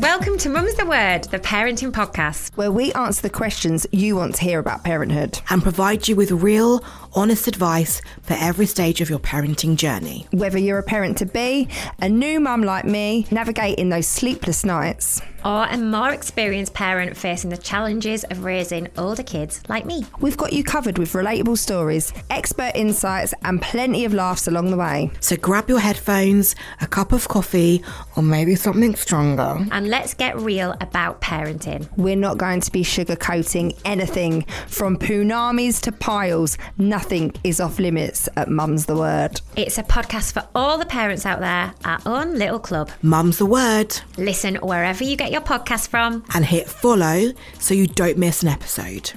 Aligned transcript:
Welcome 0.00 0.38
to 0.38 0.48
Mum's 0.48 0.74
the 0.76 0.86
Word, 0.86 1.24
the 1.24 1.38
parenting 1.38 1.92
podcast. 1.92 2.56
where 2.56 2.70
we 2.72 2.90
answer 2.94 3.20
the 3.20 3.28
questions 3.28 3.86
you 3.92 4.16
want 4.16 4.34
to 4.36 4.42
hear 4.42 4.58
about 4.58 4.82
parenthood. 4.82 5.38
and 5.50 5.62
provide 5.62 6.08
you 6.08 6.16
with 6.16 6.30
real, 6.30 6.82
honest 7.12 7.46
advice 7.46 8.00
for 8.22 8.34
every 8.40 8.64
stage 8.64 9.02
of 9.02 9.10
your 9.10 9.18
parenting 9.18 9.76
journey. 9.76 10.26
Whether 10.32 10.56
you're 10.56 10.78
a 10.78 10.82
parent 10.82 11.18
to 11.18 11.26
be, 11.26 11.68
a 12.00 12.08
new 12.08 12.40
mum 12.40 12.62
like 12.62 12.86
me, 12.86 13.26
navigating 13.30 13.90
those 13.90 14.06
sleepless 14.06 14.64
nights. 14.64 15.20
Or 15.44 15.66
a 15.66 15.76
more 15.76 16.10
experienced 16.10 16.74
parent 16.74 17.16
facing 17.16 17.50
the 17.50 17.56
challenges 17.56 18.24
of 18.24 18.44
raising 18.44 18.88
older 18.98 19.22
kids 19.22 19.62
like 19.68 19.86
me. 19.86 20.04
We've 20.20 20.36
got 20.36 20.52
you 20.52 20.64
covered 20.64 20.98
with 20.98 21.12
relatable 21.12 21.58
stories, 21.58 22.12
expert 22.30 22.72
insights, 22.74 23.34
and 23.42 23.60
plenty 23.60 24.04
of 24.04 24.14
laughs 24.14 24.46
along 24.48 24.70
the 24.70 24.76
way. 24.76 25.10
So 25.20 25.36
grab 25.36 25.68
your 25.68 25.80
headphones, 25.80 26.54
a 26.80 26.86
cup 26.86 27.12
of 27.12 27.28
coffee, 27.28 27.82
or 28.16 28.22
maybe 28.22 28.54
something 28.54 28.94
stronger. 28.94 29.66
And 29.72 29.88
let's 29.88 30.14
get 30.14 30.38
real 30.38 30.76
about 30.80 31.20
parenting. 31.20 31.88
We're 31.96 32.16
not 32.16 32.38
going 32.38 32.60
to 32.60 32.70
be 32.70 32.82
sugarcoating 32.82 33.78
anything 33.84 34.42
from 34.66 34.96
punamis 34.96 35.80
to 35.82 35.92
piles. 35.92 36.58
Nothing 36.78 37.32
is 37.44 37.60
off 37.60 37.78
limits 37.78 38.28
at 38.36 38.48
Mum's 38.48 38.86
the 38.86 38.96
Word. 38.96 39.40
It's 39.56 39.78
a 39.78 39.82
podcast 39.82 40.32
for 40.32 40.46
all 40.54 40.78
the 40.78 40.86
parents 40.86 41.24
out 41.26 41.40
there, 41.40 41.72
our 41.84 42.00
own 42.06 42.38
little 42.38 42.58
club. 42.58 42.90
Mum's 43.02 43.38
the 43.38 43.46
word. 43.46 44.00
Listen 44.16 44.56
wherever 44.56 45.04
you 45.04 45.16
get 45.16 45.29
your 45.30 45.40
podcast 45.40 45.88
from. 45.88 46.24
And 46.34 46.44
hit 46.44 46.68
follow 46.68 47.32
so 47.58 47.74
you 47.74 47.86
don't 47.86 48.18
miss 48.18 48.42
an 48.42 48.48
episode. 48.48 49.12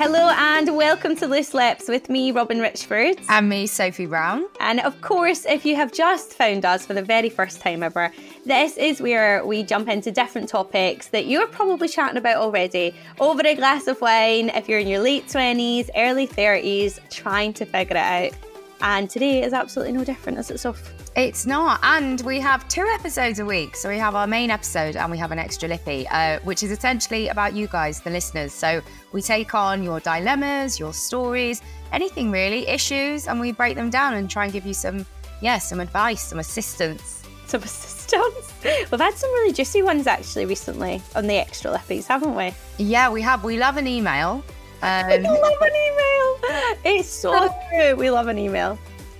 Hello 0.00 0.30
and 0.38 0.76
welcome 0.76 1.16
to 1.16 1.26
Loose 1.26 1.54
Lips 1.54 1.88
with 1.88 2.08
me, 2.08 2.30
Robyn 2.30 2.60
Richford. 2.60 3.18
And 3.28 3.48
me, 3.48 3.66
Sophie 3.66 4.06
Brown. 4.06 4.46
And 4.60 4.78
of 4.78 5.00
course, 5.00 5.44
if 5.44 5.66
you 5.66 5.74
have 5.74 5.90
just 5.90 6.34
found 6.34 6.64
us 6.64 6.86
for 6.86 6.94
the 6.94 7.02
very 7.02 7.28
first 7.28 7.60
time 7.60 7.82
ever, 7.82 8.12
this 8.46 8.76
is 8.76 9.00
where 9.00 9.44
we 9.44 9.64
jump 9.64 9.88
into 9.88 10.12
different 10.12 10.48
topics 10.48 11.08
that 11.08 11.26
you're 11.26 11.48
probably 11.48 11.88
chatting 11.88 12.16
about 12.16 12.36
already 12.36 12.94
over 13.18 13.42
a 13.44 13.56
glass 13.56 13.88
of 13.88 14.00
wine 14.00 14.50
if 14.50 14.68
you're 14.68 14.78
in 14.78 14.86
your 14.86 15.00
late 15.00 15.26
20s, 15.26 15.90
early 15.96 16.28
30s, 16.28 17.00
trying 17.10 17.52
to 17.54 17.66
figure 17.66 17.96
it 17.96 18.00
out. 18.00 18.32
And 18.80 19.10
today 19.10 19.42
is 19.42 19.52
absolutely 19.52 19.94
no 19.94 20.04
different, 20.04 20.38
as 20.38 20.48
it's 20.52 20.62
Soph? 20.62 20.92
It's 21.18 21.46
not. 21.46 21.80
And 21.82 22.20
we 22.20 22.38
have 22.38 22.68
two 22.68 22.86
episodes 22.94 23.40
a 23.40 23.44
week. 23.44 23.74
So 23.74 23.88
we 23.88 23.98
have 23.98 24.14
our 24.14 24.28
main 24.28 24.52
episode 24.52 24.94
and 24.94 25.10
we 25.10 25.18
have 25.18 25.32
an 25.32 25.38
extra 25.40 25.68
lippy, 25.68 26.06
uh, 26.12 26.38
which 26.44 26.62
is 26.62 26.70
essentially 26.70 27.26
about 27.26 27.54
you 27.54 27.66
guys, 27.66 28.00
the 28.00 28.10
listeners. 28.10 28.52
So 28.52 28.80
we 29.10 29.20
take 29.20 29.52
on 29.52 29.82
your 29.82 29.98
dilemmas, 29.98 30.78
your 30.78 30.92
stories, 30.92 31.60
anything 31.90 32.30
really, 32.30 32.68
issues, 32.68 33.26
and 33.26 33.40
we 33.40 33.50
break 33.50 33.74
them 33.74 33.90
down 33.90 34.14
and 34.14 34.30
try 34.30 34.44
and 34.44 34.52
give 34.52 34.64
you 34.64 34.72
some, 34.72 35.04
yeah, 35.42 35.58
some 35.58 35.80
advice, 35.80 36.22
some 36.22 36.38
assistance. 36.38 37.24
Some 37.48 37.62
assistance. 37.64 38.52
We've 38.62 39.00
had 39.00 39.14
some 39.14 39.30
really 39.30 39.52
juicy 39.52 39.82
ones 39.82 40.06
actually 40.06 40.46
recently 40.46 41.02
on 41.16 41.26
the 41.26 41.34
extra 41.34 41.72
lippies, 41.72 42.06
haven't 42.06 42.36
we? 42.36 42.54
Yeah, 42.78 43.10
we 43.10 43.22
have. 43.22 43.42
We 43.42 43.58
love 43.58 43.76
an 43.76 43.88
email. 43.88 44.44
Um, 44.80 45.08
love 45.10 45.60
an 45.60 45.72
email. 45.72 46.38
It's 46.84 47.08
so 47.08 47.52
true. 47.68 47.96
We 47.96 48.12
love 48.12 48.28
an 48.28 48.38
email. 48.38 48.78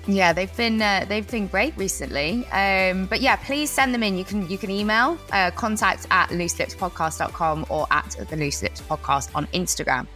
Yeah, 0.08 0.32
they've 0.32 0.56
been 0.56 0.80
uh, 0.80 1.04
they've 1.06 1.30
been 1.30 1.48
great 1.48 1.76
recently. 1.76 2.46
Um, 2.46 3.04
but 3.06 3.20
yeah, 3.20 3.36
please 3.36 3.68
send 3.68 3.92
them 3.92 4.02
in. 4.02 4.16
You 4.16 4.24
can 4.24 4.48
you 4.48 4.56
can 4.56 4.70
email 4.70 5.18
uh, 5.32 5.50
contact 5.50 6.06
at 6.10 6.30
looselipspodcast.com 6.30 7.66
or 7.68 7.86
at 7.90 8.16
the 8.30 8.36
Loose 8.36 8.62
Lips 8.62 8.80
Podcast 8.80 9.28
on 9.34 9.46
Instagram. 9.48 10.06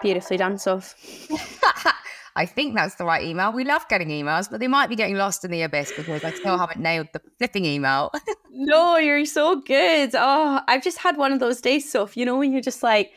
Beautifully 0.00 0.36
done, 0.36 0.56
Soph. 0.56 0.94
I 2.36 2.46
think 2.46 2.76
that's 2.76 2.94
the 2.94 3.04
right 3.04 3.24
email. 3.24 3.52
We 3.52 3.64
love 3.64 3.84
getting 3.88 4.10
emails, 4.10 4.48
but 4.48 4.60
they 4.60 4.68
might 4.68 4.88
be 4.88 4.94
getting 4.94 5.16
lost 5.16 5.44
in 5.44 5.50
the 5.50 5.62
abyss 5.62 5.92
because 5.96 6.22
I 6.22 6.30
still 6.30 6.56
haven't 6.56 6.80
nailed 6.80 7.08
the 7.12 7.20
flipping 7.38 7.64
email. 7.64 8.12
No, 8.60 8.96
you're 8.96 9.24
so 9.24 9.60
good. 9.60 10.10
Oh, 10.14 10.60
I've 10.66 10.82
just 10.82 10.98
had 10.98 11.16
one 11.16 11.30
of 11.30 11.38
those 11.38 11.60
days, 11.60 11.92
Soph. 11.92 12.16
You 12.16 12.24
know, 12.24 12.36
when 12.38 12.50
you're 12.50 12.60
just 12.60 12.82
like, 12.82 13.12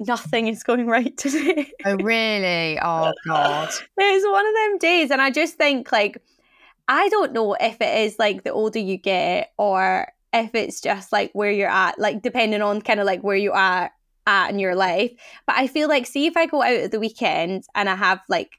nothing 0.00 0.48
is 0.48 0.62
going 0.62 0.86
right 0.86 1.16
today. 1.16 1.72
oh 1.84 1.96
really? 1.96 2.78
Oh 2.80 3.12
god. 3.26 3.68
it's 3.98 4.26
one 4.26 4.46
of 4.46 4.54
them 4.54 4.78
days. 4.78 5.10
And 5.10 5.20
I 5.20 5.30
just 5.30 5.54
think, 5.54 5.92
like, 5.92 6.22
I 6.88 7.08
don't 7.08 7.32
know 7.32 7.54
if 7.54 7.80
it 7.80 7.98
is 8.06 8.18
like 8.18 8.42
the 8.42 8.52
older 8.52 8.78
you 8.78 8.96
get 8.96 9.52
or 9.58 10.08
if 10.32 10.54
it's 10.54 10.80
just 10.80 11.12
like 11.12 11.30
where 11.32 11.50
you're 11.50 11.68
at, 11.68 11.98
like, 11.98 12.22
depending 12.22 12.62
on 12.62 12.82
kind 12.82 13.00
of 13.00 13.06
like 13.06 13.22
where 13.22 13.36
you 13.36 13.52
are 13.52 13.90
at 14.26 14.50
in 14.50 14.58
your 14.58 14.74
life. 14.74 15.12
But 15.46 15.56
I 15.56 15.66
feel 15.66 15.88
like, 15.88 16.06
see, 16.06 16.26
if 16.26 16.36
I 16.36 16.46
go 16.46 16.62
out 16.62 16.72
at 16.72 16.90
the 16.90 17.00
weekend 17.00 17.64
and 17.74 17.88
I 17.88 17.96
have 17.96 18.20
like 18.28 18.58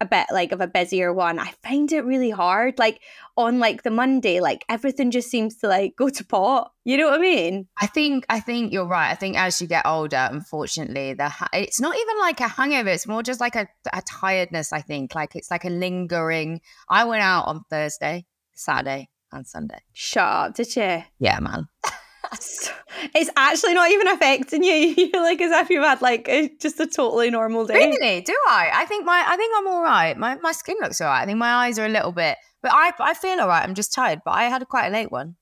a 0.00 0.06
bit 0.06 0.26
like 0.30 0.52
of 0.52 0.60
a 0.60 0.66
busier 0.66 1.12
one, 1.12 1.38
I 1.38 1.52
find 1.62 1.90
it 1.92 2.04
really 2.04 2.30
hard. 2.30 2.78
Like 2.78 3.00
on 3.36 3.58
like 3.58 3.82
the 3.82 3.90
Monday, 3.90 4.40
like 4.40 4.64
everything 4.68 5.10
just 5.10 5.30
seems 5.30 5.56
to 5.58 5.68
like 5.68 5.96
go 5.96 6.08
to 6.08 6.24
pot. 6.24 6.72
You 6.84 6.96
know 6.96 7.06
what 7.06 7.18
I 7.18 7.22
mean? 7.22 7.68
I 7.80 7.86
think 7.86 8.26
I 8.28 8.40
think 8.40 8.72
you're 8.72 8.86
right. 8.86 9.10
I 9.10 9.14
think 9.14 9.36
as 9.38 9.60
you 9.60 9.66
get 9.66 9.86
older, 9.86 10.28
unfortunately, 10.30 11.14
the 11.14 11.28
ha- 11.28 11.48
it's 11.52 11.80
not 11.80 11.96
even 11.96 12.18
like 12.20 12.40
a 12.40 12.48
hangover. 12.48 12.90
It's 12.90 13.06
more 13.06 13.22
just 13.22 13.40
like 13.40 13.56
a, 13.56 13.66
a 13.92 14.02
tiredness. 14.02 14.72
I 14.72 14.82
think 14.82 15.14
like 15.14 15.34
it's 15.34 15.50
like 15.50 15.64
a 15.64 15.70
lingering. 15.70 16.60
I 16.88 17.04
went 17.04 17.22
out 17.22 17.46
on 17.46 17.64
Thursday, 17.70 18.26
Saturday, 18.54 19.08
and 19.32 19.46
Sunday. 19.46 19.80
Shut 19.92 20.24
up, 20.24 20.54
did 20.54 20.76
you? 20.76 21.02
Yeah, 21.18 21.40
man. 21.40 21.68
It's 23.14 23.30
actually 23.36 23.74
not 23.74 23.90
even 23.90 24.08
affecting 24.08 24.62
you. 24.62 24.72
You're 24.96 25.22
like 25.22 25.40
as 25.40 25.52
if 25.52 25.70
you've 25.70 25.84
had 25.84 26.00
like 26.00 26.28
a, 26.28 26.50
just 26.58 26.80
a 26.80 26.86
totally 26.86 27.30
normal 27.30 27.66
day. 27.66 27.74
Really? 27.74 28.20
Do 28.22 28.36
I? 28.48 28.70
I 28.72 28.84
think 28.86 29.04
my 29.04 29.22
I 29.26 29.36
think 29.36 29.52
I'm 29.56 29.66
all 29.66 29.82
right. 29.82 30.16
My 30.16 30.36
my 30.36 30.52
skin 30.52 30.76
looks 30.80 31.00
all 31.00 31.08
right. 31.08 31.22
I 31.22 31.26
think 31.26 31.38
my 31.38 31.52
eyes 31.66 31.78
are 31.78 31.84
a 31.84 31.90
little 31.90 32.12
bit, 32.12 32.38
but 32.62 32.72
I 32.72 32.92
I 32.98 33.14
feel 33.14 33.38
all 33.38 33.48
right. 33.48 33.62
I'm 33.62 33.74
just 33.74 33.92
tired. 33.92 34.22
But 34.24 34.32
I 34.32 34.44
had 34.44 34.62
a 34.62 34.66
quite 34.66 34.88
a 34.88 34.90
late 34.90 35.12
one. 35.12 35.36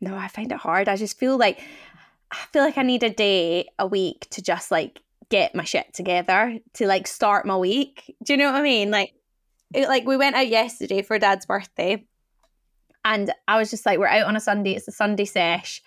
No, 0.00 0.14
I 0.16 0.28
find 0.28 0.52
it 0.52 0.58
hard. 0.58 0.88
I 0.88 0.96
just 0.96 1.18
feel 1.18 1.36
like 1.36 1.60
I 2.30 2.36
feel 2.52 2.62
like 2.62 2.78
I 2.78 2.82
need 2.82 3.02
a 3.02 3.10
day 3.10 3.68
a 3.78 3.86
week 3.86 4.28
to 4.30 4.42
just 4.42 4.70
like 4.70 5.00
get 5.30 5.54
my 5.54 5.64
shit 5.64 5.92
together 5.94 6.58
to 6.74 6.86
like 6.86 7.06
start 7.08 7.44
my 7.44 7.56
week. 7.56 8.14
Do 8.22 8.34
you 8.34 8.36
know 8.36 8.52
what 8.52 8.60
I 8.60 8.62
mean? 8.62 8.90
Like 8.90 9.12
it, 9.74 9.88
like 9.88 10.06
we 10.06 10.16
went 10.16 10.36
out 10.36 10.48
yesterday 10.48 11.02
for 11.02 11.18
dad's 11.18 11.46
birthday 11.46 12.06
and 13.04 13.32
I 13.46 13.58
was 13.58 13.70
just 13.70 13.84
like 13.84 13.98
we're 13.98 14.06
out 14.06 14.26
on 14.26 14.36
a 14.36 14.40
Sunday, 14.40 14.74
it's 14.74 14.88
a 14.88 14.92
Sunday 14.92 15.24
sesh. 15.24 15.82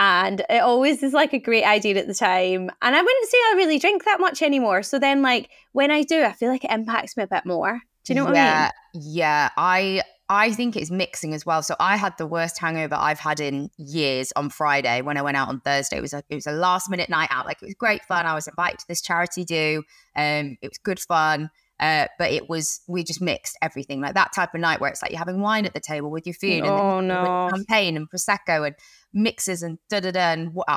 And 0.00 0.40
it 0.48 0.62
always 0.62 1.02
is 1.02 1.12
like 1.12 1.34
a 1.34 1.38
great 1.38 1.62
idea 1.62 1.96
at 1.96 2.06
the 2.06 2.14
time. 2.14 2.70
And 2.80 2.96
I 2.96 3.02
wouldn't 3.02 3.28
say 3.28 3.36
I 3.36 3.54
really 3.54 3.78
drink 3.78 4.06
that 4.06 4.18
much 4.18 4.40
anymore. 4.40 4.82
So 4.82 4.98
then 4.98 5.20
like 5.20 5.50
when 5.72 5.90
I 5.90 6.04
do, 6.04 6.24
I 6.24 6.32
feel 6.32 6.48
like 6.48 6.64
it 6.64 6.70
impacts 6.70 7.18
me 7.18 7.24
a 7.24 7.26
bit 7.26 7.44
more. 7.44 7.82
Do 8.04 8.14
you 8.14 8.14
know 8.14 8.24
what 8.24 8.34
yeah, 8.34 8.70
I 8.72 8.98
mean? 8.98 9.04
Yeah, 9.12 9.50
I 9.58 10.02
I 10.30 10.52
think 10.52 10.74
it's 10.74 10.90
mixing 10.90 11.34
as 11.34 11.44
well. 11.44 11.62
So 11.62 11.76
I 11.78 11.98
had 11.98 12.16
the 12.16 12.26
worst 12.26 12.58
hangover 12.58 12.94
I've 12.94 13.18
had 13.18 13.40
in 13.40 13.68
years 13.76 14.32
on 14.36 14.48
Friday 14.48 15.02
when 15.02 15.18
I 15.18 15.22
went 15.22 15.36
out 15.36 15.48
on 15.48 15.60
Thursday. 15.60 15.98
It 15.98 16.00
was 16.00 16.14
a 16.14 16.22
it 16.30 16.34
was 16.34 16.46
a 16.46 16.52
last 16.52 16.88
minute 16.88 17.10
night 17.10 17.28
out. 17.30 17.44
Like 17.44 17.60
it 17.60 17.66
was 17.66 17.74
great 17.74 18.02
fun. 18.04 18.24
I 18.24 18.34
was 18.34 18.48
invited 18.48 18.78
to 18.78 18.88
this 18.88 19.02
charity 19.02 19.44
do. 19.44 19.82
Um, 20.16 20.56
it 20.62 20.68
was 20.68 20.78
good 20.82 20.98
fun. 20.98 21.50
Uh, 21.80 22.06
but 22.18 22.30
it 22.30 22.46
was 22.48 22.82
we 22.86 23.02
just 23.02 23.22
mixed 23.22 23.56
everything 23.62 24.00
like 24.02 24.12
that 24.14 24.32
type 24.34 24.54
of 24.54 24.60
night 24.60 24.80
where 24.80 24.90
it's 24.90 25.00
like 25.00 25.10
you're 25.10 25.18
having 25.18 25.40
wine 25.40 25.64
at 25.64 25.72
the 25.72 25.80
table 25.80 26.10
with 26.10 26.26
your 26.26 26.34
food 26.34 26.62
Oh, 26.62 26.98
and 26.98 27.10
then 27.10 27.24
no. 27.24 27.48
champagne 27.50 27.96
and 27.96 28.06
prosecco 28.10 28.66
and 28.66 28.76
mixes 29.14 29.62
and 29.62 29.78
da 29.88 30.00
da 30.00 30.10
da 30.10 30.20
and 30.32 30.52
what 30.52 30.68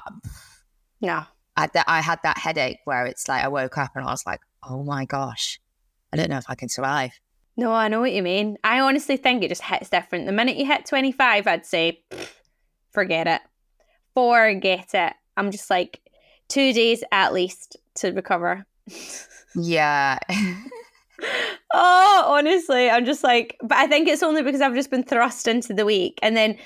Yeah. 1.01 1.25
I 1.57 1.61
had 1.61 1.73
that 1.73 1.85
I 1.89 2.01
had 2.01 2.19
that 2.23 2.37
headache 2.37 2.77
where 2.85 3.05
it's 3.05 3.27
like 3.27 3.43
I 3.43 3.49
woke 3.49 3.77
up 3.77 3.91
and 3.95 4.05
I 4.05 4.11
was 4.11 4.25
like 4.25 4.39
oh 4.67 4.81
my 4.83 5.03
gosh 5.05 5.59
I 6.13 6.17
don't 6.17 6.29
know 6.29 6.37
if 6.37 6.45
I 6.47 6.55
can 6.55 6.69
survive 6.69 7.11
No, 7.57 7.73
I 7.73 7.87
know 7.89 7.99
what 7.99 8.13
you 8.13 8.23
mean. 8.23 8.57
I 8.63 8.79
honestly 8.79 9.17
think 9.17 9.43
it 9.43 9.49
just 9.49 9.61
hits 9.63 9.89
different. 9.89 10.25
The 10.25 10.31
minute 10.31 10.55
you 10.57 10.65
hit 10.65 10.85
25, 10.85 11.45
I'd 11.47 11.65
say, 11.65 12.01
"Pfft, 12.11 12.29
forget 12.91 13.27
it. 13.27 13.41
Forget 14.15 14.93
it. 14.93 15.13
I'm 15.37 15.51
just 15.51 15.69
like 15.69 15.99
two 16.47 16.71
days 16.73 17.03
at 17.11 17.33
least 17.33 17.75
to 17.95 18.11
recover. 18.13 18.65
Yeah. 19.55 20.17
oh, 21.73 22.23
honestly, 22.27 22.89
I'm 22.89 23.05
just 23.05 23.23
like, 23.23 23.57
but 23.61 23.77
I 23.77 23.87
think 23.87 24.07
it's 24.07 24.23
only 24.23 24.43
because 24.43 24.61
I've 24.61 24.75
just 24.75 24.89
been 24.89 25.03
thrust 25.03 25.47
into 25.47 25.73
the 25.73 25.85
week, 25.85 26.19
and 26.21 26.35
then 26.35 26.57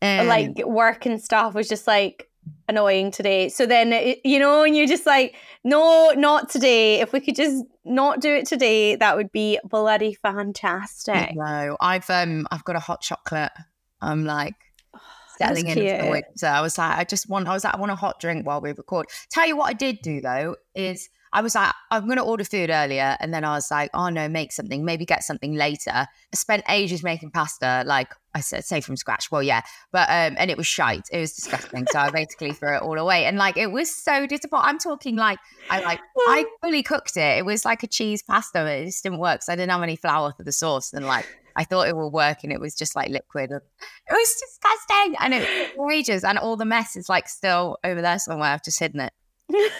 And 0.00 0.28
like 0.28 0.64
work 0.66 1.06
and 1.06 1.20
stuff 1.20 1.54
was 1.54 1.68
just 1.68 1.86
like 1.86 2.28
annoying 2.68 3.10
today. 3.10 3.48
So 3.48 3.66
then, 3.66 4.14
you 4.24 4.38
know, 4.38 4.62
and 4.62 4.76
you're 4.76 4.86
just 4.86 5.06
like, 5.06 5.34
no, 5.64 6.12
not 6.16 6.48
today. 6.48 7.00
If 7.00 7.12
we 7.12 7.20
could 7.20 7.34
just 7.34 7.64
not 7.84 8.20
do 8.20 8.34
it 8.34 8.46
today, 8.46 8.96
that 8.96 9.16
would 9.16 9.32
be 9.32 9.58
bloody 9.64 10.14
fantastic. 10.14 11.34
no, 11.34 11.76
I've 11.80 12.08
um 12.10 12.46
I've 12.50 12.64
got 12.64 12.76
a 12.76 12.80
hot 12.80 13.00
chocolate. 13.00 13.52
I'm 14.00 14.24
like 14.24 14.54
settling 15.38 15.68
in 15.68 15.74
for 15.74 16.04
the 16.04 16.10
winter. 16.10 16.46
I 16.46 16.60
was 16.60 16.78
like, 16.78 16.98
I 16.98 17.04
just 17.04 17.28
want 17.28 17.48
I 17.48 17.54
was 17.54 17.64
like, 17.64 17.74
I 17.74 17.78
want 17.78 17.92
a 17.92 17.96
hot 17.96 18.20
drink 18.20 18.46
while 18.46 18.60
we 18.60 18.70
record. 18.70 19.06
Tell 19.30 19.46
you 19.46 19.56
what 19.56 19.68
I 19.68 19.72
did 19.72 19.98
do 20.02 20.20
though 20.20 20.56
is 20.74 21.08
I 21.38 21.40
was 21.40 21.54
like, 21.54 21.72
I'm 21.92 22.08
gonna 22.08 22.24
order 22.24 22.42
food 22.42 22.68
earlier, 22.68 23.16
and 23.20 23.32
then 23.32 23.44
I 23.44 23.52
was 23.52 23.70
like, 23.70 23.90
oh 23.94 24.08
no, 24.08 24.28
make 24.28 24.50
something, 24.50 24.84
maybe 24.84 25.04
get 25.04 25.22
something 25.22 25.54
later. 25.54 25.92
I 25.92 26.08
spent 26.34 26.64
ages 26.68 27.04
making 27.04 27.30
pasta, 27.30 27.84
like 27.86 28.12
I 28.34 28.40
said, 28.40 28.64
say 28.64 28.80
from 28.80 28.96
scratch. 28.96 29.30
Well, 29.30 29.44
yeah, 29.44 29.60
but 29.92 30.08
um, 30.08 30.34
and 30.36 30.50
it 30.50 30.56
was 30.56 30.66
shite. 30.66 31.06
It 31.12 31.20
was 31.20 31.34
disgusting. 31.34 31.86
so 31.92 32.00
I 32.00 32.10
basically 32.10 32.50
threw 32.50 32.74
it 32.74 32.82
all 32.82 32.98
away, 32.98 33.24
and 33.24 33.38
like 33.38 33.56
it 33.56 33.70
was 33.70 33.88
so 33.88 34.26
disappointing. 34.26 34.68
I'm 34.68 34.78
talking 34.80 35.14
like 35.14 35.38
I 35.70 35.80
like 35.80 36.00
I 36.26 36.44
fully 36.60 36.82
cooked 36.82 37.16
it. 37.16 37.38
It 37.38 37.46
was 37.46 37.64
like 37.64 37.84
a 37.84 37.86
cheese 37.86 38.20
pasta. 38.20 38.58
But 38.58 38.78
it 38.80 38.86
just 38.86 39.04
didn't 39.04 39.20
work. 39.20 39.44
So 39.44 39.52
I 39.52 39.54
didn't 39.54 39.70
have 39.70 39.82
any 39.84 39.94
flour 39.94 40.34
for 40.36 40.42
the 40.42 40.50
sauce, 40.50 40.92
and 40.92 41.06
like 41.06 41.24
I 41.54 41.62
thought 41.62 41.86
it 41.86 41.94
would 41.94 42.08
work, 42.08 42.38
and 42.42 42.52
it 42.52 42.58
was 42.58 42.74
just 42.74 42.96
like 42.96 43.10
liquid. 43.10 43.52
It 43.52 43.62
was 44.10 44.40
disgusting, 44.40 45.14
and 45.20 45.34
it 45.34 45.76
was 45.76 45.94
ages, 45.94 46.24
and 46.24 46.36
all 46.36 46.56
the 46.56 46.64
mess 46.64 46.96
is 46.96 47.08
like 47.08 47.28
still 47.28 47.78
over 47.84 48.02
there 48.02 48.18
somewhere. 48.18 48.50
I've 48.50 48.64
just 48.64 48.80
hidden 48.80 49.02
it. 49.02 49.12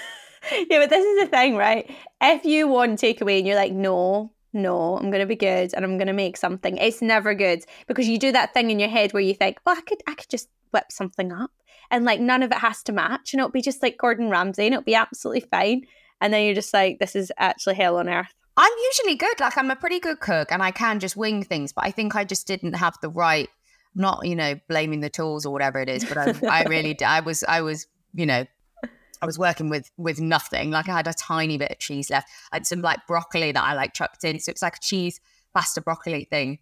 yeah, 0.52 0.78
but 0.78 0.90
this 0.90 1.04
is 1.04 1.20
the 1.20 1.26
thing, 1.26 1.56
right? 1.56 1.90
If 2.20 2.44
you 2.44 2.68
want 2.68 3.00
takeaway 3.00 3.38
and 3.38 3.46
you're 3.46 3.56
like, 3.56 3.72
no, 3.72 4.32
no, 4.52 4.96
I'm 4.96 5.10
gonna 5.10 5.26
be 5.26 5.36
good 5.36 5.72
and 5.74 5.84
I'm 5.84 5.98
gonna 5.98 6.12
make 6.12 6.36
something, 6.36 6.76
it's 6.76 7.02
never 7.02 7.34
good 7.34 7.64
because 7.86 8.08
you 8.08 8.18
do 8.18 8.32
that 8.32 8.54
thing 8.54 8.70
in 8.70 8.78
your 8.78 8.88
head 8.88 9.12
where 9.12 9.22
you 9.22 9.34
think, 9.34 9.58
well, 9.64 9.76
I 9.76 9.82
could, 9.82 10.02
I 10.06 10.14
could 10.14 10.28
just 10.28 10.48
whip 10.72 10.90
something 10.90 11.32
up, 11.32 11.50
and 11.90 12.04
like 12.04 12.20
none 12.20 12.42
of 12.42 12.52
it 12.52 12.58
has 12.58 12.82
to 12.84 12.92
match, 12.92 13.32
and 13.32 13.40
it'll 13.40 13.50
be 13.50 13.62
just 13.62 13.82
like 13.82 13.98
Gordon 13.98 14.30
Ramsay, 14.30 14.66
and 14.66 14.74
it'll 14.74 14.84
be 14.84 14.94
absolutely 14.94 15.48
fine. 15.50 15.82
And 16.20 16.32
then 16.32 16.44
you're 16.44 16.54
just 16.54 16.74
like, 16.74 16.98
this 16.98 17.14
is 17.14 17.30
actually 17.38 17.76
hell 17.76 17.96
on 17.96 18.08
earth. 18.08 18.34
I'm 18.56 18.72
usually 18.86 19.14
good. 19.14 19.38
Like 19.38 19.56
I'm 19.56 19.70
a 19.70 19.76
pretty 19.76 20.00
good 20.00 20.18
cook, 20.18 20.50
and 20.50 20.62
I 20.62 20.72
can 20.72 20.98
just 20.98 21.16
wing 21.16 21.44
things. 21.44 21.72
But 21.72 21.84
I 21.84 21.92
think 21.92 22.16
I 22.16 22.24
just 22.24 22.46
didn't 22.46 22.74
have 22.74 22.96
the 23.00 23.08
right. 23.08 23.48
Not 23.94 24.26
you 24.26 24.36
know 24.36 24.54
blaming 24.68 25.00
the 25.00 25.10
tools 25.10 25.46
or 25.46 25.52
whatever 25.52 25.80
it 25.80 25.88
is, 25.88 26.04
but 26.04 26.18
I, 26.18 26.60
I 26.60 26.62
really 26.64 27.00
I 27.02 27.20
was 27.20 27.44
I 27.44 27.62
was 27.62 27.86
you 28.14 28.26
know 28.26 28.44
I 29.20 29.26
was 29.26 29.38
working 29.38 29.68
with 29.68 29.90
with 29.96 30.20
nothing. 30.20 30.70
Like 30.70 30.88
I 30.88 30.92
had 30.92 31.06
a 31.06 31.14
tiny 31.14 31.58
bit 31.58 31.70
of 31.70 31.78
cheese 31.78 32.10
left. 32.10 32.28
I 32.52 32.56
had 32.56 32.66
some 32.66 32.80
like 32.80 33.06
broccoli 33.06 33.52
that 33.52 33.62
I 33.62 33.74
like 33.74 33.94
chucked 33.94 34.24
in, 34.24 34.38
so 34.40 34.50
it's 34.50 34.62
like 34.62 34.76
a 34.76 34.80
cheese 34.80 35.20
pasta 35.54 35.80
broccoli 35.80 36.24
thing. 36.24 36.58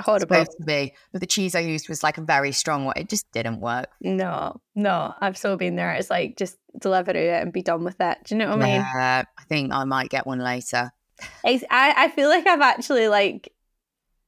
Horrible. 0.00 0.36
Supposed 0.36 0.56
to 0.58 0.64
be, 0.64 0.94
but 1.12 1.20
the 1.20 1.26
cheese 1.26 1.54
I 1.54 1.60
used 1.60 1.88
was 1.88 2.02
like 2.02 2.18
a 2.18 2.22
very 2.22 2.50
strong 2.50 2.86
one. 2.86 2.94
It 2.96 3.08
just 3.08 3.30
didn't 3.32 3.60
work. 3.60 3.88
No, 4.00 4.60
no, 4.74 5.14
I've 5.20 5.36
so 5.36 5.56
been 5.56 5.76
there. 5.76 5.92
It's 5.92 6.10
like 6.10 6.36
just 6.36 6.56
deliver 6.78 7.12
it 7.12 7.42
and 7.42 7.52
be 7.52 7.62
done 7.62 7.84
with 7.84 8.00
it. 8.00 8.18
Do 8.24 8.34
you 8.34 8.38
know 8.38 8.50
what 8.50 8.62
I 8.62 8.64
mean? 8.64 8.74
Yeah, 8.76 9.24
I 9.38 9.44
think 9.44 9.72
I 9.72 9.84
might 9.84 10.08
get 10.08 10.26
one 10.26 10.38
later. 10.38 10.90
It's, 11.44 11.62
I, 11.70 11.94
I 11.96 12.08
feel 12.08 12.28
like 12.28 12.46
I've 12.46 12.62
actually 12.62 13.08
like 13.08 13.52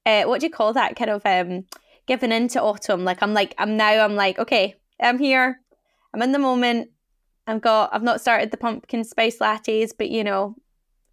uh, 0.07 0.25
what 0.25 0.41
do 0.41 0.47
you 0.47 0.53
call 0.53 0.73
that 0.75 0.97
kind 0.97 1.11
of 1.11 1.23
um 1.25 1.65
given 2.07 2.33
into 2.33 2.61
autumn 2.61 3.05
like 3.05 3.23
I'm 3.23 3.35
like 3.35 3.55
I'm 3.59 3.77
now 3.77 4.05
I'm 4.05 4.15
like 4.15 4.39
okay 4.39 4.77
I'm 5.01 5.19
here 5.19 5.61
I'm 6.13 6.23
in 6.23 6.33
the 6.33 6.39
moment 6.39 6.91
I've 7.47 7.61
got 7.61 7.91
I've 7.93 8.03
not 8.03 8.21
started 8.21 8.51
the 8.51 8.57
pumpkin 8.57 9.05
spice 9.05 9.39
lattes 9.39 9.93
but 9.97 10.11
you 10.11 10.25
know 10.25 10.57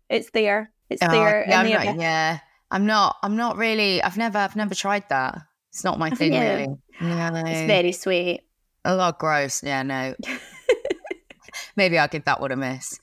it's 0.09 0.29
there 0.31 0.71
it's 0.89 1.03
Oh, 1.03 1.07
there 1.11 1.45
yeah, 1.47 1.59
I'm 1.59 1.65
the 1.67 1.73
not, 1.73 1.99
yeah, 1.99 2.39
I'm 2.69 2.85
not. 2.85 3.15
I'm 3.23 3.35
not 3.35 3.57
really. 3.57 4.01
I've 4.03 4.17
never. 4.17 4.37
I've 4.37 4.55
never 4.57 4.75
tried 4.75 5.07
that. 5.09 5.37
It's 5.69 5.83
not 5.85 5.97
my 5.99 6.09
thing, 6.09 6.33
Yeah. 6.33 6.55
really. 6.57 6.67
Yeah, 6.99 7.43
it's 7.45 7.61
very 7.61 7.91
sweet 7.93 8.41
a 8.83 8.95
lot 8.95 9.19
gross. 9.19 9.63
Yeah, 9.63 9.83
no. 9.83 10.15
Maybe 11.75 11.97
I'll 11.97 12.07
give 12.07 12.25
that 12.25 12.39
one 12.41 12.51
a 12.51 12.55
miss. 12.55 12.99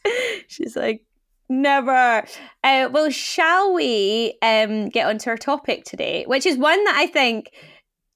she's 0.48 0.76
like 0.76 1.04
never 1.48 2.24
uh, 2.62 2.88
well 2.92 3.08
shall 3.10 3.72
we 3.72 4.36
um 4.42 4.88
get 4.90 5.06
onto 5.06 5.30
our 5.30 5.36
topic 5.38 5.82
today 5.84 6.24
which 6.26 6.44
is 6.44 6.58
one 6.58 6.82
that 6.84 6.94
I 6.96 7.06
think 7.06 7.50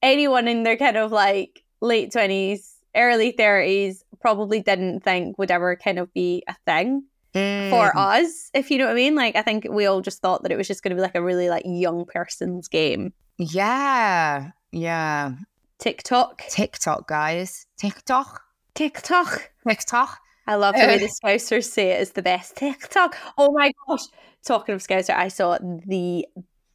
anyone 0.02 0.48
in 0.48 0.62
their 0.64 0.76
kind 0.76 0.96
of 0.98 1.12
like 1.12 1.62
late 1.80 2.12
20s 2.12 2.74
early 2.94 3.32
30s 3.32 4.01
probably 4.22 4.60
didn't 4.60 5.00
think 5.00 5.36
would 5.36 5.50
ever 5.50 5.76
kind 5.76 5.98
of 5.98 6.10
be 6.14 6.42
a 6.48 6.54
thing 6.64 7.04
for 7.34 7.92
Mm. 7.92 7.96
us 7.96 8.50
if 8.54 8.70
you 8.70 8.76
know 8.78 8.84
what 8.84 8.92
I 8.92 8.94
mean 8.94 9.14
like 9.14 9.36
I 9.36 9.42
think 9.42 9.66
we 9.70 9.86
all 9.86 10.00
just 10.02 10.20
thought 10.20 10.42
that 10.42 10.52
it 10.52 10.56
was 10.56 10.68
just 10.68 10.82
going 10.82 10.90
to 10.90 10.96
be 10.96 11.00
like 11.02 11.14
a 11.14 11.22
really 11.22 11.48
like 11.48 11.62
young 11.66 12.04
person's 12.04 12.68
game 12.68 13.12
Yeah, 13.38 14.50
yeah. 14.70 15.32
TikTok 15.78 16.42
TikTok, 16.48 17.08
guys. 17.08 17.66
TikTok, 17.78 18.42
TikTok 18.74 19.50
TikTok. 19.66 20.18
I 20.46 20.56
love 20.56 20.74
the 20.74 20.86
way 20.86 20.98
the 20.98 21.06
Scousers 21.24 21.64
say 21.64 21.92
it 21.92 22.00
is 22.02 22.12
the 22.12 22.22
best 22.22 22.56
TikTok. 22.56 23.16
Oh 23.38 23.52
my 23.52 23.72
gosh. 23.88 24.02
Talking 24.44 24.74
of 24.74 24.82
Scouser, 24.82 25.14
I 25.14 25.28
saw 25.28 25.56
the 25.86 26.26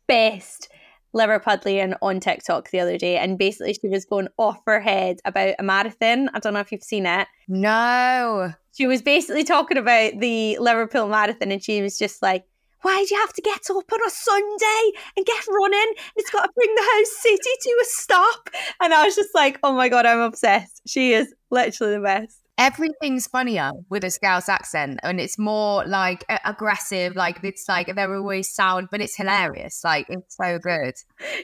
best 0.08 0.70
Liverpudlian 1.18 1.96
on 2.02 2.20
TikTok 2.20 2.70
the 2.70 2.80
other 2.80 2.98
day. 2.98 3.18
And 3.18 3.38
basically, 3.38 3.74
she 3.74 3.88
was 3.88 4.06
going 4.06 4.28
off 4.38 4.60
her 4.66 4.80
head 4.80 5.20
about 5.26 5.56
a 5.60 5.64
marathon. 5.64 6.30
I 6.34 6.40
don't 6.40 6.54
know 6.54 6.60
if 6.60 6.72
you've 6.72 6.84
seen 6.84 7.06
it. 7.06 7.28
No. 7.48 8.54
She 8.74 8.88
was 8.88 9.02
basically 9.02 9.44
talking 9.44 9.78
about 9.78 10.20
the 10.20 10.58
Liverpool 10.60 11.08
marathon. 11.08 11.52
And 11.52 11.64
she 11.64 11.82
was 11.82 11.98
just 11.98 12.22
like, 12.22 12.46
why 12.82 13.04
do 13.08 13.16
you 13.16 13.22
have 13.22 13.34
to 13.34 13.42
get 13.42 13.70
up 13.70 13.92
on 13.92 14.00
a 14.06 14.10
Sunday 14.10 14.92
and 15.16 15.26
get 15.26 15.48
running? 15.48 15.94
It's 16.16 16.30
got 16.30 16.44
to 16.44 16.52
bring 16.56 16.76
the 16.76 16.84
whole 16.84 17.06
city 17.06 17.50
to 17.62 17.70
a 17.82 17.86
stop. 17.86 18.50
And 18.82 18.94
I 18.94 19.06
was 19.06 19.16
just 19.16 19.34
like, 19.34 19.60
oh 19.64 19.74
my 19.74 19.90
God, 19.90 20.06
I'm 20.06 20.20
obsessed. 20.20 20.82
She 20.86 21.14
is 21.14 21.34
literally 21.50 21.96
the 21.96 22.02
best. 22.02 22.40
Everything's 22.58 23.28
funnier 23.28 23.72
with 23.90 24.04
a 24.04 24.10
Scouse 24.10 24.50
accent, 24.50 25.00
and 25.04 25.20
it's 25.20 25.38
more 25.38 25.86
like 25.86 26.26
aggressive. 26.44 27.16
Like 27.16 27.44
it's 27.44 27.70
like 27.70 27.94
they're 27.96 28.16
always 28.16 28.50
sound, 28.50 28.88
but 28.90 29.00
it's 29.00 29.16
hilarious. 29.16 29.84
Like 29.84 30.08
it's 30.10 30.36
so 30.36 30.58
good. 30.58 30.96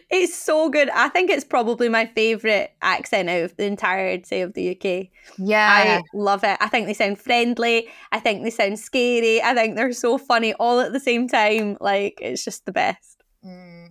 It's 0.10 0.36
so 0.36 0.70
good. 0.70 0.90
I 0.90 1.10
think 1.10 1.30
it's 1.30 1.44
probably 1.44 1.88
my 1.88 2.08
favourite 2.08 2.72
accent 2.82 3.30
out 3.30 3.44
of 3.44 3.56
the 3.58 3.66
entirety 3.66 4.42
of 4.42 4.54
the 4.54 4.72
UK. 4.72 5.10
Yeah, 5.38 5.68
I 5.70 6.02
love 6.16 6.44
it. 6.44 6.58
I 6.60 6.68
think 6.68 6.88
they 6.88 6.94
sound 6.94 7.20
friendly. 7.20 7.88
I 8.12 8.20
think 8.20 8.44
they 8.44 8.50
sound 8.50 8.80
scary. 8.80 9.42
I 9.42 9.54
think 9.54 9.76
they're 9.76 9.94
so 9.94 10.18
funny 10.18 10.54
all 10.56 10.80
at 10.80 10.94
the 10.94 11.00
same 11.00 11.28
time. 11.28 11.78
Like 11.80 12.20
it's 12.22 12.44
just 12.44 12.66
the 12.66 12.72
best. 12.72 13.24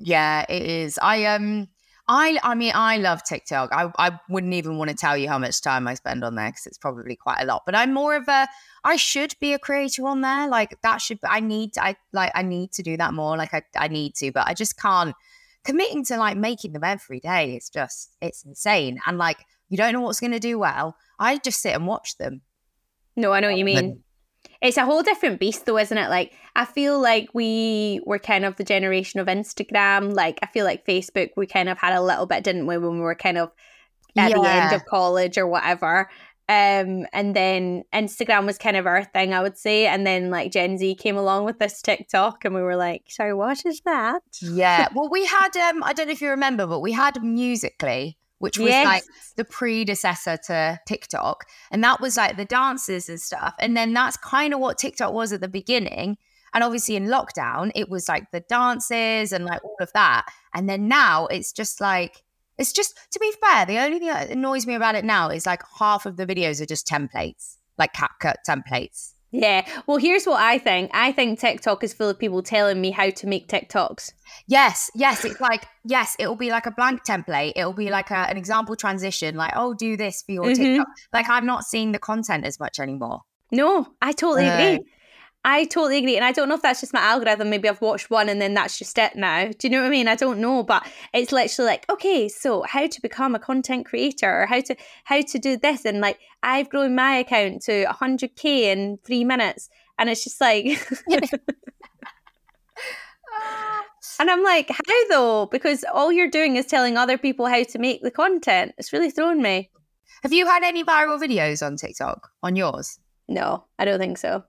Yeah, 0.01 0.45
it 0.49 0.63
is. 0.63 0.99
I 1.01 1.27
um 1.27 1.69
I 2.15 2.39
I 2.43 2.55
mean 2.55 2.73
I 2.75 2.99
love 2.99 3.25
TikTok. 3.25 3.71
I 3.73 3.91
I 3.99 4.21
wouldn't 4.29 4.53
even 4.53 4.77
want 4.77 4.91
to 4.91 4.97
tell 4.97 5.17
you 5.17 5.29
how 5.29 5.39
much 5.39 5.63
time 5.63 5.89
I 5.89 5.95
spend 5.95 6.23
on 6.23 6.35
there 6.35 6.51
because 6.51 6.67
it's 6.67 6.77
probably 6.77 7.17
quite 7.17 7.41
a 7.41 7.47
lot. 7.47 7.63
But 7.65 7.75
I'm 7.75 7.95
more 7.95 8.15
of 8.15 8.29
a 8.29 8.47
I 8.85 8.97
should 8.97 9.35
be 9.41 9.55
a 9.55 9.59
creator 9.59 10.07
on 10.07 10.21
there. 10.21 10.47
Like 10.47 10.79
that 10.83 11.01
should 11.01 11.21
I 11.25 11.41
need 11.41 11.79
I 11.79 11.97
like 12.13 12.31
I 12.35 12.43
need 12.43 12.73
to 12.73 12.83
do 12.83 12.99
that 12.99 13.15
more. 13.15 13.39
Like 13.39 13.55
I 13.55 13.63
I 13.79 13.89
need 13.89 14.15
to, 14.17 14.31
but 14.31 14.47
I 14.47 14.53
just 14.53 14.79
can't 14.79 15.15
committing 15.65 16.05
to 16.05 16.19
like 16.19 16.37
making 16.37 16.75
them 16.75 16.85
every 16.85 17.19
day. 17.19 17.55
It's 17.55 17.71
just 17.71 18.11
it's 18.21 18.45
insane. 18.45 19.01
And 19.07 19.17
like 19.17 19.39
you 19.71 19.79
don't 19.79 19.95
know 19.95 20.03
what's 20.03 20.21
going 20.21 20.33
to 20.33 20.39
do 20.39 20.59
well. 20.59 20.97
I 21.19 21.39
just 21.39 21.63
sit 21.63 21.75
and 21.75 21.87
watch 21.87 22.19
them. 22.19 22.43
No, 23.17 23.33
I 23.33 23.41
know 23.41 23.49
what 23.49 23.57
you 23.57 23.65
mean. 23.65 24.05
It's 24.63 24.77
a 24.77 24.85
whole 24.85 25.03
different 25.03 25.41
beast, 25.41 25.67
though, 25.67 25.77
isn't 25.79 25.99
it? 25.99 26.09
Like, 26.09 26.33
I 26.55 26.65
feel 26.65 27.01
like 27.01 27.29
we 27.35 28.01
were 28.07 28.19
kind 28.21 28.45
of 28.45 28.57
the 28.57 28.65
generation 28.65 29.19
of 29.21 29.27
Instagram. 29.27 30.15
Like, 30.15 30.39
I 30.43 30.47
feel 30.47 30.65
like 30.65 30.87
Facebook, 30.87 31.31
we 31.37 31.47
kind 31.47 31.69
of 31.69 31.79
had 31.79 31.95
a 31.95 32.01
little 32.01 32.27
bit, 32.27 32.45
didn't 32.45 32.67
we, 32.67 32.79
when 32.79 32.95
we 32.95 33.01
were 33.01 33.17
kind 33.17 33.39
of 33.39 33.51
at 34.17 34.33
the 34.33 34.49
end 34.49 34.73
of 34.73 34.85
college 34.87 35.37
or 35.37 35.47
whatever. 35.49 36.09
Um, 36.49 37.07
and 37.13 37.35
then 37.35 37.85
Instagram 37.95 38.47
was 38.47 38.59
kind 38.59 38.77
of 38.77 38.87
our 38.87 39.05
thing, 39.05 39.33
I 39.33 39.41
would 39.41 39.57
say. 39.57 39.87
And 39.87 40.07
then 40.07 40.29
like 40.31 40.53
Gen 40.53 40.77
Z 40.77 40.97
came 40.97 41.17
along 41.17 41.45
with 41.45 41.59
this 41.59 41.81
TikTok, 41.81 42.45
and 42.45 42.55
we 42.55 42.61
were 42.61 42.77
like, 42.77 43.05
"So 43.09 43.37
what 43.37 43.65
is 43.65 43.81
that?" 43.85 44.23
Yeah. 44.41 44.89
Well, 44.95 45.09
we 45.09 45.25
had 45.25 45.57
um 45.57 45.83
I 45.83 45.93
don't 45.93 46.09
know 46.09 46.13
if 46.13 46.21
you 46.21 46.31
remember, 46.31 46.67
but 46.67 46.81
we 46.81 46.93
had 46.93 47.23
Musical.ly, 47.23 48.17
which 48.43 48.59
was 48.59 48.71
Yes. 48.71 48.85
like 48.85 49.05
the 49.37 49.45
predecessor 49.45 50.37
to 50.49 50.81
TikTok, 50.85 51.47
and 51.71 51.83
that 51.85 52.01
was 52.01 52.17
like 52.17 52.37
the 52.37 52.45
dances 52.45 53.09
and 53.09 53.21
stuff. 53.21 53.55
And 53.61 53.77
then 53.77 53.93
that's 53.93 54.17
kind 54.17 54.53
of 54.53 54.59
what 54.59 54.79
TikTok 54.79 55.13
was 55.13 55.33
at 55.33 55.41
the 55.41 55.49
beginning. 55.49 56.19
And 56.53 56.65
obviously 56.65 56.97
in 56.97 57.07
lockdown, 57.07 57.71
it 57.77 57.89
was 57.89 58.09
like 58.09 58.31
the 58.33 58.41
dances 58.41 59.33
and 59.33 59.45
like 59.45 59.65
all 59.65 59.77
of 59.81 59.93
that. 59.95 60.27
And 60.53 60.69
then 60.69 60.89
now 60.89 61.27
it's 61.27 61.53
just 61.53 61.81
like 61.81 62.25
it's 62.59 62.73
just 62.73 62.99
to 63.13 63.21
be 63.21 63.33
fair, 63.41 63.65
the 63.65 63.79
only 63.79 64.01
thing 64.01 64.09
that 64.09 64.29
annoys 64.31 64.67
me 64.67 64.75
about 64.75 64.97
it 64.97 65.05
now 65.05 65.29
is 65.29 65.47
like 65.47 65.63
half 65.79 66.05
of 66.05 66.17
the 66.17 66.27
videos 66.27 66.61
are 66.61 66.67
just 66.67 66.87
templates, 66.87 67.59
like 67.79 67.95
CapCut 67.95 68.37
templates. 68.47 69.13
Yeah. 69.33 69.67
Well, 69.87 69.97
here's 69.97 70.27
what 70.27 70.41
I 70.41 70.59
think. 70.59 70.91
I 70.93 71.11
think 71.11 71.41
TikTok 71.41 71.83
is 71.83 71.95
full 71.95 72.11
of 72.11 72.19
people 72.19 72.43
telling 72.43 72.81
me 72.81 72.91
how 72.91 73.09
to 73.11 73.27
make 73.27 73.49
TikToks. 73.49 74.13
Yes, 74.47 74.91
yes. 74.95 75.25
It's 75.25 75.41
like, 75.41 75.65
yes, 75.85 76.15
it'll 76.19 76.37
be 76.37 76.51
like 76.51 76.67
a 76.67 76.71
blank 76.71 77.03
template. 77.05 77.53
It'll 77.57 77.73
be 77.73 77.89
like 77.91 78.11
a, 78.11 78.29
an 78.31 78.37
example 78.37 78.77
transition, 78.77 79.35
like, 79.37 79.53
oh, 79.57 79.73
do 79.75 79.97
this 79.97 80.23
for 80.23 80.33
your 80.33 80.45
Mhm. 80.45 80.55
TikTok. 80.57 80.87
Like, 81.15 81.29
I'm 81.31 81.47
not 81.47 81.65
seeing 81.65 81.93
the 81.93 81.99
content 81.99 82.45
as 82.45 82.61
much 82.61 82.79
anymore. 82.79 83.23
No, 83.51 83.87
I 84.03 84.13
totally 84.13 84.47
No. 84.47 84.55
agree. 84.55 84.85
I 85.45 85.65
totally 85.65 85.99
agree. 85.99 86.17
And 86.17 86.25
I 86.25 86.31
don't 86.31 86.49
know 86.49 86.55
if 86.55 86.63
that's 86.63 86.81
just 86.81 86.93
my 86.93 87.01
algorithm. 87.01 87.51
Maybe 87.51 87.69
I've 87.69 87.81
watched 87.81 88.11
one 88.11 88.29
and 88.29 88.41
then 88.41 88.55
that's 88.55 88.79
just 88.79 88.97
it 88.97 89.17
now. 89.17 89.47
Do 89.47 89.67
you 89.67 89.71
know 89.71 89.81
what 89.81 89.89
I 89.89 89.91
mean? 89.91 90.07
I 90.07 90.15
don't 90.15 90.39
know. 90.39 90.63
But 90.63 90.87
it's 91.13 91.33
literally 91.33 91.69
like, 91.69 91.91
okay, 91.91 92.29
so 92.29 92.63
how 92.63 92.87
to 92.87 93.03
become 93.03 93.35
a 93.35 93.41
content 93.41 93.87
creator 93.87 94.43
or 94.43 94.47
how 94.47 94.61
to 94.61 94.77
how 95.05 95.21
to 95.21 95.39
do 95.39 95.57
this. 95.57 95.85
And 95.85 96.01
like 96.01 96.21
I've 96.45 96.69
grown 96.69 96.95
my 96.95 97.17
account 97.17 97.63
to 97.63 97.85
100k 97.87 98.45
in 98.45 98.99
three 99.05 99.25
minutes. 99.25 99.69
And 99.99 100.09
it's 100.09 100.23
just 100.23 100.41
like 100.41 100.65
And 104.21 104.31
I'm 104.31 104.45
like, 104.45 104.69
how 104.71 105.09
though? 105.09 105.47
Because 105.47 105.85
all 105.93 106.13
you're 106.13 106.31
doing 106.31 106.55
is 106.55 106.67
telling 106.67 106.97
other 106.97 107.19
people 107.19 107.47
how 107.47 107.65
to 107.65 107.79
make 107.79 108.03
the 108.03 108.11
content. 108.11 108.75
It's 108.79 108.93
really 108.93 109.11
thrown 109.11 109.43
me. 109.43 109.71
Have 110.23 110.33
you 110.33 110.47
had 110.47 110.63
any 110.63 110.85
viral 110.85 111.21
videos 111.21 111.67
on 111.67 111.77
TikTok 111.77 112.31
on 112.45 112.55
yours? 112.55 113.01
No, 113.27 113.65
I 113.79 113.85
don't 113.85 113.99
think 113.99 114.19
so. 114.19 114.45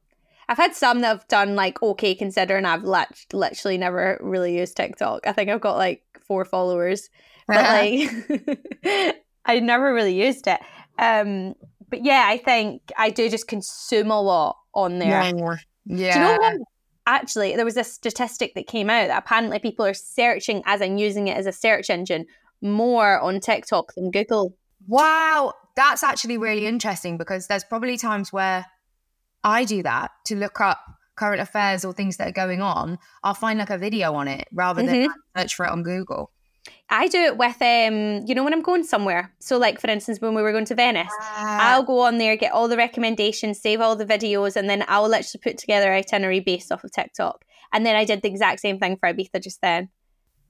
I've 0.50 0.58
had 0.58 0.76
some 0.76 1.02
that 1.02 1.08
have 1.08 1.28
done 1.28 1.56
like 1.56 1.82
okay 1.82 2.16
considering 2.16 2.66
I've 2.66 2.84
lit- 2.84 3.26
literally 3.34 3.78
never 3.78 4.18
really 4.22 4.58
used 4.58 4.78
TikTok. 4.78 5.26
I 5.26 5.32
think 5.32 5.50
I've 5.50 5.62
got 5.62 5.78
like 5.78 6.04
four 6.22 6.46
followers, 6.46 7.10
but 7.48 7.64
like 7.64 9.16
I 9.46 9.60
never 9.60 9.94
really 9.94 10.14
used 10.14 10.48
it. 10.48 10.60
Um, 11.00 11.56
but 11.90 12.04
yeah, 12.04 12.26
I 12.28 12.38
think 12.38 12.82
I 12.98 13.10
do 13.10 13.30
just 13.30 13.48
consume 13.48 14.12
a 14.12 14.22
lot 14.22 14.58
on 14.74 15.00
there. 15.00 15.10
Yeah. 15.86 16.14
Do 16.14 16.20
you 16.20 16.26
know 16.26 16.38
what? 16.38 16.58
Actually, 17.06 17.56
there 17.56 17.66
was 17.66 17.76
a 17.76 17.84
statistic 17.84 18.56
that 18.56 18.66
came 18.66 18.90
out 18.90 19.08
that 19.08 19.18
apparently 19.18 19.60
people 19.60 19.86
are 19.86 19.94
searching, 19.94 20.64
as 20.66 20.80
in 20.80 20.98
using 20.98 21.28
it 21.28 21.38
as 21.38 21.46
a 21.46 21.52
search 21.52 21.90
engine, 21.90 22.26
more 22.62 23.20
on 23.20 23.42
TikTok 23.42 23.94
than 23.96 24.10
Google. 24.10 24.56
Wow, 24.88 25.54
that's 25.76 26.04
actually 26.04 26.38
really 26.38 26.66
interesting 26.66 27.18
because 27.18 27.48
there's 27.48 27.64
probably 27.64 27.98
times 27.98 28.32
where 28.32 28.66
I 29.44 29.66
do 29.66 29.84
that 29.84 30.12
to 30.26 30.36
look 30.36 30.60
up 30.62 30.80
current 31.16 31.42
affairs 31.42 31.86
or 31.86 31.94
things 31.94 32.18
that 32.18 32.28
are 32.28 32.32
going 32.32 32.62
on. 32.62 32.98
I'll 33.24 33.34
find 33.34 33.60
like 33.60 33.70
a 33.70 33.78
video 33.78 34.14
on 34.16 34.28
it 34.28 34.48
rather 34.52 34.82
than 34.82 34.96
Mhm. 35.08 35.14
search 35.38 35.56
for 35.56 35.66
it 35.66 35.72
on 35.72 35.84
Google. 35.84 36.32
I 36.90 37.08
do 37.08 37.20
it 37.20 37.38
with, 37.38 37.62
um, 37.62 38.22
you 38.26 38.34
know, 38.34 38.44
when 38.44 38.54
I'm 38.54 38.62
going 38.62 38.84
somewhere. 38.84 39.34
So, 39.40 39.58
like 39.58 39.82
for 39.82 39.90
instance, 39.90 40.22
when 40.22 40.34
we 40.34 40.42
were 40.42 40.52
going 40.54 40.66
to 40.66 40.76
Venice, 40.76 41.12
Ah. 41.20 41.74
I'll 41.74 41.84
go 41.84 42.00
on 42.00 42.18
there, 42.20 42.36
get 42.38 42.54
all 42.54 42.68
the 42.68 42.78
recommendations, 42.78 43.60
save 43.62 43.82
all 43.82 43.96
the 43.96 44.06
videos, 44.06 44.56
and 44.56 44.70
then 44.70 44.86
I'll 44.88 45.08
literally 45.10 45.42
put 45.44 45.58
together 45.58 45.92
an 45.92 46.00
itinerary 46.00 46.40
based 46.40 46.72
off 46.72 46.84
of 46.84 46.92
TikTok. 46.92 47.44
And 47.74 47.86
then 47.86 47.96
I 47.96 48.06
did 48.06 48.22
the 48.22 48.30
exact 48.30 48.62
same 48.62 48.80
thing 48.80 48.98
for 48.98 49.12
Ibiza 49.12 49.42
just 49.44 49.60
then. 49.62 49.90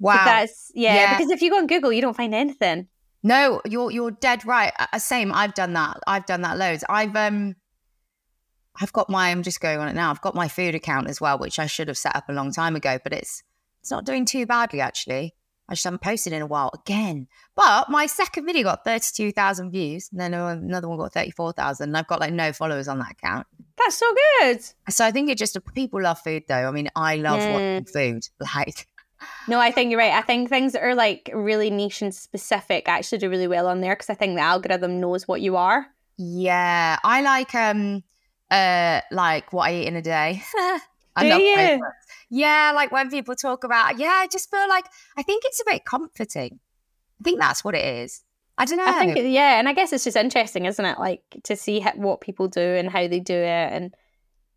So 0.02 0.08
wow. 0.08 0.26
that's 0.26 0.72
yeah, 0.76 0.96
Yeah. 0.96 1.18
because 1.18 1.32
if 1.32 1.42
you 1.42 1.50
go 1.50 1.58
on 1.58 1.68
Google, 1.68 1.92
you 1.94 2.02
don't 2.02 2.16
find 2.16 2.36
anything. 2.36 2.88
No, 3.24 3.62
you're 3.66 3.90
you're 3.90 4.12
dead 4.12 4.46
right. 4.46 4.74
Uh, 4.78 5.00
same. 5.00 5.32
I've 5.34 5.54
done 5.54 5.74
that. 5.74 5.98
I've 6.06 6.26
done 6.26 6.42
that 6.42 6.58
loads. 6.58 6.84
I've 6.90 7.16
um 7.16 7.56
I've 8.82 8.94
got 8.94 9.10
my 9.10 9.30
I'm 9.30 9.44
just 9.44 9.62
going 9.62 9.80
on 9.80 9.88
it 9.88 9.94
now. 9.96 10.10
I've 10.10 10.22
got 10.22 10.36
my 10.36 10.48
food 10.48 10.76
account 10.76 11.08
as 11.08 11.22
well, 11.22 11.38
which 11.38 11.60
I 11.60 11.68
should 11.68 11.88
have 11.88 11.98
set 11.98 12.16
up 12.16 12.30
a 12.30 12.34
long 12.34 12.52
time 12.52 12.76
ago, 12.76 12.98
but 13.04 13.14
it's 13.14 13.44
it's 13.82 13.92
not 13.92 14.06
doing 14.06 14.26
too 14.26 14.46
badly 14.46 14.82
actually. 14.82 15.36
I 15.70 15.74
just 15.76 15.84
haven't 15.86 16.02
posted 16.02 16.34
in 16.34 16.42
a 16.42 16.46
while 16.46 16.72
again. 16.74 17.28
But 17.56 17.90
my 17.90 18.06
second 18.06 18.46
video 18.46 18.64
got 18.64 18.84
32,000 18.84 19.72
views, 19.72 20.10
and 20.12 20.20
then 20.20 20.34
another 20.34 20.90
one 20.90 20.98
got 20.98 21.14
34,000. 21.14 21.90
And 21.90 21.98
I've 21.98 22.08
got 22.08 22.20
like 22.20 22.34
no 22.34 22.52
followers 22.52 22.90
on 22.90 23.00
that 23.00 23.12
account. 23.12 23.48
That's 23.78 23.96
so 23.96 24.06
good. 24.42 24.60
So 24.90 25.06
I 25.06 25.12
think 25.12 25.30
it 25.30 25.38
just 25.38 25.58
people 25.74 26.02
love 26.02 26.20
food 26.20 26.44
though. 26.50 26.68
I 26.68 26.72
mean, 26.72 26.90
I 26.96 27.16
love 27.16 27.42
Yeah. 27.44 27.54
watching 27.54 27.86
food. 27.86 28.28
Like 28.56 28.88
No, 29.48 29.60
I 29.60 29.72
think 29.72 29.90
you're 29.90 30.00
right. 30.00 30.12
I 30.12 30.22
think 30.22 30.50
things 30.50 30.74
that 30.74 30.84
are 30.84 30.96
like 30.96 31.30
really 31.34 31.70
niche 31.70 32.02
and 32.02 32.14
specific 32.14 32.90
actually 32.90 33.20
do 33.20 33.30
really 33.30 33.48
well 33.48 33.68
on 33.68 33.80
there 33.80 33.96
because 33.96 34.10
I 34.10 34.16
think 34.16 34.36
the 34.36 34.42
algorithm 34.42 35.00
knows 35.00 35.28
what 35.30 35.40
you 35.42 35.56
are. 35.56 35.88
Yeah, 36.18 36.98
I 37.04 37.22
like 37.22 37.56
um 37.56 38.04
uh 38.54 39.02
like 39.12 39.52
what 39.54 39.70
I 39.70 39.76
eat 39.76 39.88
in 39.88 39.96
a 39.96 40.02
day. 40.02 40.44
I 41.16 41.24
Do 41.24 41.30
love 41.30 41.40
you? 41.42 41.82
Yeah, 42.30 42.72
like 42.74 42.92
when 42.92 43.10
people 43.10 43.36
talk 43.36 43.64
about 43.64 44.00
yeah, 44.00 44.12
I 44.24 44.28
just 44.28 44.50
feel 44.50 44.68
like 44.68 44.86
I 45.18 45.24
think 45.24 45.44
it's 45.46 45.62
a 45.62 45.66
bit 45.66 45.86
comforting. 45.86 46.60
I 47.20 47.24
think 47.24 47.40
that's 47.40 47.64
what 47.64 47.76
it 47.76 47.86
is. 47.86 48.24
I 48.58 48.66
don't 48.66 48.78
know. 48.78 48.86
I 48.86 49.00
think, 49.00 49.18
it- 49.18 49.30
yeah, 49.32 49.60
and 49.60 49.68
I 49.68 49.74
guess 49.74 49.94
it's 49.94 50.04
just 50.04 50.18
interesting, 50.18 50.66
isn't 50.66 50.86
it? 50.86 51.00
Like 51.00 51.22
to 51.44 51.56
see 51.56 51.82
what 51.96 52.22
people 52.22 52.48
do 52.48 52.62
and 52.62 52.90
how 52.90 53.08
they 53.08 53.20
do 53.20 53.34
it. 53.36 53.70
And 53.74 53.94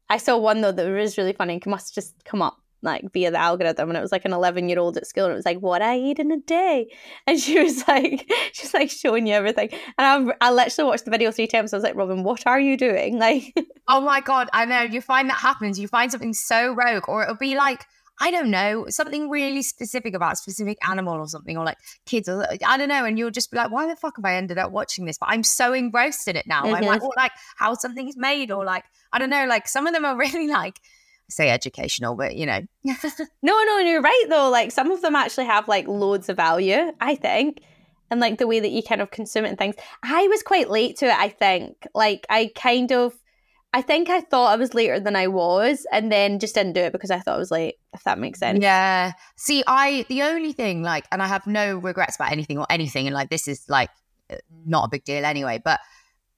I 0.08 0.18
saw 0.18 0.36
one 0.36 0.60
though 0.60 0.72
that 0.72 0.86
was 0.90 1.16
really 1.18 1.32
funny. 1.32 1.56
It 1.56 1.66
must 1.66 1.94
just 1.94 2.24
come 2.24 2.42
up 2.42 2.58
like 2.82 3.12
via 3.12 3.30
the 3.30 3.38
algorithm, 3.38 3.88
and 3.90 3.98
it 3.98 4.00
was 4.00 4.12
like 4.12 4.24
an 4.24 4.32
eleven-year-old 4.32 4.96
at 4.96 5.06
school, 5.06 5.24
and 5.24 5.32
it 5.32 5.36
was 5.36 5.44
like, 5.44 5.58
"What 5.58 5.82
I 5.82 5.98
eat 5.98 6.18
in 6.18 6.30
a 6.30 6.38
day," 6.38 6.90
and 7.26 7.38
she 7.38 7.62
was 7.62 7.86
like, 7.88 8.30
she's 8.52 8.74
like 8.74 8.90
showing 8.90 9.26
you 9.26 9.34
everything. 9.34 9.70
And 9.98 10.32
I, 10.40 10.48
I 10.48 10.52
literally 10.52 10.88
watched 10.88 11.04
the 11.04 11.10
video 11.10 11.30
three 11.30 11.46
times. 11.46 11.72
I 11.72 11.76
was 11.76 11.84
like, 11.84 11.96
"Robyn, 11.96 12.22
what 12.22 12.46
are 12.46 12.60
you 12.60 12.76
doing?" 12.76 13.18
Like, 13.26 13.54
Oh 13.88 14.00
my 14.00 14.20
god, 14.20 14.48
I 14.52 14.64
know. 14.66 14.82
You 14.82 15.00
find 15.00 15.28
that 15.30 15.38
happens. 15.38 15.78
You 15.78 15.88
find 15.88 16.10
something 16.12 16.32
so 16.32 16.72
rogue, 16.72 17.08
or 17.08 17.22
it'll 17.22 17.36
be 17.36 17.56
like 17.56 17.86
I 18.18 18.30
don't 18.30 18.50
know 18.50 18.86
something 18.88 19.28
really 19.28 19.62
specific 19.62 20.14
about 20.14 20.34
a 20.34 20.36
specific 20.36 20.78
animal 20.88 21.14
or 21.14 21.28
something, 21.28 21.56
or 21.56 21.64
like 21.64 21.78
kids, 22.06 22.28
or 22.28 22.46
I 22.66 22.76
don't 22.78 22.88
know. 22.88 23.04
And 23.04 23.18
you'll 23.18 23.30
just 23.30 23.50
be 23.50 23.58
like, 23.58 23.70
"Why 23.70 23.86
the 23.86 23.96
fuck 23.96 24.16
have 24.16 24.24
I 24.24 24.36
ended 24.36 24.58
up 24.58 24.72
watching 24.72 25.04
this?" 25.04 25.18
But 25.18 25.28
I'm 25.30 25.42
so 25.42 25.72
engrossed 25.74 26.26
in 26.26 26.36
it 26.36 26.46
now. 26.46 26.62
I'm 26.62 26.84
like, 26.84 27.02
or 27.02 27.12
like 27.16 27.32
how 27.56 27.74
something's 27.74 28.16
made, 28.16 28.50
or 28.50 28.64
like 28.64 28.84
I 29.12 29.18
don't 29.18 29.30
know. 29.30 29.46
Like 29.46 29.68
some 29.68 29.86
of 29.86 29.92
them 29.92 30.04
are 30.04 30.16
really 30.26 30.48
like 30.48 30.80
say 31.28 31.50
educational, 31.50 32.14
but 32.14 32.36
you 32.36 32.46
know, 32.46 32.60
no, 32.84 33.62
no, 33.64 33.78
you're 33.78 34.02
right 34.02 34.26
though. 34.28 34.50
Like 34.50 34.72
some 34.72 34.90
of 34.90 35.02
them 35.02 35.16
actually 35.16 35.46
have 35.46 35.68
like 35.68 35.86
loads 35.88 36.28
of 36.28 36.36
value. 36.36 36.92
I 37.00 37.14
think. 37.14 37.60
And 38.08 38.20
like 38.20 38.38
the 38.38 38.46
way 38.46 38.60
that 38.60 38.70
you 38.70 38.84
kind 38.84 39.00
of 39.00 39.10
consume 39.10 39.44
it 39.44 39.48
and 39.48 39.58
things. 39.58 39.74
I 40.04 40.28
was 40.28 40.42
quite 40.42 40.70
late 40.70 40.96
to 40.98 41.06
it, 41.06 41.18
I 41.18 41.28
think. 41.28 41.88
Like 41.92 42.24
I 42.30 42.52
kind 42.54 42.92
of 42.92 43.14
I 43.76 43.82
think 43.82 44.08
I 44.08 44.22
thought 44.22 44.52
I 44.52 44.56
was 44.56 44.72
later 44.72 44.98
than 44.98 45.16
I 45.16 45.26
was 45.26 45.86
and 45.92 46.10
then 46.10 46.38
just 46.38 46.54
didn't 46.54 46.72
do 46.72 46.80
it 46.80 46.92
because 46.92 47.10
I 47.10 47.18
thought 47.18 47.34
I 47.34 47.38
was 47.38 47.50
late, 47.50 47.74
if 47.92 48.04
that 48.04 48.18
makes 48.18 48.38
sense. 48.38 48.60
Yeah. 48.62 49.12
See, 49.36 49.62
I 49.66 50.06
the 50.08 50.22
only 50.22 50.52
thing 50.52 50.82
like, 50.82 51.04
and 51.12 51.22
I 51.22 51.26
have 51.26 51.46
no 51.46 51.76
regrets 51.76 52.16
about 52.16 52.32
anything 52.32 52.58
or 52.58 52.66
anything, 52.70 53.06
and 53.06 53.12
like 53.12 53.28
this 53.28 53.46
is 53.46 53.64
like 53.68 53.90
uh, 54.30 54.36
not 54.64 54.86
a 54.86 54.88
big 54.88 55.04
deal 55.04 55.26
anyway. 55.26 55.60
But 55.62 55.80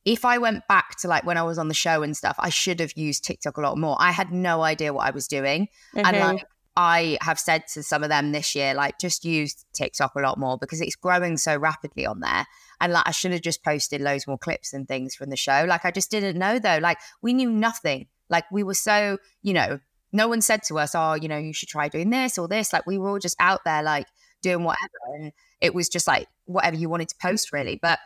if 0.05 0.25
I 0.25 0.39
went 0.39 0.67
back 0.69 0.97
to 1.01 1.09
like 1.09 1.25
when 1.25 1.37
I 1.37 1.43
was 1.43 1.59
on 1.59 1.69
the 1.69 1.75
show 1.75 2.03
and 2.03 2.17
stuff, 2.17 2.37
I 2.39 2.49
should 2.49 2.81
have 2.81 2.93
used 2.97 3.25
TikTok 3.25 3.57
a 3.57 3.61
lot 3.61 3.77
more. 3.79 3.97
I 3.99 4.11
had 4.13 4.33
no 4.33 4.63
idea 4.63 4.93
what 4.93 5.07
I 5.07 5.11
was 5.11 5.29
doing, 5.29 5.69
and 5.95 6.07
Mhm. 6.07 6.21
like 6.21 6.45
I 6.77 7.19
have 7.23 7.41
said 7.41 7.67
to 7.75 7.83
some 7.83 8.05
of 8.05 8.09
them 8.09 8.31
this 8.31 8.55
year, 8.55 8.73
like 8.73 9.01
just 9.01 9.25
use 9.25 9.65
TikTok 9.73 10.15
a 10.15 10.21
lot 10.21 10.39
more 10.39 10.57
because 10.57 10.81
it's 10.81 10.95
growing 10.95 11.37
so 11.37 11.57
rapidly 11.57 12.07
on 12.07 12.21
there. 12.21 12.47
And 12.81 12.93
like 12.93 13.03
I 13.09 13.11
should 13.11 13.33
have 13.33 13.41
just 13.41 13.65
posted 13.65 14.01
loads 14.01 14.29
more 14.29 14.39
clips 14.39 14.73
and 14.73 14.87
things 14.87 15.17
from 15.17 15.31
the 15.31 15.37
show. 15.37 15.65
Like 15.69 15.85
I 15.85 15.91
just 15.91 16.09
didn't 16.09 16.39
know 16.39 16.61
though. 16.61 16.79
Like 16.81 16.99
we 17.21 17.35
knew 17.35 17.51
nothing. 17.51 18.07
Like 18.29 18.45
we 18.53 18.63
were 18.63 18.75
so, 18.75 19.19
you 19.43 19.55
know, 19.55 19.81
no 20.13 20.29
one 20.29 20.41
said 20.41 20.63
to 20.69 20.79
us, 20.79 20.95
oh, 20.95 21.15
you 21.15 21.27
know, 21.27 21.37
you 21.37 21.53
should 21.53 21.69
try 21.69 21.89
doing 21.89 22.11
this 22.11 22.39
or 22.39 22.47
this. 22.47 22.73
Like 22.73 22.87
we 22.87 22.97
were 22.97 23.09
all 23.09 23.19
just 23.19 23.37
out 23.41 23.65
there 23.65 23.83
like 23.83 24.07
doing 24.41 24.63
whatever. 24.63 24.93
And 25.17 25.33
it 25.61 25.75
was 25.75 25.89
just 25.89 26.07
like 26.07 26.29
whatever 26.45 26.77
you 26.77 26.89
wanted 26.89 27.09
to 27.09 27.17
post 27.21 27.53
really. 27.53 27.77
But 27.83 27.99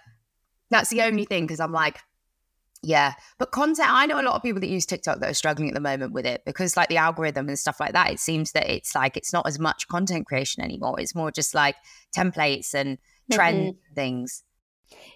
that's 0.72 0.90
the 0.90 1.02
only 1.02 1.24
thing 1.24 1.44
because 1.44 1.60
I'm 1.60 1.72
like, 1.72 1.98
yeah. 2.82 3.14
But 3.38 3.52
content, 3.52 3.88
I 3.90 4.06
know 4.06 4.20
a 4.20 4.22
lot 4.22 4.34
of 4.34 4.42
people 4.42 4.60
that 4.60 4.68
use 4.68 4.86
TikTok 4.86 5.20
that 5.20 5.30
are 5.30 5.34
struggling 5.34 5.68
at 5.68 5.74
the 5.74 5.80
moment 5.80 6.12
with 6.12 6.26
it 6.26 6.42
because 6.44 6.76
like 6.76 6.88
the 6.88 6.96
algorithm 6.96 7.48
and 7.48 7.58
stuff 7.58 7.78
like 7.78 7.92
that, 7.92 8.10
it 8.10 8.18
seems 8.18 8.52
that 8.52 8.68
it's 8.68 8.94
like 8.94 9.16
it's 9.16 9.32
not 9.32 9.46
as 9.46 9.58
much 9.58 9.86
content 9.88 10.26
creation 10.26 10.62
anymore. 10.62 10.98
It's 10.98 11.14
more 11.14 11.30
just 11.30 11.54
like 11.54 11.76
templates 12.16 12.74
and 12.74 12.98
trend 13.30 13.74
mm-hmm. 13.74 13.94
things. 13.94 14.42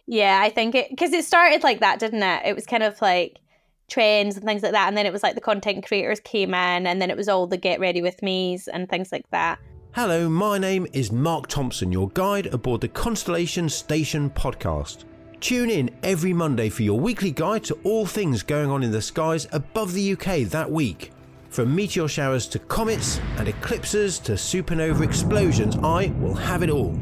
Yeah, 0.07 0.41
I 0.41 0.51
think 0.51 0.75
it 0.75 0.91
because 0.91 1.13
it 1.13 1.25
started 1.25 1.63
like 1.63 1.81
that, 1.81 1.99
didn't 1.99 2.23
it? 2.23 2.43
It 2.47 2.55
was 2.55 2.67
kind 2.67 2.83
of 2.83 3.01
like 3.03 3.41
trends 3.89 4.37
and 4.37 4.45
things 4.45 4.63
like 4.63 4.73
that, 4.73 4.89
and 4.89 4.97
then 4.97 5.07
it 5.07 5.13
was 5.13 5.23
like 5.23 5.35
the 5.35 5.41
content 5.41 5.87
creators 5.87 6.21
came 6.21 6.51
in, 6.51 6.87
and 6.87 7.03
then 7.03 7.11
it 7.11 7.17
was 7.17 7.29
all 7.29 7.47
the 7.47 7.57
get 7.57 7.81
ready 7.81 8.01
with 8.01 8.23
me's 8.23 8.69
and 8.69 8.89
things 8.89 9.11
like 9.11 9.29
that. 9.31 9.59
Hello, 9.93 10.29
my 10.29 10.59
name 10.59 10.87
is 10.93 11.11
Mark 11.11 11.47
Thompson, 11.49 11.91
your 11.91 12.11
guide 12.11 12.47
aboard 12.47 12.83
the 12.83 12.89
Constellation 12.89 13.69
Station 13.69 14.31
podcast. 14.31 15.05
Tune 15.41 15.71
in 15.71 15.91
every 16.03 16.33
Monday 16.33 16.69
for 16.69 16.83
your 16.83 16.99
weekly 16.99 17.31
guide 17.31 17.63
to 17.65 17.75
all 17.85 18.07
things 18.07 18.43
going 18.43 18.71
on 18.71 18.83
in 18.83 18.91
the 18.91 19.03
skies 19.03 19.47
above 19.53 19.93
the 19.93 20.13
UK 20.13 20.49
that 20.49 20.71
week. 20.71 21.13
From 21.51 21.75
meteor 21.75 22.09
showers 22.09 22.47
to 22.49 22.59
comets 22.59 23.21
and 23.37 23.47
eclipses 23.47 24.19
to 24.21 24.33
supernova 24.33 25.03
explosions, 25.03 25.77
I 25.77 26.13
will 26.19 26.35
have 26.35 26.63
it 26.63 26.71
all. 26.71 26.99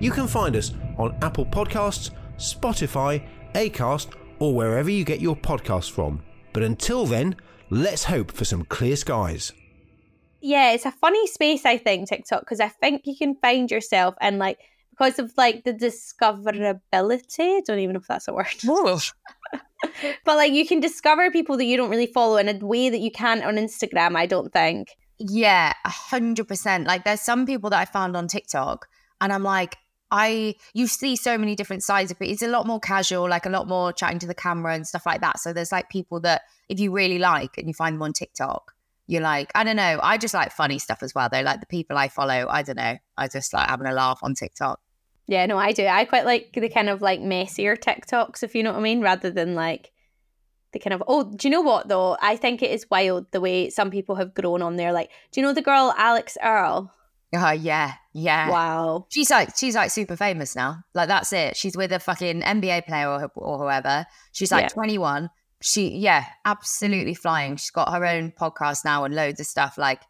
You 0.00 0.10
can 0.10 0.28
find 0.28 0.54
us 0.54 0.72
on 0.98 1.16
Apple 1.22 1.46
Podcasts, 1.46 2.10
Spotify, 2.36 3.26
Acast, 3.54 4.08
or 4.38 4.54
wherever 4.54 4.90
you 4.90 5.04
get 5.04 5.20
your 5.20 5.36
podcasts 5.36 5.90
from. 5.90 6.22
But 6.52 6.62
until 6.62 7.06
then, 7.06 7.36
let's 7.70 8.04
hope 8.04 8.32
for 8.32 8.44
some 8.44 8.64
clear 8.66 8.96
skies. 8.96 9.52
yeah, 10.40 10.72
it's 10.72 10.84
a 10.84 10.92
funny 10.92 11.26
space, 11.26 11.64
I 11.64 11.78
think, 11.78 12.08
TikTok, 12.08 12.40
because 12.40 12.60
I 12.60 12.68
think 12.68 13.02
you 13.06 13.16
can 13.16 13.34
find 13.36 13.70
yourself 13.70 14.14
and 14.20 14.38
like 14.38 14.58
because 14.96 15.18
of 15.18 15.32
like 15.36 15.64
the 15.64 15.72
discoverability. 15.72 16.78
I 17.38 17.62
don't 17.66 17.80
even 17.80 17.94
know 17.94 18.00
if 18.00 18.06
that's 18.06 18.28
a 18.28 18.32
word. 18.32 18.46
but 20.24 20.36
like 20.36 20.52
you 20.52 20.66
can 20.66 20.80
discover 20.80 21.30
people 21.30 21.56
that 21.56 21.64
you 21.64 21.76
don't 21.76 21.90
really 21.90 22.06
follow 22.06 22.36
in 22.36 22.48
a 22.48 22.64
way 22.64 22.90
that 22.90 23.00
you 23.00 23.10
can't 23.10 23.44
on 23.44 23.56
Instagram, 23.56 24.16
I 24.16 24.26
don't 24.26 24.52
think. 24.52 24.96
Yeah, 25.18 25.72
a 25.84 25.88
hundred 25.88 26.48
percent. 26.48 26.86
Like 26.86 27.04
there's 27.04 27.20
some 27.20 27.46
people 27.46 27.70
that 27.70 27.80
I 27.80 27.84
found 27.84 28.16
on 28.16 28.28
TikTok 28.28 28.88
and 29.20 29.32
I'm 29.32 29.42
like, 29.42 29.76
I 30.10 30.54
you 30.74 30.86
see 30.86 31.16
so 31.16 31.36
many 31.36 31.56
different 31.56 31.82
sides 31.82 32.10
of 32.10 32.20
it. 32.20 32.26
It's 32.26 32.42
a 32.42 32.48
lot 32.48 32.66
more 32.66 32.80
casual, 32.80 33.28
like 33.28 33.46
a 33.46 33.50
lot 33.50 33.66
more 33.66 33.92
chatting 33.92 34.18
to 34.20 34.26
the 34.26 34.34
camera 34.34 34.74
and 34.74 34.86
stuff 34.86 35.06
like 35.06 35.20
that. 35.22 35.40
So 35.40 35.52
there's 35.52 35.72
like 35.72 35.88
people 35.88 36.20
that 36.20 36.42
if 36.68 36.78
you 36.78 36.92
really 36.92 37.18
like 37.18 37.58
and 37.58 37.66
you 37.66 37.74
find 37.74 37.96
them 37.96 38.02
on 38.02 38.12
TikTok, 38.12 38.73
you're 39.06 39.22
like, 39.22 39.50
I 39.54 39.64
don't 39.64 39.76
know. 39.76 40.00
I 40.02 40.18
just 40.18 40.34
like 40.34 40.52
funny 40.52 40.78
stuff 40.78 41.02
as 41.02 41.14
well. 41.14 41.28
Though, 41.30 41.42
like 41.42 41.60
the 41.60 41.66
people 41.66 41.96
I 41.96 42.08
follow, 42.08 42.46
I 42.48 42.62
don't 42.62 42.76
know. 42.76 42.96
I 43.16 43.28
just 43.28 43.52
like 43.52 43.68
having 43.68 43.86
a 43.86 43.92
laugh 43.92 44.20
on 44.22 44.34
TikTok. 44.34 44.80
Yeah, 45.26 45.46
no, 45.46 45.56
I 45.56 45.72
do. 45.72 45.86
I 45.86 46.04
quite 46.04 46.24
like 46.24 46.52
the 46.52 46.68
kind 46.68 46.88
of 46.88 47.00
like 47.00 47.20
messier 47.20 47.76
TikToks, 47.76 48.42
if 48.42 48.54
you 48.54 48.62
know 48.62 48.72
what 48.72 48.78
I 48.78 48.82
mean, 48.82 49.00
rather 49.00 49.30
than 49.30 49.54
like 49.54 49.90
the 50.72 50.78
kind 50.78 50.92
of 50.92 51.02
oh, 51.06 51.24
do 51.24 51.48
you 51.48 51.52
know 51.52 51.60
what 51.60 51.88
though? 51.88 52.16
I 52.20 52.36
think 52.36 52.62
it 52.62 52.70
is 52.70 52.86
wild 52.90 53.30
the 53.30 53.40
way 53.40 53.70
some 53.70 53.90
people 53.90 54.16
have 54.16 54.34
grown 54.34 54.60
on 54.62 54.76
there. 54.76 54.92
Like, 54.92 55.10
do 55.32 55.40
you 55.40 55.46
know 55.46 55.52
the 55.54 55.62
girl 55.62 55.94
Alix 55.96 56.36
Earle? 56.42 56.90
Oh 57.34 57.50
yeah, 57.50 57.94
yeah. 58.12 58.50
Wow. 58.50 59.06
She's 59.10 59.30
like 59.30 59.56
she's 59.56 59.74
like 59.74 59.90
super 59.90 60.16
famous 60.16 60.54
now. 60.54 60.84
Like 60.94 61.08
that's 61.08 61.32
it. 61.32 61.56
She's 61.56 61.76
with 61.76 61.92
a 61.92 61.98
fucking 61.98 62.42
NBA 62.42 62.86
player 62.86 63.08
or, 63.08 63.30
or 63.34 63.58
whoever. 63.58 64.06
She's 64.32 64.52
like 64.52 64.64
Yeah. 64.64 64.68
21. 64.68 65.30
She 65.66 65.96
yeah, 65.96 66.26
absolutely 66.44 67.14
flying. 67.14 67.56
She's 67.56 67.70
got 67.70 67.90
her 67.90 68.04
own 68.04 68.32
podcast 68.32 68.84
now 68.84 69.04
and 69.04 69.14
loads 69.14 69.40
of 69.40 69.46
stuff. 69.46 69.78
Like 69.78 70.02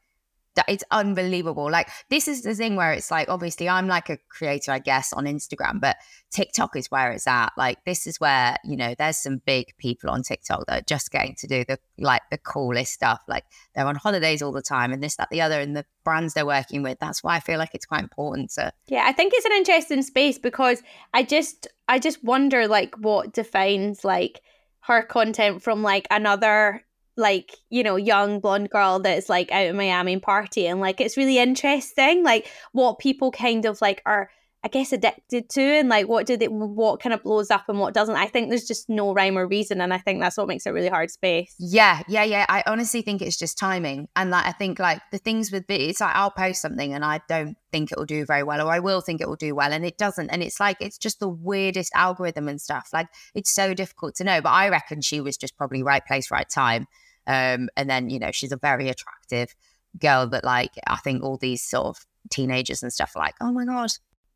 that 0.57 0.65
it's 0.67 0.83
unbelievable. 0.91 1.71
Like 1.71 1.89
this 2.11 2.27
is 2.27 2.43
the 2.43 2.57
thing 2.57 2.75
where 2.75 2.93
it's 2.93 3.09
like 3.13 3.29
obviously 3.29 3.69
I'm 3.69 3.87
like 3.87 4.11
a 4.11 4.19
creator, 4.29 4.73
I 4.73 4.81
guess, 4.81 5.13
on 5.13 5.27
Instagram, 5.27 5.81
but 5.81 5.97
TikTok 6.33 6.75
is 6.75 6.91
where 6.91 7.13
it's 7.13 7.29
at. 7.29 7.53
Like 7.57 7.85
this 7.85 8.05
is 8.09 8.19
where, 8.19 8.57
you 8.65 8.77
know, 8.77 8.97
there's 8.99 9.19
some 9.19 9.43
big 9.47 9.77
people 9.79 10.11
on 10.11 10.25
TikTok 10.25 10.67
that 10.67 10.83
are 10.83 10.85
just 10.89 11.13
getting 11.13 11.37
to 11.37 11.47
do 11.47 11.65
the 11.65 11.79
like 11.99 12.23
the 12.33 12.39
coolest 12.39 12.93
stuff. 12.93 13.23
Like 13.29 13.45
they're 13.77 13.87
on 13.87 13.95
holidays 13.95 14.43
all 14.43 14.51
the 14.51 14.61
time 14.61 14.93
and 14.93 15.01
this, 15.01 15.15
that, 15.17 15.31
the 15.31 15.41
other, 15.41 15.61
and 15.61 15.77
the 15.77 15.87
brands 16.03 16.35
they're 16.35 16.45
working 16.45 16.83
with. 16.83 16.99
That's 16.99 17.23
why 17.23 17.37
I 17.37 17.41
feel 17.41 17.61
like 17.61 17.77
it's 17.77 17.87
quite 17.87 18.03
important 18.03 18.51
to 18.55 18.73
Yeah, 18.89 19.05
I 19.07 19.13
think 19.13 19.35
it's 19.37 19.47
an 19.47 19.53
interesting 19.53 20.03
space 20.03 20.37
because 20.37 20.83
I 21.13 21.23
just 21.23 21.69
I 21.89 22.01
just 22.01 22.25
wonder 22.25 22.67
like 22.67 22.97
what 22.97 23.33
defines 23.33 24.05
like 24.05 24.41
her 24.87 25.03
content 25.03 25.63
from 25.63 25.83
like 25.83 26.07
another 26.11 26.85
like 27.17 27.57
you 27.71 27.83
know 27.83 27.97
young 27.97 28.41
blonde 28.41 28.69
girl 28.71 28.99
that's 28.99 29.29
like 29.29 29.51
out 29.53 29.67
in 29.67 29.77
Miami 29.77 30.19
party 30.19 30.67
and 30.67 30.81
like 30.81 31.01
it's 31.01 31.17
really 31.17 31.39
interesting 31.39 32.25
like 32.25 32.51
what 32.73 32.99
people 32.99 33.31
kind 33.31 33.65
of 33.65 33.81
like 33.81 34.03
are 34.05 34.31
I 34.65 34.69
guess 34.69 34.93
addicted 34.93 35.51
to 35.51 35.61
and 35.61 35.89
like 35.89 36.09
what 36.09 36.27
do 36.27 36.37
they 36.37 36.49
what 36.49 37.01
kind 37.01 37.13
of 37.13 37.23
blows 37.23 37.51
up 37.51 37.65
and 37.69 37.79
what 37.79 37.93
doesn't 37.93 38.17
I 38.17 38.27
think 38.27 38.49
there's 38.49 38.67
just 38.67 38.89
no 38.89 39.13
rhyme 39.13 39.37
or 39.37 39.47
reason 39.47 39.81
and 39.81 39.93
I 39.93 39.99
think 39.99 40.21
that's 40.21 40.39
what 40.39 40.49
makes 40.49 40.65
it 40.67 40.71
really 40.71 40.89
hard 40.89 41.11
space 41.11 41.55
Yeah, 41.59 42.03
yeah, 42.09 42.25
yeah. 42.25 42.47
I 42.49 42.63
honestly 42.67 43.03
think 43.03 43.23
it's 43.23 43.37
just 43.37 43.59
timing. 43.59 44.09
And 44.17 44.31
like 44.31 44.47
I 44.47 44.53
think 44.53 44.79
like 44.79 45.01
the 45.13 45.19
things 45.19 45.51
with 45.51 45.65
it's 45.69 46.01
like 46.01 46.15
I'll 46.15 46.31
post 46.31 46.63
something 46.63 46.93
and 46.95 47.05
I 47.05 47.21
don't 47.29 47.57
think 47.73 47.91
it 47.91 47.99
will 47.99 48.07
do 48.07 48.25
very 48.25 48.43
well, 48.43 48.67
or 48.67 48.73
I 48.73 48.79
will 48.79 49.01
think 49.01 49.21
it 49.21 49.29
will 49.29 49.37
do 49.37 49.55
well, 49.55 49.73
and 49.73 49.85
it 49.85 49.99
doesn't. 49.99 50.31
And 50.31 50.43
it's 50.43 50.61
like 50.61 50.77
it's 50.81 50.99
just 50.99 51.21
the 51.21 51.29
weirdest 51.29 51.93
algorithm 51.95 52.49
and 52.49 52.61
stuff. 52.61 52.91
Like 52.93 53.09
it's 53.35 53.53
so 53.53 53.75
difficult 53.75 54.15
to 54.17 54.25
know. 54.25 54.41
But 54.41 54.51
I 54.51 54.69
reckon 54.69 55.01
she 55.01 55.21
was 55.21 55.37
just 55.37 55.57
probably 55.57 55.83
right 55.83 56.05
place, 56.07 56.31
right 56.31 56.49
time. 56.49 56.87
Um, 57.27 57.69
and 57.77 57.89
then, 57.89 58.11
you 58.11 58.19
know, 58.19 58.31
she's 58.33 58.53
a 58.53 58.57
very 58.57 58.89
attractive 58.89 59.55
girl 60.01 60.27
that 60.29 60.45
like 60.45 60.73
I 60.87 60.97
think 60.97 61.23
all 61.23 61.37
these 61.37 61.63
sort 61.63 61.87
of 61.87 62.07
teenagers 62.31 62.83
and 62.83 62.93
stuff 62.93 63.13
are 63.17 63.23
like, 63.23 63.35
oh 63.41 63.53
my 63.53 63.65
God. 63.65 63.91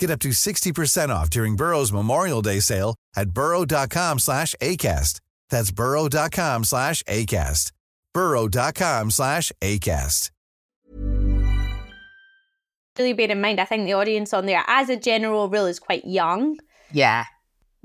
Get 0.00 0.10
up 0.10 0.18
to 0.20 0.30
60% 0.30 1.10
off 1.10 1.28
during 1.28 1.56
Burrow's 1.56 1.92
Memorial 1.92 2.40
Day 2.40 2.58
sale 2.60 2.96
at 3.14 3.30
burrow.com 3.30 4.18
slash 4.18 4.54
ACAST. 4.60 5.20
That's 5.50 5.70
burrow.com 5.70 6.64
slash 6.64 7.02
ACAST. 7.04 7.72
burrow.com 8.14 9.10
slash 9.10 9.52
ACAST. 9.60 10.30
really 12.98 13.12
bear 13.14 13.30
in 13.30 13.40
mind 13.40 13.58
I 13.60 13.64
think 13.64 13.86
the 13.86 13.94
audience 13.94 14.34
on 14.34 14.44
there 14.46 14.62
as 14.66 14.90
a 14.90 14.96
general 14.96 15.48
rule 15.48 15.64
is 15.66 15.78
quite 15.78 16.04
young 16.04 16.56
Yeah. 16.92 17.24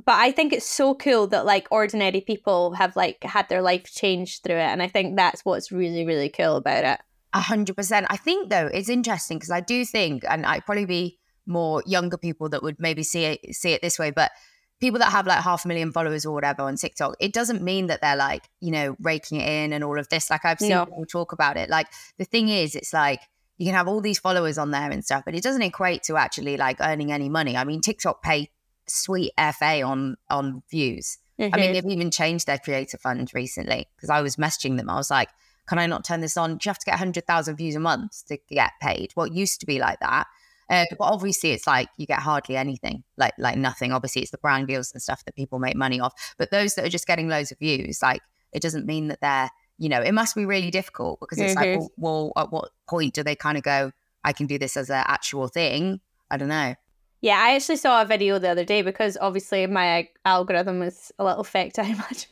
but 0.05 0.15
I 0.15 0.31
think 0.31 0.51
it's 0.51 0.65
so 0.67 0.93
cool 0.95 1.27
that 1.27 1.45
like 1.45 1.67
ordinary 1.71 2.19
people 2.21 2.73
have 2.73 2.95
like 2.97 3.23
had 3.23 3.47
their 3.47 3.61
life 3.61 3.85
changed 3.85 4.43
through 4.43 4.57
it, 4.57 4.71
and 4.73 4.81
I 4.81 4.87
think 4.89 5.15
that's 5.15 5.45
what's 5.45 5.71
really 5.71 6.05
really 6.05 6.29
cool 6.29 6.55
about 6.57 6.83
it. 6.85 6.99
A 7.33 7.39
hundred 7.39 7.75
percent. 7.77 8.07
I 8.09 8.17
think 8.17 8.49
though 8.49 8.67
it's 8.67 8.89
interesting 8.89 9.37
because 9.37 9.51
I 9.51 9.61
do 9.61 9.85
think, 9.85 10.23
and 10.27 10.45
I'd 10.45 10.65
probably 10.65 10.85
be 10.85 11.17
more 11.45 11.83
younger 11.85 12.17
people 12.17 12.49
that 12.49 12.63
would 12.63 12.79
maybe 12.79 13.03
see 13.03 13.25
it 13.25 13.55
see 13.55 13.73
it 13.73 13.81
this 13.81 13.97
way, 13.99 14.11
but 14.11 14.31
people 14.79 14.99
that 14.99 15.11
have 15.11 15.25
like 15.25 15.41
half 15.43 15.63
a 15.65 15.67
million 15.67 15.91
followers 15.91 16.25
or 16.25 16.33
whatever 16.33 16.63
on 16.63 16.75
TikTok, 16.75 17.15
it 17.19 17.33
doesn't 17.33 17.61
mean 17.61 17.87
that 17.87 18.01
they're 18.01 18.15
like 18.15 18.49
you 18.59 18.71
know 18.71 18.95
raking 18.99 19.39
it 19.39 19.47
in 19.47 19.73
and 19.73 19.83
all 19.83 19.97
of 19.99 20.09
this. 20.09 20.29
Like 20.29 20.45
I've 20.45 20.59
seen 20.59 20.69
No. 20.69 20.85
people 20.85 21.05
talk 21.05 21.31
about 21.31 21.57
it. 21.57 21.69
Like 21.69 21.87
the 22.17 22.25
thing 22.25 22.49
is, 22.49 22.75
it's 22.75 22.93
like 22.93 23.21
you 23.57 23.65
can 23.67 23.75
have 23.75 23.87
all 23.87 24.01
these 24.01 24.19
followers 24.19 24.57
on 24.57 24.71
there 24.71 24.91
and 24.91 25.03
stuff, 25.03 25.23
but 25.25 25.33
it 25.35 25.41
doesn't 25.43 25.61
equate 25.61 26.03
to 26.03 26.17
actually 26.17 26.57
like 26.57 26.77
earning 26.81 27.11
any 27.11 27.29
money. 27.29 27.55
I 27.55 27.63
mean, 27.63 27.79
TikTok 27.81 28.21
pay 28.21 28.49
sweet 28.87 29.31
fa 29.37 29.81
on 29.81 30.17
on 30.29 30.63
views. 30.69 31.17
I 31.39 31.43
mean, 31.57 31.69
Mhm. 31.69 31.73
they've 31.73 31.85
even 31.91 32.11
changed 32.11 32.45
their 32.47 32.57
creator 32.57 32.97
fund 32.97 33.29
recently 33.33 33.87
because 33.95 34.09
I 34.09 34.21
was 34.21 34.37
messaging 34.37 34.77
them. 34.77 34.89
I 34.89 34.95
was 34.95 35.09
like, 35.11 35.29
can 35.67 35.79
I 35.79 35.85
not 35.85 36.05
turn 36.05 36.21
this 36.21 36.37
on? 36.37 36.51
Do 36.57 36.59
you 36.65 36.69
have 36.69 36.79
to 36.79 36.85
get 36.85 36.93
100,000 36.93 37.55
views 37.57 37.75
a 37.75 37.79
month 37.79 38.25
to 38.27 38.37
get 38.49 38.71
paid? 38.81 39.11
Well, 39.15 39.25
it 39.25 39.33
used 39.33 39.59
to 39.61 39.65
be 39.65 39.79
like 39.79 39.99
that. 39.99 40.27
Uh, 40.69 40.85
but 40.97 41.05
obviously, 41.05 41.51
it's 41.51 41.67
like 41.67 41.89
you 41.97 42.05
get 42.07 42.19
hardly 42.19 42.57
anything, 42.57 43.03
like 43.17 43.33
like 43.37 43.57
nothing. 43.57 43.91
Obviously, 43.91 44.21
it's 44.21 44.31
the 44.31 44.37
brand 44.39 44.67
deals 44.67 44.91
and 44.93 45.01
stuff 45.01 45.23
that 45.25 45.35
people 45.35 45.59
make 45.59 45.75
money 45.75 45.99
off. 45.99 46.13
But 46.37 46.51
those 46.51 46.75
that 46.75 46.85
are 46.85 46.89
just 46.89 47.07
getting 47.07 47.27
loads 47.27 47.51
of 47.51 47.59
views, 47.59 47.99
like 48.01 48.21
it 48.51 48.61
doesn't 48.61 48.85
mean 48.85 49.07
that 49.09 49.19
they're, 49.21 49.49
you 49.77 49.89
know, 49.89 50.01
it 50.01 50.13
must 50.13 50.35
be 50.35 50.45
really 50.45 50.71
difficult 50.71 51.19
because 51.19 51.39
it's 51.39 51.55
like, 51.55 51.67
Mhm. 51.67 51.75
well, 51.75 51.91
well, 51.97 52.33
at 52.37 52.51
what 52.51 52.71
point 52.87 53.13
do 53.13 53.21
they 53.23 53.35
kind 53.35 53.57
of 53.57 53.63
go, 53.63 53.91
I 54.23 54.33
can 54.33 54.47
do 54.47 54.57
this 54.57 54.75
as 54.77 54.89
an 54.89 55.03
actual 55.07 55.47
thing? 55.47 55.99
I 56.31 56.37
don't 56.37 56.47
know. 56.49 56.75
Yeah, 57.21 57.37
I 57.39 57.55
actually 57.55 57.77
saw 57.77 58.01
a 58.01 58.05
video 58.05 58.39
the 58.39 58.49
other 58.49 58.65
day 58.65 58.81
because 58.81 59.17
obviously 59.19 59.65
my 59.67 60.09
algorithm 60.25 60.81
is 60.83 61.11
a 61.19 61.23
little 61.25 61.43
fucked, 61.43 61.79
I 61.79 61.83
imagine. 61.87 62.29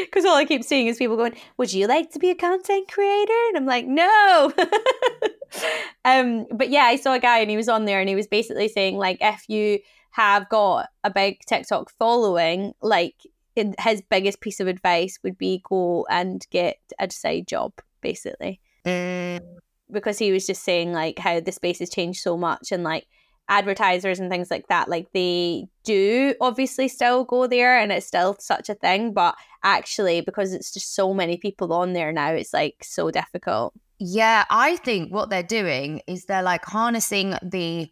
Because 0.00 0.24
all 0.24 0.36
I 0.36 0.46
keep 0.46 0.64
seeing 0.64 0.86
is 0.86 0.96
people 0.96 1.16
going, 1.16 1.36
"Would 1.58 1.72
you 1.72 1.86
like 1.86 2.10
to 2.12 2.18
be 2.18 2.30
a 2.30 2.34
content 2.34 2.90
creator?" 2.90 3.40
And 3.48 3.58
I'm 3.58 3.66
like, 3.66 3.86
"No." 3.86 4.52
um, 6.04 6.46
but 6.52 6.70
yeah, 6.70 6.84
I 6.84 6.96
saw 6.96 7.14
a 7.14 7.18
guy 7.18 7.38
and 7.38 7.50
he 7.50 7.56
was 7.56 7.68
on 7.68 7.84
there 7.84 8.00
and 8.00 8.08
he 8.08 8.14
was 8.14 8.26
basically 8.26 8.68
saying 8.68 8.96
like, 8.96 9.18
if 9.20 9.48
you 9.48 9.80
have 10.10 10.48
got 10.48 10.88
a 11.04 11.10
big 11.10 11.40
TikTok 11.46 11.90
following, 11.98 12.72
like 12.80 13.14
his 13.54 14.02
biggest 14.02 14.40
piece 14.40 14.60
of 14.60 14.66
advice 14.66 15.18
would 15.22 15.38
be 15.38 15.62
go 15.68 16.06
and 16.10 16.46
get 16.50 16.78
a 16.98 17.10
side 17.10 17.46
job, 17.46 17.72
basically. 18.00 18.60
Mm, 18.84 19.40
because 19.90 20.18
he 20.18 20.32
was 20.32 20.46
just 20.46 20.62
saying 20.62 20.92
like 20.92 21.18
how 21.18 21.40
the 21.40 21.52
space 21.52 21.78
has 21.78 21.90
changed 21.90 22.20
so 22.20 22.36
much 22.36 22.72
and 22.72 22.82
like 22.82 23.06
advertisers 23.48 24.18
and 24.18 24.28
things 24.28 24.50
like 24.50 24.66
that 24.66 24.88
like 24.88 25.06
they 25.12 25.68
do 25.84 26.34
obviously 26.40 26.88
still 26.88 27.24
go 27.24 27.46
there 27.46 27.78
and 27.78 27.92
it's 27.92 28.06
still 28.06 28.36
such 28.40 28.68
a 28.68 28.74
thing 28.74 29.12
but 29.12 29.36
actually 29.62 30.20
because 30.20 30.52
it's 30.52 30.72
just 30.72 30.96
so 30.96 31.14
many 31.14 31.36
people 31.36 31.72
on 31.72 31.92
there 31.92 32.10
now 32.10 32.30
it's 32.30 32.52
like 32.52 32.76
so 32.82 33.08
difficult 33.10 33.72
yeah 33.98 34.44
i 34.50 34.76
think 34.76 35.12
what 35.12 35.30
they're 35.30 35.42
doing 35.42 36.00
is 36.06 36.24
they're 36.26 36.42
like 36.42 36.64
harnessing 36.64 37.34
the 37.42 37.88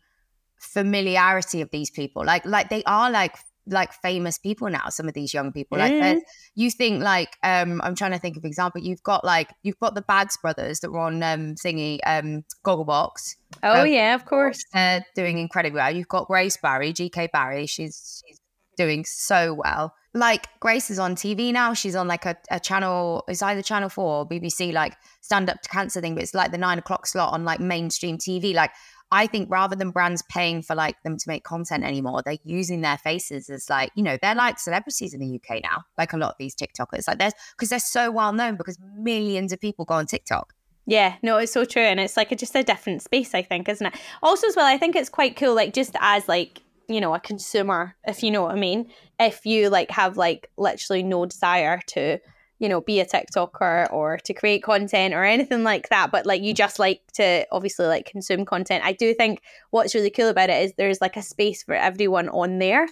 familiarity 0.58 1.60
of 1.60 1.70
these 1.70 1.90
people 1.90 2.24
like 2.24 2.44
like 2.46 2.68
they 2.70 2.82
are 2.84 3.10
like 3.10 3.36
like 3.66 3.92
famous 3.94 4.36
people 4.36 4.68
now 4.68 4.88
some 4.90 5.08
of 5.08 5.14
these 5.14 5.32
young 5.32 5.50
people 5.52 5.78
like 5.78 5.92
Mm. 5.92 6.20
you 6.54 6.70
think 6.70 7.02
like 7.02 7.36
um 7.42 7.80
i'm 7.82 7.94
trying 7.94 8.12
to 8.12 8.18
think 8.18 8.36
of 8.36 8.44
example 8.44 8.80
you've 8.80 9.02
got 9.02 9.24
like 9.24 9.50
you've 9.62 9.78
got 9.78 9.94
the 9.94 10.02
bags 10.02 10.36
brothers 10.42 10.80
that 10.80 10.90
were 10.90 11.00
on 11.00 11.22
um 11.22 11.54
thingy 11.54 11.98
um 12.06 12.44
gogglebox 12.64 13.36
oh 13.62 13.82
Um, 13.82 13.86
yeah 13.88 14.14
of 14.14 14.24
course 14.26 14.62
uh, 14.74 15.00
doing 15.14 15.38
incredibly 15.38 15.76
well 15.76 15.90
you've 15.94 16.08
got 16.08 16.26
grace 16.26 16.58
barry 16.58 16.92
gk 16.92 17.30
barry 17.32 17.66
she's 17.66 18.22
she's 18.26 18.38
doing 18.76 19.04
so 19.04 19.54
well 19.54 19.94
like 20.14 20.46
grace 20.60 20.90
is 20.90 20.98
on 20.98 21.14
tv 21.16 21.52
now 21.52 21.74
she's 21.74 21.96
on 21.96 22.06
like 22.06 22.24
a, 22.24 22.36
a 22.50 22.60
channel 22.60 23.24
it's 23.28 23.42
either 23.42 23.62
channel 23.62 23.88
4 23.88 24.04
or 24.04 24.28
bbc 24.28 24.72
like 24.72 24.96
stand 25.20 25.50
up 25.50 25.60
to 25.62 25.68
cancer 25.68 26.00
thing 26.00 26.14
but 26.14 26.22
it's 26.22 26.34
like 26.34 26.52
the 26.52 26.58
nine 26.58 26.78
o'clock 26.78 27.06
slot 27.06 27.32
on 27.32 27.44
like 27.44 27.60
mainstream 27.60 28.16
tv 28.16 28.54
like 28.54 28.70
I 29.14 29.28
think 29.28 29.48
rather 29.48 29.76
than 29.76 29.92
brands 29.92 30.22
paying 30.22 30.60
for 30.60 30.74
like 30.74 31.00
them 31.04 31.16
to 31.16 31.28
make 31.28 31.44
content 31.44 31.84
anymore, 31.84 32.22
they're 32.24 32.38
using 32.42 32.80
their 32.80 32.98
faces 32.98 33.48
as 33.48 33.70
like, 33.70 33.92
you 33.94 34.02
know, 34.02 34.18
they're 34.20 34.34
like 34.34 34.58
celebrities 34.58 35.14
in 35.14 35.20
the 35.20 35.36
UK 35.36 35.62
now, 35.62 35.84
like 35.96 36.12
a 36.12 36.16
lot 36.16 36.30
of 36.30 36.36
these 36.38 36.56
TikTokers. 36.56 37.06
Like 37.06 37.20
there's 37.20 37.34
because 37.52 37.68
they're 37.68 37.78
so 37.78 38.10
well 38.10 38.32
known 38.32 38.56
because 38.56 38.76
millions 38.98 39.52
of 39.52 39.60
people 39.60 39.84
go 39.84 39.94
on 39.94 40.06
TikTok. 40.06 40.52
Yeah, 40.86 41.14
no, 41.22 41.38
it's 41.38 41.52
so 41.52 41.64
true, 41.64 41.82
and 41.82 42.00
it's 42.00 42.16
like 42.16 42.32
a, 42.32 42.36
just 42.36 42.54
a 42.54 42.62
different 42.62 43.02
space, 43.02 43.34
I 43.34 43.42
think, 43.42 43.68
isn't 43.68 43.86
it? 43.86 43.94
Also, 44.22 44.48
as 44.48 44.56
well, 44.56 44.66
I 44.66 44.76
think 44.76 44.96
it's 44.96 45.08
quite 45.08 45.34
cool, 45.36 45.54
like 45.54 45.72
just 45.72 45.94
as 46.00 46.28
like 46.28 46.60
you 46.88 47.00
know 47.00 47.14
a 47.14 47.20
consumer, 47.20 47.96
if 48.06 48.22
you 48.22 48.30
know 48.30 48.42
what 48.42 48.52
I 48.52 48.58
mean. 48.58 48.90
If 49.18 49.46
you 49.46 49.70
like 49.70 49.90
have 49.90 50.16
like 50.16 50.50
literally 50.56 51.02
no 51.02 51.26
desire 51.26 51.80
to, 51.88 52.18
you 52.58 52.68
know, 52.68 52.80
be 52.80 53.00
a 53.00 53.06
TikToker 53.06 53.92
or 53.92 54.18
to 54.18 54.34
create 54.34 54.62
content 54.62 55.14
or 55.14 55.24
anything 55.24 55.64
like 55.64 55.88
that, 55.88 56.10
but 56.10 56.26
like 56.26 56.42
you 56.42 56.54
just 56.54 56.78
like 56.78 57.00
to 57.14 57.46
obviously 57.50 57.86
like 57.86 58.06
consume 58.06 58.44
content. 58.44 58.84
I 58.84 58.92
do 58.92 59.14
think 59.14 59.40
what's 59.70 59.94
really 59.94 60.10
cool 60.10 60.28
about 60.28 60.50
it 60.50 60.62
is 60.62 60.72
there's 60.76 61.00
like 61.00 61.16
a 61.16 61.22
space 61.22 61.62
for 61.62 61.74
everyone 61.74 62.28
on 62.28 62.58
there 62.58 62.86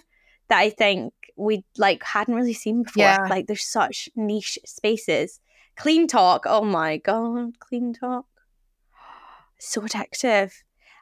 that 0.49 0.59
I 0.59 0.69
think 0.69 1.13
we 1.35 1.63
like 1.77 2.03
hadn't 2.03 2.35
really 2.35 2.53
seen 2.53 2.83
before. 2.83 3.03
Yeah. 3.03 3.27
Like 3.29 3.47
there's 3.47 3.65
such 3.65 4.09
niche 4.15 4.59
spaces. 4.65 5.39
CleanTok. 5.77 6.41
Oh 6.45 6.63
my 6.63 6.97
god, 6.97 7.53
CleanTok. 7.59 8.23
So 9.59 9.81
addictive. 9.81 10.51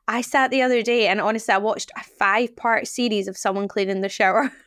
I 0.08 0.22
sat 0.22 0.52
the 0.52 0.62
other 0.62 0.82
day 0.82 1.08
and 1.08 1.22
honestly 1.22 1.54
I 1.54 1.58
watched 1.58 1.92
a 1.96 2.04
five 2.04 2.56
part 2.56 2.88
series 2.88 3.28
of 3.28 3.38
someone 3.38 3.68
cleaning 3.68 4.02
the 4.02 4.10
shower. 4.10 4.52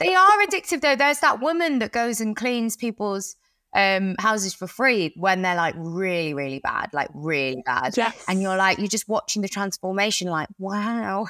They 0.00 0.14
are 0.14 0.46
addictive 0.46 0.80
though. 0.80 0.96
There's 0.96 1.20
that 1.20 1.40
woman 1.40 1.78
that 1.78 1.92
goes 1.92 2.20
and 2.20 2.36
cleans 2.36 2.76
people's 2.76 3.36
um, 3.74 4.16
houses 4.18 4.54
for 4.54 4.66
free 4.66 5.14
when 5.16 5.42
they're 5.42 5.56
like 5.56 5.74
really, 5.78 6.34
really 6.34 6.58
bad, 6.58 6.90
like 6.92 7.08
really 7.14 7.62
bad. 7.64 7.96
Yes. 7.96 8.24
And 8.28 8.42
you're 8.42 8.56
like, 8.56 8.78
you're 8.78 8.86
just 8.86 9.08
watching 9.08 9.42
the 9.42 9.48
transformation, 9.48 10.28
like, 10.28 10.48
wow. 10.58 11.26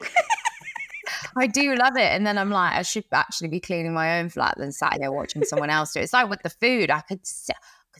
I 1.36 1.46
do 1.46 1.74
love 1.76 1.96
it. 1.96 2.10
And 2.12 2.26
then 2.26 2.38
I'm 2.38 2.50
like, 2.50 2.74
I 2.74 2.82
should 2.82 3.04
actually 3.12 3.48
be 3.48 3.60
cleaning 3.60 3.94
my 3.94 4.18
own 4.18 4.30
flat 4.30 4.54
than 4.58 4.72
sat 4.72 4.98
here 4.98 5.12
watching 5.12 5.44
someone 5.44 5.70
else 5.70 5.92
do 5.92 6.00
it. 6.00 6.04
It's 6.04 6.12
like 6.12 6.28
with 6.28 6.42
the 6.42 6.50
food. 6.50 6.90
I 6.90 7.00
could 7.00 7.20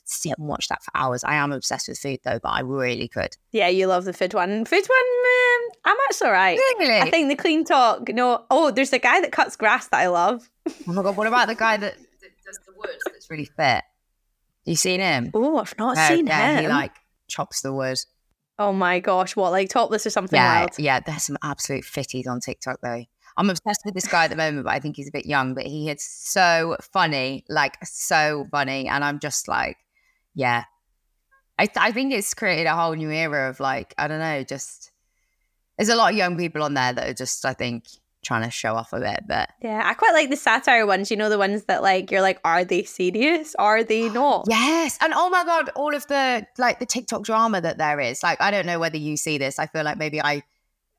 sit, 0.08 0.30
I 0.30 0.32
could 0.32 0.32
sit 0.32 0.38
and 0.38 0.48
watch 0.48 0.68
that 0.68 0.82
for 0.82 0.90
hours. 0.94 1.24
I 1.24 1.34
am 1.36 1.52
obsessed 1.52 1.88
with 1.88 1.98
food 1.98 2.20
though, 2.24 2.38
but 2.42 2.48
I 2.50 2.60
really 2.60 3.08
could. 3.08 3.36
yeah, 3.52 3.68
you 3.68 3.86
love 3.86 4.04
the 4.04 4.12
food 4.12 4.34
one. 4.34 4.64
Food 4.64 4.86
one, 4.86 4.98
um, 5.24 5.70
I'm 5.84 5.96
actually 6.08 6.26
alright. 6.28 6.58
Really? 6.78 7.00
I 7.00 7.10
think 7.10 7.28
the 7.28 7.36
CleanTok. 7.42 8.14
No, 8.14 8.44
oh, 8.50 8.70
there's 8.70 8.92
a 8.92 8.98
guy 8.98 9.20
that 9.20 9.32
cuts 9.32 9.56
grass 9.56 9.88
that 9.88 9.98
I 10.00 10.08
love. 10.08 10.48
Oh 10.68 10.92
my 10.92 11.02
god, 11.02 11.16
what 11.16 11.26
about 11.26 11.48
the 11.48 11.54
guy 11.54 11.76
that, 11.76 11.94
that 12.20 12.30
does 12.44 12.58
the 12.66 12.72
wood 12.76 12.90
that's 13.06 13.30
really 13.30 13.44
fit? 13.56 13.82
You 14.64 14.76
seen 14.76 15.00
him? 15.00 15.30
Oh, 15.34 15.58
I've 15.58 15.78
not 15.78 15.96
No, 15.96 16.08
seen 16.08 16.26
yeah, 16.26 16.56
him. 16.56 16.62
He 16.62 16.68
like 16.68 16.92
chops 17.28 17.60
the 17.62 17.72
wood. 17.72 17.98
oh 18.58 18.72
my 18.72 18.98
gosh, 19.00 19.36
what 19.36 19.50
like 19.52 19.68
topless 19.68 20.06
or 20.06 20.10
something 20.10 20.36
Yeah, 20.36 20.60
wild? 20.60 20.70
yeah. 20.78 21.00
There's 21.00 21.22
some 21.24 21.36
absolute 21.42 21.84
fitties 21.84 22.26
on 22.26 22.40
TikTok 22.40 22.80
though. 22.82 23.04
I'm 23.38 23.50
obsessed 23.50 23.82
with 23.84 23.92
this 23.94 24.08
guy 24.08 24.24
at 24.24 24.30
the 24.30 24.36
moment, 24.36 24.64
but 24.64 24.72
I 24.72 24.80
think 24.80 24.96
he's 24.96 25.08
a 25.08 25.12
bit 25.12 25.26
young. 25.26 25.52
But 25.54 25.66
he 25.66 25.90
is 25.90 26.02
so 26.02 26.76
funny, 26.92 27.44
like 27.50 27.76
so 27.84 28.46
funny, 28.50 28.88
and 28.88 29.04
I'm 29.04 29.18
just 29.20 29.46
like, 29.46 29.76
yeah. 30.36 30.64
I 31.58 31.66
th- 31.66 31.78
I 31.78 31.90
think 31.90 32.12
it's 32.12 32.34
created 32.34 32.66
a 32.66 32.76
whole 32.76 32.92
new 32.92 33.10
era 33.10 33.48
of 33.50 33.58
like 33.58 33.94
I 33.98 34.06
don't 34.06 34.20
know, 34.20 34.44
just 34.44 34.92
there's 35.76 35.88
a 35.88 35.96
lot 35.96 36.12
of 36.12 36.16
young 36.16 36.36
people 36.36 36.62
on 36.62 36.74
there 36.74 36.92
that 36.92 37.08
are 37.08 37.14
just 37.14 37.44
I 37.44 37.54
think 37.54 37.84
trying 38.22 38.42
to 38.42 38.50
show 38.50 38.74
off 38.74 38.92
a 38.92 39.00
bit, 39.00 39.20
but 39.26 39.50
Yeah, 39.62 39.82
I 39.84 39.94
quite 39.94 40.12
like 40.12 40.30
the 40.30 40.36
satire 40.36 40.86
ones. 40.86 41.10
You 41.10 41.16
know, 41.16 41.30
the 41.30 41.38
ones 41.38 41.64
that 41.64 41.82
like 41.82 42.10
you're 42.10 42.22
like, 42.22 42.40
are 42.44 42.64
they 42.64 42.82
serious? 42.82 43.54
Are 43.58 43.82
they 43.82 44.08
not? 44.20 44.46
Yes. 44.48 44.98
And 45.00 45.14
oh 45.16 45.30
my 45.30 45.44
God, 45.44 45.70
all 45.74 45.94
of 45.94 46.06
the 46.08 46.46
like 46.58 46.78
the 46.78 46.86
TikTok 46.86 47.22
drama 47.24 47.60
that 47.60 47.78
there 47.78 48.00
is. 48.00 48.22
Like, 48.22 48.40
I 48.40 48.50
don't 48.50 48.66
know 48.66 48.78
whether 48.78 48.98
you 48.98 49.16
see 49.16 49.38
this. 49.38 49.58
I 49.58 49.66
feel 49.66 49.84
like 49.84 49.96
maybe 49.96 50.20
I 50.20 50.42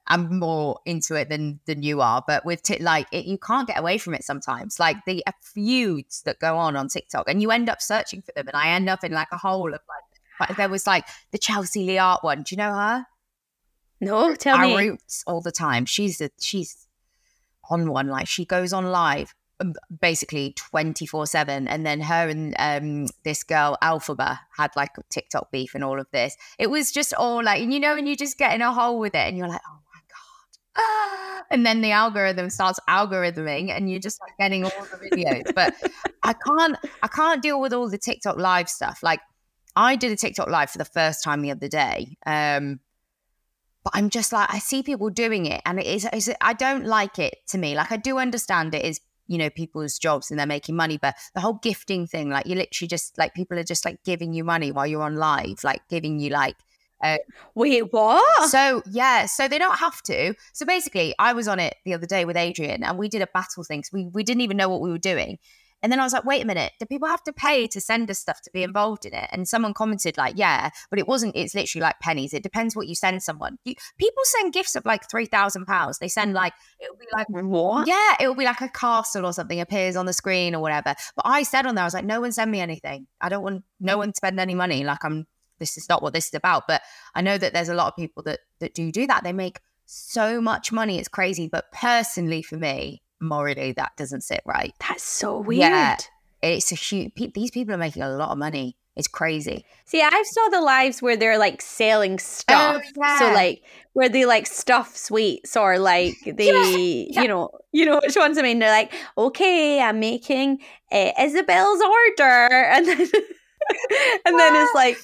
am 0.10 0.40
more 0.40 0.80
into 0.86 1.16
it 1.16 1.30
than 1.30 1.60
than 1.66 1.84
you 1.84 2.02
are. 2.02 2.24
But 2.26 2.46
with 2.46 2.64
t- 2.64 2.80
like 2.80 3.08
it, 3.12 3.26
you 3.26 3.38
can't 3.38 3.68
get 3.68 3.80
away 3.80 3.98
from 3.98 4.14
it 4.14 4.24
sometimes. 4.24 4.80
Like 4.80 4.98
the 5.06 5.24
feuds 5.42 6.22
that 6.24 6.40
go 6.40 6.58
on 6.58 6.76
on 6.76 6.88
TikTok, 6.88 7.30
and 7.30 7.42
you 7.42 7.52
end 7.52 7.70
up 7.70 7.82
searching 7.82 8.22
for 8.22 8.32
them, 8.34 8.48
and 8.48 8.56
I 8.56 8.70
end 8.70 8.90
up 8.90 9.04
in 9.04 9.12
like 9.12 9.30
a 9.32 9.38
hole 9.38 9.74
of 9.74 9.82
like. 9.88 10.50
like, 10.50 10.58
There 10.58 10.70
was 10.70 10.86
like 10.88 11.06
the 11.32 11.38
Chelsea 11.38 11.86
Lee 11.86 11.98
Art 11.98 12.24
one. 12.24 12.44
Do 12.44 12.56
you 12.56 12.58
know 12.58 12.74
her? 12.74 13.06
No, 14.00 14.36
tell 14.36 14.58
Our 14.58 14.68
me. 14.68 14.90
roots 14.90 15.24
all 15.26 15.42
the 15.42 15.52
time. 15.52 15.86
She's 15.86 16.22
a, 16.22 16.30
she's 16.40 16.88
on 17.70 17.90
one 17.90 18.08
like 18.08 18.28
she 18.28 18.46
goes 18.46 18.74
on 18.74 18.86
live 18.86 19.34
um, 19.60 19.74
basically 20.02 20.54
24 20.56 21.26
7 21.26 21.68
and 21.68 21.86
then 21.86 22.02
her 22.02 22.30
and 22.30 22.56
um 22.60 23.08
this 23.24 23.44
girl 23.44 23.78
alphaba 23.82 24.40
had 24.56 24.72
like 24.76 24.92
tiktok 25.10 25.52
beef 25.52 25.74
and 25.74 25.84
all 25.84 26.00
of 26.00 26.08
this 26.12 26.38
it 26.60 26.70
was 26.70 26.92
just 26.92 27.14
all 27.14 27.44
like 27.44 27.62
and 27.62 27.74
you 27.74 27.80
know 27.80 27.96
and 27.96 28.08
you 28.08 28.16
just 28.16 28.38
get 28.38 28.54
in 28.54 28.62
a 28.62 28.72
hole 28.72 29.00
with 29.00 29.16
it 29.16 29.28
and 29.28 29.38
you're 29.38 29.48
like 29.48 29.62
oh. 29.68 29.80
And 31.50 31.66
then 31.66 31.82
the 31.82 31.92
algorithm 31.92 32.50
starts 32.50 32.80
algorithming 32.90 33.70
and 33.70 33.90
you're 33.90 34.00
just 34.00 34.20
like 34.22 34.38
getting 34.38 34.64
all 34.64 34.72
the 34.92 35.10
videos 35.10 35.54
but 35.56 35.74
i 36.24 36.34
can't 36.34 36.78
i 37.04 37.08
can't 37.08 37.42
deal 37.42 37.60
with 37.60 37.74
all 37.74 37.90
the 37.90 37.98
tiktok 37.98 38.38
live 38.38 38.70
stuff 38.70 39.00
like 39.02 39.20
i 39.76 39.96
did 39.96 40.12
a 40.12 40.16
tiktok 40.16 40.50
live 40.50 40.70
for 40.70 40.78
the 40.78 40.86
first 40.86 41.24
time 41.24 41.42
the 41.42 41.52
other 41.52 41.68
day 41.68 42.18
um 42.26 42.80
but 43.88 43.98
I'm 43.98 44.10
just 44.10 44.34
like 44.34 44.54
I 44.54 44.60
see 44.60 44.84
people 44.84 45.10
doing 45.10 45.46
it, 45.46 45.62
and 45.66 45.80
it 45.80 45.86
is, 45.86 46.06
is 46.12 46.34
I 46.42 46.52
don't 46.52 46.84
like 46.84 47.20
it 47.20 47.38
to 47.48 47.58
me. 47.58 47.74
Like 47.74 47.90
I 47.90 47.96
do 47.96 48.18
understand 48.18 48.76
it 48.76 48.84
is 48.84 49.00
you 49.28 49.38
know 49.38 49.50
people's 49.50 49.98
jobs 49.98 50.30
and 50.30 50.38
they're 50.38 50.46
making 50.46 50.76
money, 50.76 50.98
but 50.98 51.16
the 51.34 51.40
whole 51.40 51.54
gifting 51.54 52.06
thing, 52.06 52.30
like 52.30 52.46
you 52.46 52.56
literally 52.56 52.90
just 52.90 53.18
like 53.18 53.34
people 53.34 53.58
are 53.58 53.64
just 53.64 53.86
like 53.86 54.04
giving 54.04 54.34
you 54.34 54.44
money 54.44 54.74
while 54.74 54.86
you're 54.86 55.04
on 55.04 55.16
live, 55.16 55.64
like 55.64 55.88
giving 55.88 56.20
you 56.20 56.32
like. 56.32 56.58
Uh, 57.02 57.18
Wait, 57.56 57.92
what? 57.92 58.50
so 58.50 58.82
yeah, 58.90 59.26
so 59.26 59.48
they 59.48 59.58
don't 59.58 59.78
have 59.78 60.02
to. 60.04 60.34
So 60.54 60.66
basically, 60.66 61.14
I 61.20 61.34
was 61.34 61.48
on 61.48 61.60
it 61.60 61.76
the 61.86 61.94
other 61.94 62.08
day 62.08 62.26
with 62.26 62.38
Adrian, 62.38 62.84
and 62.84 62.98
we 62.98 63.08
did 63.10 63.22
a 63.22 63.28
battle 63.28 63.64
thing. 63.64 63.84
So 63.84 63.92
we 63.94 64.08
we 64.08 64.24
didn't 64.24 64.42
even 64.42 64.58
know 64.58 64.70
what 64.70 64.82
we 64.82 64.90
were 64.90 64.98
doing. 64.98 65.38
And 65.84 65.92
then 65.92 66.00
I 66.00 66.04
was 66.04 66.14
like, 66.14 66.26
wait 66.26 66.42
a 66.42 66.46
minute, 66.46 66.74
do 66.80 66.86
people 66.86 67.08
have 67.08 67.24
to 67.24 67.34
pay 67.34 67.68
to 67.68 67.80
send 67.80 68.10
us 68.10 68.20
stuff 68.20 68.42
to 68.42 68.52
be 68.52 68.64
involved 68.64 69.06
in 69.06 69.14
it? 69.14 69.30
And 69.32 69.48
someone 69.48 69.74
commented, 69.74 70.18
like, 70.18 70.34
yeah, 70.36 70.72
but 70.90 70.98
it 70.98 71.08
wasn't, 71.08 71.36
it's 71.36 71.54
literally 71.54 71.84
like 71.84 72.00
pennies. 72.00 72.34
It 72.34 72.42
depends 72.42 72.76
what 72.76 72.88
you 72.88 72.96
send 72.96 73.22
someone. 73.22 73.60
You, 73.64 73.76
people 74.00 74.24
send 74.26 74.54
gifts 74.54 74.76
of 74.76 74.86
like 74.86 75.08
£3,000. 75.08 76.00
They 76.00 76.08
send 76.08 76.34
like, 76.34 76.54
it'll 76.80 76.96
be 76.96 77.06
like, 77.14 77.28
what? 77.30 77.88
yeah, 77.88 78.16
it'll 78.20 78.36
be 78.36 78.46
like 78.46 78.62
a 78.62 78.70
castle 78.70 79.26
or 79.26 79.34
something 79.34 79.60
appears 79.60 79.96
on 79.96 80.08
the 80.08 80.14
screen 80.14 80.56
or 80.56 80.62
whatever. 80.62 80.96
But 81.16 81.26
I 81.26 81.44
said 81.44 81.68
on 81.68 81.76
there, 81.76 81.84
I 81.84 81.88
was 81.88 81.94
like, 81.94 82.06
no 82.06 82.22
one 82.22 82.32
send 82.32 82.52
me 82.52 82.60
anything. 82.60 83.06
I 83.22 83.30
don't 83.30 83.44
want 83.44 83.64
no 83.80 83.98
one 84.00 84.10
to 84.10 84.16
spend 84.16 84.40
any 84.40 84.56
money. 84.56 84.84
Like, 84.84 85.06
I'm, 85.06 85.28
this 85.60 85.78
is 85.78 85.90
not 85.90 86.02
what 86.02 86.14
this 86.14 86.28
is 86.28 86.34
about. 86.34 86.68
But 86.68 86.82
I 87.16 87.22
know 87.22 87.38
that 87.38 87.54
there's 87.54 87.70
a 87.70 87.76
lot 87.76 87.88
of 87.88 87.96
people 87.96 88.24
that, 88.24 88.40
that 88.60 88.74
do 88.74 88.92
do 88.92 89.08
that. 89.08 89.24
They 89.24 89.34
make 89.34 89.60
so 89.86 90.40
much 90.42 90.72
money. 90.72 91.00
It's 91.00 91.08
crazy. 91.08 91.48
But 91.48 91.72
personally, 91.72 92.42
for 92.42 92.58
me, 92.58 93.02
morally, 93.20 93.72
that 93.74 93.96
doesn't 93.98 94.22
sit 94.22 94.42
right. 94.46 94.74
That's 94.80 95.04
so 95.04 95.40
weird. 95.40 95.72
Yeah, 95.72 95.98
it's 96.42 96.72
a 96.72 96.76
huge. 96.76 97.16
Pe- 97.16 97.32
these 97.34 97.52
people 97.52 97.74
are 97.74 97.80
making 97.80 98.04
a 98.04 98.10
lot 98.10 98.32
of 98.32 98.38
money. 98.38 98.78
It's 98.96 99.08
crazy. 99.08 99.64
See, 99.86 100.02
I've 100.02 100.26
saw 100.26 100.50
the 100.50 100.62
lives 100.62 101.04
where 101.04 101.16
they're 101.16 101.38
like 101.38 101.62
selling 101.62 102.18
stuff. 102.18 102.82
yeah. 102.98 103.20
So 103.20 103.32
like 103.32 103.62
where 103.94 104.10
they 104.10 104.26
like 104.26 104.48
stuff 104.48 104.98
sweets 104.98 105.56
or 105.56 105.78
like 105.78 106.16
they, 106.26 107.08
yeah. 107.12 107.22
you 107.22 107.28
know, 107.28 107.52
you 107.72 107.86
know 107.86 108.00
which 108.04 108.16
ones 108.16 108.40
I 108.40 108.42
mean. 108.42 108.58
They're 108.60 108.72
like, 108.72 108.92
okay, 109.18 109.82
I'm 109.82 110.00
making 110.00 110.60
uh, 110.92 111.12
Isabel's 111.20 111.82
order, 111.82 112.24
and 112.74 112.88
then 112.88 113.00
and 113.00 114.40
then 114.40 114.56
it's 114.56 114.76
like. 114.76 114.98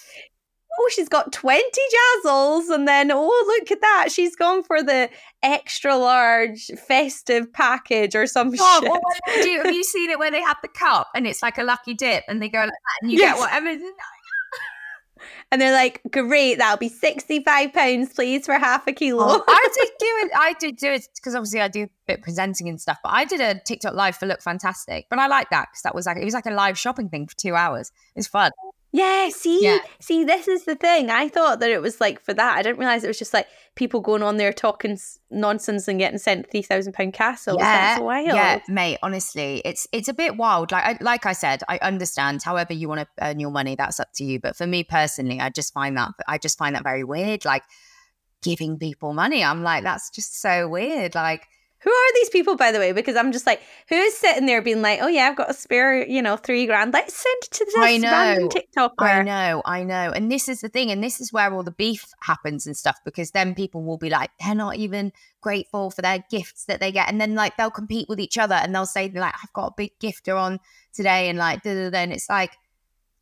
Oh, 0.79 0.89
she's 0.93 1.07
got 1.09 1.31
20 1.31 1.61
jazzles, 2.25 2.69
and 2.73 2.87
then 2.87 3.11
oh, 3.11 3.55
look 3.59 3.71
at 3.71 3.81
that. 3.81 4.07
She's 4.11 4.35
gone 4.35 4.63
for 4.63 4.81
the 4.81 5.09
extra 5.43 5.95
large 5.95 6.67
festive 6.87 7.51
package 7.53 8.15
or 8.15 8.25
some 8.27 8.51
Oh, 8.59 8.79
shit. 8.81 8.89
what 8.89 9.01
would 9.03 9.35
they 9.35 9.43
do? 9.43 9.61
Have 9.63 9.73
you 9.73 9.83
seen 9.83 10.09
it 10.09 10.17
where 10.19 10.31
they 10.31 10.41
have 10.41 10.57
the 10.61 10.67
cup 10.69 11.07
and 11.15 11.27
it's 11.27 11.41
like 11.43 11.57
a 11.57 11.63
lucky 11.63 11.93
dip 11.93 12.23
and 12.27 12.41
they 12.41 12.49
go 12.49 12.59
like 12.59 12.69
that 12.69 12.97
and 13.03 13.11
you 13.11 13.19
Yes. 13.19 13.35
get 13.35 13.39
whatever? 13.39 13.83
And 15.51 15.61
they're 15.61 15.71
like, 15.71 16.01
great, 16.11 16.57
that'll 16.57 16.77
be 16.79 16.89
£65, 16.89 18.15
please, 18.15 18.45
for 18.45 18.53
half 18.55 18.87
a 18.87 18.91
kilo. 18.91 19.23
Oh, 19.29 19.43
I 19.47 19.67
did 19.75 19.89
do 19.99 20.05
it. 20.05 20.31
I 20.35 20.53
did 20.59 20.75
do 20.77 20.87
it 20.91 21.07
because 21.15 21.35
obviously 21.35 21.61
I 21.61 21.67
do 21.67 21.83
a 21.83 21.89
bit 22.07 22.21
presenting 22.23 22.67
and 22.67 22.81
stuff. 22.81 22.97
But 23.03 23.13
I 23.13 23.23
did 23.23 23.39
a 23.39 23.59
TikTok 23.59 23.93
live 23.93 24.17
for 24.17 24.25
Look 24.25 24.41
Fantastic. 24.41 25.05
But 25.09 25.19
I 25.19 25.27
like 25.27 25.49
that 25.51 25.69
because 25.71 25.83
that 25.83 25.93
was 25.95 26.07
like 26.07 26.17
it 26.17 26.25
was 26.25 26.33
like 26.33 26.47
a 26.47 26.51
live 26.51 26.77
shopping 26.77 27.07
thing 27.07 27.27
for 27.27 27.35
two 27.37 27.55
hours. 27.55 27.89
It 28.15 28.19
was 28.19 28.27
fun. 28.27 28.51
Yeah, 28.95 29.29
see, 29.29 29.63
Yeah. 29.63 29.79
see, 29.99 30.23
this 30.23 30.47
is 30.47 30.65
the 30.65 30.75
thing. 30.75 31.09
I 31.09 31.27
thought 31.27 31.59
that 31.61 31.71
it 31.71 31.81
was 31.81 31.99
like 31.99 32.21
for 32.23 32.31
that. 32.35 32.57
I 32.57 32.61
didn't 32.61 32.77
realize 32.77 33.03
it 33.03 33.07
was 33.07 33.17
just 33.17 33.33
like 33.33 33.47
people 33.75 34.01
going 34.01 34.21
on 34.21 34.37
there 34.37 34.53
talking 34.53 34.99
nonsense 35.31 35.87
and 35.87 35.97
getting 35.97 36.19
sent 36.19 36.51
three 36.51 36.61
thousand 36.61 36.93
pound 36.93 37.13
castles. 37.13 37.57
That's 37.57 37.99
wild. 37.99 38.27
yeah, 38.27 38.59
mate. 38.67 38.99
Honestly, 39.01 39.63
it's 39.65 39.87
it's 39.91 40.07
a 40.09 40.13
bit 40.13 40.37
wild. 40.37 40.71
Like 40.71 40.83
I, 40.83 41.03
like 41.03 41.25
I 41.25 41.33
said, 41.33 41.63
I 41.67 41.79
understand. 41.81 42.43
However 42.43 42.73
you 42.73 42.87
want 42.87 43.01
to 43.01 43.07
earn 43.25 43.39
your 43.39 43.49
money, 43.49 43.75
that's 43.75 43.99
up 43.99 44.09
to 44.17 44.23
you. 44.23 44.39
But 44.39 44.55
for 44.55 44.67
me 44.67 44.83
personally, 44.83 45.39
I 45.39 45.49
just 45.49 45.73
find 45.73 45.97
that 45.97 46.11
I 46.27 46.37
just 46.37 46.59
find 46.59 46.75
that 46.75 46.83
very 46.83 47.03
weird. 47.03 47.45
Like 47.45 47.63
giving 48.43 48.77
people 48.77 49.13
money, 49.13 49.43
I'm 49.43 49.63
like 49.63 49.83
that's 49.83 50.11
just 50.11 50.39
so 50.39 50.67
weird. 50.67 51.15
Like 51.15 51.47
Who 51.83 51.89
are 51.91 52.13
these 52.15 52.29
people, 52.29 52.55
by 52.55 52.71
the 52.71 52.79
way? 52.79 52.93
Because 52.93 53.15
I'm 53.15 53.31
just 53.31 53.45
like, 53.45 53.61
who 53.89 53.95
is 53.95 54.17
sitting 54.17 54.45
there 54.45 54.61
being 54.61 54.81
like, 54.81 54.99
oh 55.01 55.07
yeah, 55.07 55.27
I've 55.27 55.35
got 55.35 55.49
a 55.49 55.53
spare, 55.53 56.07
you 56.07 56.21
know, 56.21 56.37
three 56.37 56.65
grand. 56.65 56.93
Let's 56.93 57.13
send 57.13 57.43
it 57.43 57.51
to 57.51 57.65
this 57.65 57.75
I 57.77 57.81
random 57.81 58.43
know. 58.43 58.49
TikToker. 58.49 58.91
I 58.99 59.21
know, 59.21 59.61
I 59.65 59.83
know. 59.83 60.11
And 60.11 60.31
this 60.31 60.47
is 60.47 60.61
the 60.61 60.69
thing, 60.69 60.91
and 60.91 61.03
this 61.03 61.19
is 61.19 61.33
where 61.33 61.53
all 61.53 61.63
the 61.63 61.71
beef 61.71 62.05
happens 62.21 62.65
and 62.65 62.77
stuff, 62.77 62.97
because 63.03 63.31
then 63.31 63.53
people 63.53 63.83
will 63.83 63.97
be 63.97 64.09
like, 64.09 64.31
they're 64.39 64.55
not 64.55 64.77
even 64.77 65.11
grateful 65.41 65.91
for 65.91 66.01
their 66.01 66.23
gifts 66.29 66.65
that 66.65 66.79
they 66.79 66.91
get. 66.91 67.09
And 67.09 67.19
then 67.19 67.35
like 67.35 67.57
they'll 67.57 67.69
compete 67.69 68.07
with 68.07 68.19
each 68.19 68.37
other 68.37 68.55
and 68.55 68.73
they'll 68.73 68.85
say, 68.85 69.11
like, 69.13 69.35
I've 69.43 69.53
got 69.53 69.67
a 69.67 69.73
big 69.75 69.91
gifter 69.99 70.39
on 70.39 70.59
today, 70.93 71.29
and 71.29 71.37
like 71.37 71.63
da, 71.63 71.73
da, 71.73 71.89
da. 71.89 71.97
and 71.97 72.13
it's 72.13 72.29
like, 72.29 72.57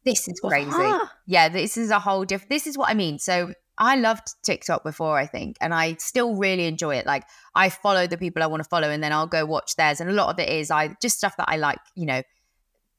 this 0.06 0.28
is 0.28 0.40
crazy. 0.40 0.70
What? 0.70 1.10
Yeah, 1.26 1.50
this 1.50 1.78
is 1.78 1.92
a 1.92 2.00
whole 2.00 2.26
different 2.26 2.50
this 2.50 2.68
is 2.68 2.78
what 2.78 2.90
I 2.90 2.94
mean. 2.94 3.20
So 3.20 3.54
I 3.82 3.96
loved 3.96 4.36
TikTok 4.44 4.84
before, 4.84 5.18
I 5.18 5.26
think, 5.26 5.58
and 5.60 5.74
I 5.74 5.96
still 5.96 6.36
really 6.36 6.68
enjoy 6.68 6.98
it. 6.98 7.08
Like 7.08 7.24
I 7.56 7.70
follow 7.70 8.06
the 8.06 8.18
people 8.18 8.44
I 8.44 8.46
want 8.46 8.62
to 8.62 8.70
follow 8.70 8.88
and 8.88 9.04
then 9.04 9.12
I'll 9.12 9.26
go 9.26 9.44
watch 9.44 9.76
theirs. 9.76 10.00
And 10.00 10.08
a 10.08 10.14
lot 10.14 10.30
of 10.30 10.38
it 10.38 10.50
is 10.50 10.70
I 10.70 10.96
just 11.02 11.18
stuff 11.18 11.36
that 11.38 11.50
I 11.50 11.58
like, 11.58 11.80
you 11.96 12.06
know, 12.06 12.22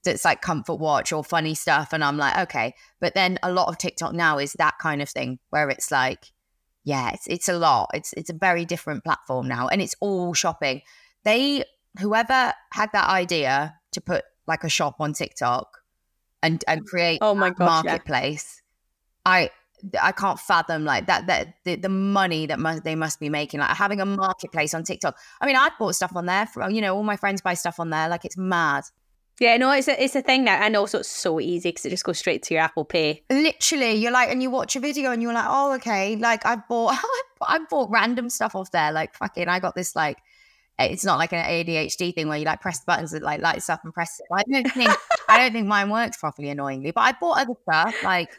that's 0.04 0.24
like 0.24 0.42
comfort 0.42 0.80
watch 0.80 1.12
or 1.12 1.22
funny 1.22 1.54
stuff. 1.54 1.92
And 1.92 2.02
I'm 2.02 2.16
like, 2.16 2.36
okay. 2.36 2.74
But 3.00 3.14
then 3.14 3.38
a 3.44 3.52
lot 3.52 3.68
of 3.68 3.78
TikTok 3.78 4.12
now 4.12 4.38
is 4.38 4.54
that 4.54 4.74
kind 4.80 5.00
of 5.00 5.08
thing 5.08 5.38
where 5.50 5.68
it's 5.70 5.92
like, 5.92 6.32
yeah, 6.82 7.12
it's 7.12 7.28
it's 7.28 7.48
a 7.48 7.56
lot. 7.56 7.90
It's 7.94 8.12
it's 8.14 8.30
a 8.30 8.34
very 8.34 8.64
different 8.64 9.04
platform 9.04 9.46
now. 9.46 9.68
And 9.68 9.80
it's 9.80 9.94
all 10.00 10.34
shopping. 10.34 10.82
They 11.22 11.62
whoever 12.00 12.54
had 12.72 12.90
that 12.92 13.08
idea 13.08 13.76
to 13.92 14.00
put 14.00 14.24
like 14.48 14.64
a 14.64 14.68
shop 14.68 14.96
on 14.98 15.12
TikTok 15.12 15.78
and 16.42 16.64
and 16.66 16.84
create 16.84 17.18
Oh 17.22 17.36
my 17.36 17.50
gosh, 17.50 17.84
yeah. 17.84 17.90
marketplace, 17.92 18.62
I 19.24 19.50
I 20.00 20.12
can't 20.12 20.38
fathom 20.38 20.84
like 20.84 21.06
that 21.06 21.26
that 21.26 21.54
the, 21.64 21.76
the 21.76 21.88
money 21.88 22.46
that 22.46 22.58
must 22.58 22.84
they 22.84 22.94
must 22.94 23.20
be 23.20 23.28
making 23.28 23.60
like 23.60 23.76
having 23.76 24.00
a 24.00 24.06
marketplace 24.06 24.74
on 24.74 24.84
TikTok. 24.84 25.16
I 25.40 25.46
mean, 25.46 25.56
I 25.56 25.70
bought 25.78 25.94
stuff 25.94 26.14
on 26.14 26.26
there 26.26 26.46
from 26.46 26.70
you 26.70 26.80
know 26.80 26.96
all 26.96 27.02
my 27.02 27.16
friends 27.16 27.40
buy 27.40 27.54
stuff 27.54 27.80
on 27.80 27.90
there 27.90 28.08
like 28.08 28.24
it's 28.24 28.36
mad. 28.36 28.84
Yeah, 29.40 29.56
no, 29.56 29.72
it's 29.72 29.88
a, 29.88 30.02
it's 30.02 30.14
a 30.14 30.22
thing 30.22 30.44
now. 30.44 30.54
And 30.54 30.76
also, 30.76 31.00
it's 31.00 31.08
so 31.08 31.40
easy 31.40 31.70
because 31.70 31.84
it 31.84 31.90
just 31.90 32.04
goes 32.04 32.18
straight 32.18 32.42
to 32.44 32.54
your 32.54 32.62
Apple 32.62 32.84
Pay. 32.84 33.24
Literally, 33.30 33.94
you're 33.94 34.12
like, 34.12 34.30
and 34.30 34.42
you 34.42 34.50
watch 34.50 34.76
a 34.76 34.80
video 34.80 35.10
and 35.10 35.22
you're 35.22 35.32
like, 35.32 35.46
oh, 35.48 35.74
okay. 35.74 36.16
Like 36.16 36.44
I 36.46 36.56
bought, 36.56 36.96
I 37.42 37.58
bought 37.68 37.90
random 37.90 38.30
stuff 38.30 38.54
off 38.54 38.70
there. 38.70 38.92
Like 38.92 39.14
fucking, 39.14 39.48
I 39.48 39.58
got 39.58 39.74
this 39.74 39.96
like, 39.96 40.18
eh, 40.78 40.86
it's 40.86 41.04
not 41.04 41.18
like 41.18 41.32
an 41.32 41.44
ADHD 41.44 42.14
thing 42.14 42.28
where 42.28 42.38
you 42.38 42.44
like 42.44 42.60
press 42.60 42.80
the 42.80 42.84
buttons 42.86 43.12
that 43.12 43.22
like 43.22 43.40
lights 43.40 43.68
up 43.70 43.82
and 43.84 43.92
press 43.92 44.20
it. 44.20 44.26
I 44.32 44.42
don't 44.48 44.70
think, 44.70 44.90
I 45.28 45.38
don't 45.38 45.52
think 45.52 45.66
mine 45.66 45.90
works 45.90 46.18
properly, 46.18 46.50
annoyingly. 46.50 46.92
But 46.92 47.00
I 47.00 47.12
bought 47.18 47.40
other 47.40 47.54
stuff 47.62 47.96
like, 48.04 48.30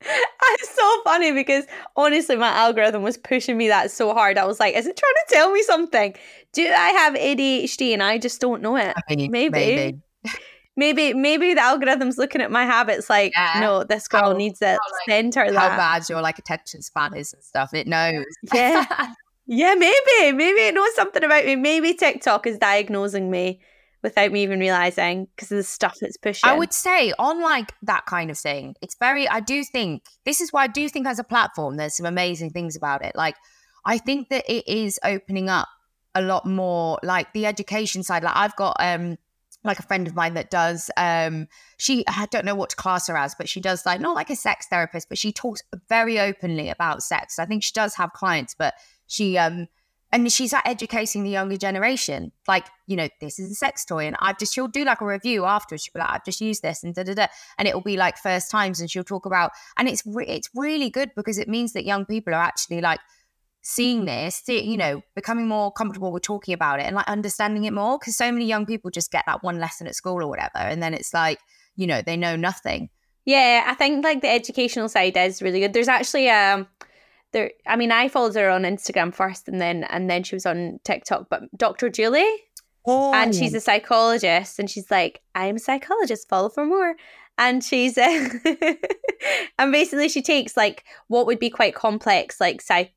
It's 0.52 0.74
so 0.74 1.02
funny 1.04 1.32
because 1.32 1.64
honestly, 1.96 2.34
my 2.36 2.48
algorithm 2.48 3.02
was 3.02 3.16
pushing 3.16 3.56
me 3.56 3.68
that 3.68 3.90
so 3.90 4.12
hard. 4.12 4.36
I 4.36 4.44
was 4.46 4.58
like, 4.58 4.74
is 4.74 4.86
it 4.86 4.96
trying 4.96 5.12
to 5.28 5.34
tell 5.34 5.52
me 5.52 5.62
something? 5.62 6.14
Do 6.52 6.62
I 6.66 6.88
have 6.90 7.14
ADHD 7.14 7.92
and 7.92 8.02
I 8.02 8.18
just 8.18 8.40
don't 8.40 8.60
know 8.62 8.76
it? 8.76 8.94
I 9.08 9.14
mean, 9.14 9.30
Maybe. 9.30 9.52
maybe. 9.52 9.98
Maybe 10.76 11.12
maybe 11.14 11.52
the 11.52 11.60
algorithm's 11.60 12.16
looking 12.16 12.40
at 12.40 12.50
my 12.50 12.64
habits 12.64 13.10
like, 13.10 13.32
Yeah. 13.36 13.60
no, 13.60 13.84
this 13.84 14.08
girl 14.08 14.30
How- 14.30 14.32
needs 14.32 14.62
it. 14.62 14.66
how, 14.66 14.92
like, 14.92 15.02
Send 15.08 15.34
her 15.34 15.44
how 15.46 15.50
that. 15.52 15.76
bad 15.76 16.08
your 16.08 16.22
like 16.22 16.38
attention 16.38 16.80
span 16.80 17.14
is 17.14 17.34
and 17.34 17.42
stuff. 17.44 17.74
It 17.74 17.86
knows. 17.86 18.24
Yeah. 18.52 18.84
Yeah, 19.52 19.74
maybe. 19.74 20.32
Maybe 20.36 20.60
it 20.60 20.74
knows 20.74 20.94
something 20.94 21.24
about 21.24 21.44
me. 21.44 21.56
Maybe 21.56 21.92
TikTok 21.94 22.46
is 22.46 22.56
diagnosing 22.56 23.32
me 23.32 23.60
without 24.02 24.32
me 24.32 24.42
even 24.42 24.60
realizing 24.60 25.26
because 25.36 25.50
of 25.52 25.58
the 25.58 25.62
stuff 25.62 25.96
that's 26.00 26.16
pushing. 26.16 26.48
I 26.48 26.56
would 26.56 26.72
say 26.72 27.12
on 27.18 27.42
like 27.42 27.72
that 27.82 28.06
kind 28.06 28.30
of 28.30 28.38
thing, 28.38 28.74
it's 28.80 28.96
very, 28.96 29.28
I 29.28 29.40
do 29.40 29.64
think, 29.64 30.04
this 30.24 30.40
is 30.40 30.52
why 30.52 30.64
I 30.64 30.68
do 30.68 30.88
think 30.88 31.06
as 31.06 31.18
a 31.18 31.24
platform, 31.24 31.76
there's 31.76 31.96
some 31.96 32.06
amazing 32.06 32.50
things 32.50 32.76
about 32.76 33.04
it. 33.04 33.14
Like, 33.14 33.36
I 33.84 33.98
think 33.98 34.28
that 34.30 34.44
it 34.48 34.66
is 34.68 34.98
opening 35.04 35.48
up 35.48 35.68
a 36.14 36.22
lot 36.22 36.46
more, 36.46 36.98
like 37.02 37.32
the 37.32 37.46
education 37.46 38.02
side. 38.02 38.22
Like, 38.22 38.36
I've 38.36 38.56
got, 38.56 38.76
um, 38.78 39.16
like 39.62 39.78
a 39.78 39.82
friend 39.82 40.06
of 40.06 40.14
mine 40.14 40.32
that 40.34 40.48
does 40.50 40.90
um 40.96 41.46
she 41.76 42.02
I 42.08 42.26
don't 42.30 42.46
know 42.46 42.54
what 42.54 42.70
to 42.70 42.76
class 42.76 43.08
her 43.08 43.16
as 43.16 43.34
but 43.34 43.46
she 43.46 43.60
does 43.60 43.84
like 43.84 44.00
not 44.00 44.14
like 44.14 44.30
a 44.30 44.36
sex 44.36 44.66
therapist 44.68 45.10
but 45.10 45.18
she 45.18 45.32
talks 45.32 45.60
very 45.88 46.18
openly 46.18 46.70
about 46.70 47.02
sex 47.02 47.38
I 47.38 47.44
think 47.44 47.62
she 47.62 47.72
does 47.74 47.94
have 47.96 48.14
clients 48.14 48.54
but 48.54 48.72
she 49.06 49.36
um 49.36 49.68
and 50.12 50.30
she's 50.32 50.52
like 50.52 50.66
educating 50.66 51.22
the 51.22 51.30
younger 51.30 51.56
generation 51.56 52.32
like 52.48 52.66
you 52.86 52.96
know 52.96 53.08
this 53.20 53.38
is 53.38 53.50
a 53.50 53.54
sex 53.54 53.84
toy 53.84 54.06
and 54.06 54.16
i've 54.20 54.38
just 54.38 54.52
she'll 54.52 54.68
do 54.68 54.84
like 54.84 55.00
a 55.00 55.06
review 55.06 55.44
afterwards. 55.44 55.84
She'll 55.84 55.92
be 55.94 56.00
like 56.00 56.10
i've 56.10 56.24
just 56.24 56.40
used 56.40 56.62
this 56.62 56.82
and 56.82 56.94
da 56.94 57.02
da 57.02 57.14
da. 57.14 57.26
And 57.58 57.68
it 57.68 57.74
will 57.74 57.82
be 57.82 57.96
like 57.96 58.18
first 58.18 58.50
times 58.50 58.80
and 58.80 58.90
she'll 58.90 59.04
talk 59.04 59.26
about 59.26 59.52
and 59.76 59.88
it's 59.88 60.02
re- 60.06 60.26
it's 60.26 60.48
really 60.54 60.90
good 60.90 61.10
because 61.16 61.38
it 61.38 61.48
means 61.48 61.72
that 61.72 61.84
young 61.84 62.04
people 62.04 62.34
are 62.34 62.42
actually 62.42 62.80
like 62.80 63.00
seeing 63.62 64.06
this 64.06 64.36
see, 64.36 64.62
you 64.62 64.76
know 64.76 65.02
becoming 65.14 65.46
more 65.46 65.70
comfortable 65.70 66.12
with 66.12 66.22
talking 66.22 66.54
about 66.54 66.80
it 66.80 66.84
and 66.84 66.96
like 66.96 67.08
understanding 67.08 67.64
it 67.64 67.72
more 67.72 67.98
because 67.98 68.16
so 68.16 68.32
many 68.32 68.46
young 68.46 68.66
people 68.66 68.90
just 68.90 69.12
get 69.12 69.24
that 69.26 69.42
one 69.42 69.58
lesson 69.58 69.86
at 69.86 69.94
school 69.94 70.22
or 70.22 70.28
whatever 70.28 70.58
and 70.58 70.82
then 70.82 70.94
it's 70.94 71.12
like 71.12 71.38
you 71.76 71.86
know 71.86 72.02
they 72.02 72.16
know 72.16 72.36
nothing. 72.36 72.88
Yeah, 73.26 73.64
I 73.66 73.74
think 73.74 74.02
like 74.02 74.22
the 74.22 74.30
educational 74.30 74.88
side 74.88 75.16
is 75.16 75.42
really 75.42 75.60
good. 75.60 75.72
There's 75.72 75.88
actually 75.88 76.30
um 76.30 76.66
there 77.32 77.52
I 77.66 77.76
mean 77.76 77.92
I 77.92 78.08
followed 78.08 78.34
her 78.34 78.50
on 78.50 78.62
Instagram 78.62 79.14
first 79.14 79.48
and 79.48 79.60
then 79.60 79.84
and 79.84 80.10
then 80.10 80.22
she 80.22 80.34
was 80.34 80.46
on 80.46 80.80
TikTok, 80.84 81.28
but 81.28 81.42
Dr. 81.56 81.88
Julie 81.88 82.34
oh 82.86 83.12
and 83.14 83.34
she's 83.34 83.54
a 83.54 83.60
psychologist 83.60 84.58
and 84.58 84.68
she's 84.68 84.90
like, 84.90 85.20
I'm 85.34 85.56
a 85.56 85.60
psychologist, 85.60 86.28
follow 86.28 86.48
for 86.48 86.64
more. 86.64 86.96
And 87.38 87.64
she's 87.64 87.96
uh, 87.96 88.28
and 89.58 89.72
basically 89.72 90.08
she 90.08 90.22
takes 90.22 90.56
like 90.56 90.84
what 91.08 91.26
would 91.26 91.38
be 91.38 91.50
quite 91.50 91.74
complex 91.74 92.40
like 92.40 92.60
psycho 92.60 92.90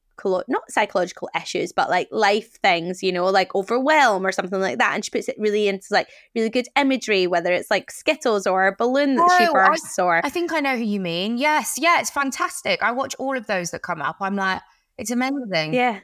not 0.47 0.63
psychological 0.69 1.29
issues, 1.35 1.71
but 1.71 1.89
like 1.89 2.07
life 2.11 2.51
things, 2.61 3.01
you 3.03 3.11
know, 3.11 3.25
like 3.25 3.53
overwhelm 3.55 4.25
or 4.25 4.31
something 4.31 4.59
like 4.59 4.77
that. 4.77 4.93
And 4.95 5.03
she 5.03 5.11
puts 5.11 5.27
it 5.27 5.35
really 5.39 5.67
into 5.67 5.87
like 5.91 6.07
really 6.35 6.49
good 6.49 6.67
imagery, 6.77 7.27
whether 7.27 7.51
it's 7.51 7.71
like 7.71 7.91
Skittles 7.91 8.45
or 8.47 8.67
a 8.67 8.75
balloon 8.75 9.15
that 9.15 9.35
she 9.37 9.45
Oh, 9.47 9.55
I- 9.55 9.69
bursts 9.69 9.97
or 9.99 10.25
I 10.25 10.29
think 10.29 10.51
I 10.53 10.59
know 10.59 10.77
who 10.77 10.83
you 10.83 10.99
mean. 10.99 11.37
Yes, 11.37 11.77
yeah, 11.79 11.99
it's 11.99 12.09
fantastic. 12.09 12.81
I 12.83 12.91
watch 12.91 13.15
all 13.19 13.37
of 13.37 13.47
those 13.47 13.71
that 13.71 13.81
come 13.81 14.01
up. 14.01 14.17
I'm 14.21 14.35
like, 14.35 14.61
it's 14.97 15.11
amazing. 15.11 15.73
Yeah. 15.73 15.99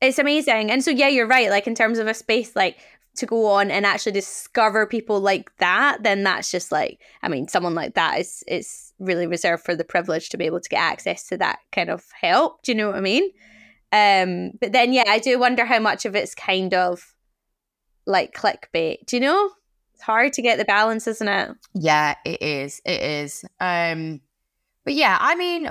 It's 0.00 0.18
amazing. 0.18 0.70
And 0.70 0.82
so 0.82 0.90
yeah, 0.90 1.08
you're 1.08 1.26
right. 1.26 1.50
Like 1.50 1.66
in 1.66 1.74
terms 1.74 1.98
of 1.98 2.06
a 2.06 2.14
space 2.14 2.56
like 2.56 2.78
to 3.16 3.26
go 3.26 3.46
on 3.46 3.70
and 3.70 3.84
actually 3.84 4.12
discover 4.12 4.86
people 4.86 5.20
like 5.20 5.54
that, 5.58 6.02
then 6.02 6.22
that's 6.22 6.50
just 6.50 6.72
like 6.72 7.00
I 7.22 7.28
mean, 7.28 7.48
someone 7.48 7.74
like 7.74 7.94
that 7.94 8.20
is 8.20 8.44
is 8.46 8.92
really 8.98 9.26
reserved 9.26 9.64
for 9.64 9.74
the 9.74 9.84
privilege 9.84 10.28
to 10.30 10.36
be 10.36 10.46
able 10.46 10.60
to 10.60 10.68
get 10.68 10.80
access 10.80 11.26
to 11.28 11.38
that 11.38 11.58
kind 11.72 11.90
of 11.90 12.04
help. 12.20 12.62
Do 12.62 12.72
you 12.72 12.78
know 12.78 12.88
what 12.88 12.96
I 12.96 13.00
mean? 13.00 13.30
Um 13.92 14.52
but 14.60 14.72
then 14.72 14.92
yeah, 14.92 15.04
I 15.08 15.18
do 15.18 15.38
wonder 15.38 15.64
how 15.64 15.80
much 15.80 16.04
of 16.04 16.14
it's 16.14 16.34
kind 16.34 16.74
of 16.74 17.14
like 18.06 18.34
clickbait. 18.34 19.06
Do 19.06 19.16
you 19.16 19.20
know? 19.20 19.50
It's 19.94 20.02
hard 20.02 20.32
to 20.34 20.42
get 20.42 20.58
the 20.58 20.64
balance, 20.64 21.06
isn't 21.06 21.28
it? 21.28 21.50
Yeah, 21.74 22.14
it 22.24 22.40
is. 22.40 22.80
It 22.86 23.02
is. 23.02 23.44
Um, 23.60 24.20
but 24.84 24.94
yeah, 24.94 25.16
I 25.20 25.34
mean, 25.34 25.70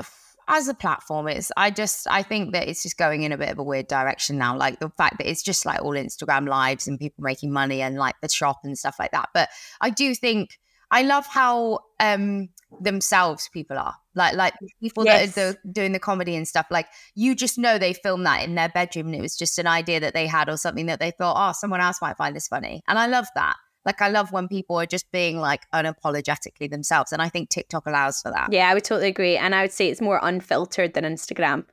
as 0.49 0.67
a 0.67 0.73
platform, 0.73 1.27
it's. 1.27 1.51
I 1.55 1.69
just, 1.71 2.07
I 2.09 2.23
think 2.23 2.53
that 2.53 2.67
it's 2.67 2.83
just 2.83 2.97
going 2.97 3.23
in 3.23 3.31
a 3.31 3.37
bit 3.37 3.49
of 3.49 3.59
a 3.59 3.63
weird 3.63 3.87
direction 3.87 4.37
now. 4.37 4.57
Like 4.57 4.79
the 4.79 4.89
fact 4.89 5.19
that 5.19 5.29
it's 5.29 5.43
just 5.43 5.65
like 5.65 5.81
all 5.81 5.91
Instagram 5.93 6.49
lives 6.49 6.87
and 6.87 6.99
people 6.99 7.23
making 7.23 7.53
money 7.53 7.81
and 7.81 7.95
like 7.95 8.15
the 8.21 8.27
shop 8.29 8.59
and 8.63 8.77
stuff 8.77 8.97
like 8.99 9.11
that. 9.11 9.29
But 9.33 9.49
I 9.79 9.91
do 9.91 10.13
think 10.15 10.59
I 10.91 11.03
love 11.03 11.25
how 11.27 11.79
um 11.99 12.49
themselves 12.81 13.49
people 13.53 13.77
are. 13.77 13.95
Like, 14.15 14.35
like 14.35 14.53
people 14.81 15.05
Yes. 15.05 15.35
that 15.35 15.41
are 15.41 15.51
the, 15.63 15.71
doing 15.71 15.91
the 15.91 15.99
comedy 15.99 16.35
and 16.35 16.47
stuff. 16.47 16.65
Like 16.71 16.87
you 17.15 17.35
just 17.35 17.57
know 17.57 17.77
they 17.77 17.93
filmed 17.93 18.25
that 18.25 18.43
in 18.43 18.55
their 18.55 18.69
bedroom 18.69 19.07
and 19.07 19.15
it 19.15 19.21
was 19.21 19.37
just 19.37 19.59
an 19.59 19.67
idea 19.67 19.99
that 19.99 20.13
they 20.13 20.27
had 20.27 20.49
or 20.49 20.57
something 20.57 20.87
that 20.87 20.99
they 20.99 21.11
thought, 21.11 21.35
oh, 21.37 21.53
someone 21.53 21.79
else 21.79 22.01
might 22.01 22.17
find 22.17 22.35
this 22.35 22.47
funny. 22.47 22.81
And 22.87 22.97
I 22.99 23.07
love 23.07 23.27
that. 23.35 23.55
Like 23.85 24.01
I 24.01 24.09
love 24.09 24.31
when 24.31 24.47
people 24.47 24.75
are 24.79 24.85
just 24.85 25.11
being 25.11 25.37
like 25.37 25.61
unapologetically 25.73 26.69
themselves. 26.69 27.11
And 27.11 27.21
I 27.21 27.29
think 27.29 27.49
TikTok 27.49 27.85
allows 27.85 28.21
for 28.21 28.31
that. 28.31 28.51
Yeah, 28.51 28.69
I 28.69 28.73
would 28.73 28.83
totally 28.83 29.07
agree. 29.07 29.37
And 29.37 29.55
I 29.55 29.61
would 29.63 29.71
say 29.71 29.89
it's 29.89 30.01
more 30.01 30.19
unfiltered 30.21 30.93
than 30.93 31.05
Instagram, 31.05 31.65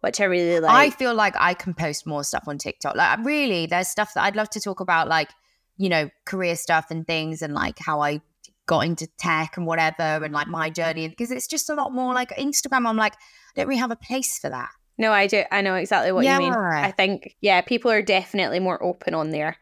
which 0.00 0.20
I 0.20 0.24
really 0.24 0.60
like. 0.60 0.70
I 0.72 0.90
feel 0.90 1.14
like 1.14 1.34
I 1.38 1.54
can 1.54 1.74
post 1.74 2.06
more 2.06 2.22
stuff 2.22 2.44
on 2.46 2.58
TikTok. 2.58 2.96
Like 2.96 3.24
really, 3.24 3.66
there's 3.66 3.88
stuff 3.88 4.12
that 4.14 4.24
I'd 4.24 4.36
love 4.36 4.50
to 4.50 4.60
talk 4.60 4.80
about, 4.80 5.08
like, 5.08 5.30
you 5.76 5.88
know, 5.88 6.10
career 6.26 6.54
stuff 6.54 6.86
and 6.90 7.06
things 7.06 7.42
and 7.42 7.54
like 7.54 7.78
how 7.78 8.00
I 8.00 8.20
got 8.66 8.80
into 8.80 9.06
tech 9.18 9.56
and 9.56 9.66
whatever 9.66 10.24
and 10.24 10.32
like 10.32 10.46
my 10.46 10.70
journey 10.70 11.08
because 11.08 11.30
it's 11.30 11.46
just 11.46 11.68
a 11.68 11.74
lot 11.74 11.92
more 11.92 12.14
like 12.14 12.30
Instagram. 12.36 12.86
I'm 12.86 12.96
like, 12.96 13.14
I 13.14 13.18
don't 13.56 13.68
really 13.68 13.80
have 13.80 13.90
a 13.90 13.96
place 13.96 14.38
for 14.38 14.50
that. 14.50 14.68
No, 14.96 15.12
I 15.12 15.26
do. 15.26 15.42
I 15.50 15.60
know 15.60 15.74
exactly 15.74 16.12
what 16.12 16.24
Yeah. 16.24 16.38
you 16.38 16.44
mean. 16.44 16.54
I 16.54 16.92
think, 16.92 17.36
yeah, 17.40 17.60
people 17.62 17.90
are 17.90 18.00
definitely 18.02 18.60
more 18.60 18.80
open 18.82 19.12
on 19.14 19.30
there. 19.30 19.56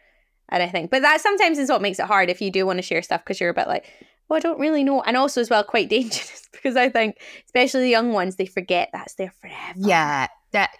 And 0.52 0.62
I 0.62 0.68
think, 0.68 0.90
but 0.90 1.00
that 1.00 1.20
sometimes 1.22 1.58
is 1.58 1.70
what 1.70 1.80
makes 1.80 1.98
it 1.98 2.04
hard 2.04 2.28
if 2.28 2.42
you 2.42 2.50
do 2.50 2.66
want 2.66 2.76
to 2.76 2.82
share 2.82 3.00
stuff 3.00 3.22
because 3.24 3.40
you're 3.40 3.48
a 3.50 3.54
bit 3.54 3.66
like, 3.66 3.86
well, 4.28 4.36
I 4.36 4.40
don't 4.40 4.60
really 4.60 4.84
know. 4.84 5.00
And 5.00 5.16
also, 5.16 5.40
as 5.40 5.48
well, 5.48 5.64
quite 5.64 5.88
dangerous 5.88 6.46
because 6.52 6.76
I 6.76 6.90
think, 6.90 7.16
especially 7.46 7.80
the 7.82 7.88
young 7.88 8.12
ones, 8.12 8.36
they 8.36 8.46
forget 8.46 8.90
that's 8.92 9.14
there 9.14 9.32
forever. 9.40 9.56
Yeah, 9.76 10.26
that 10.52 10.70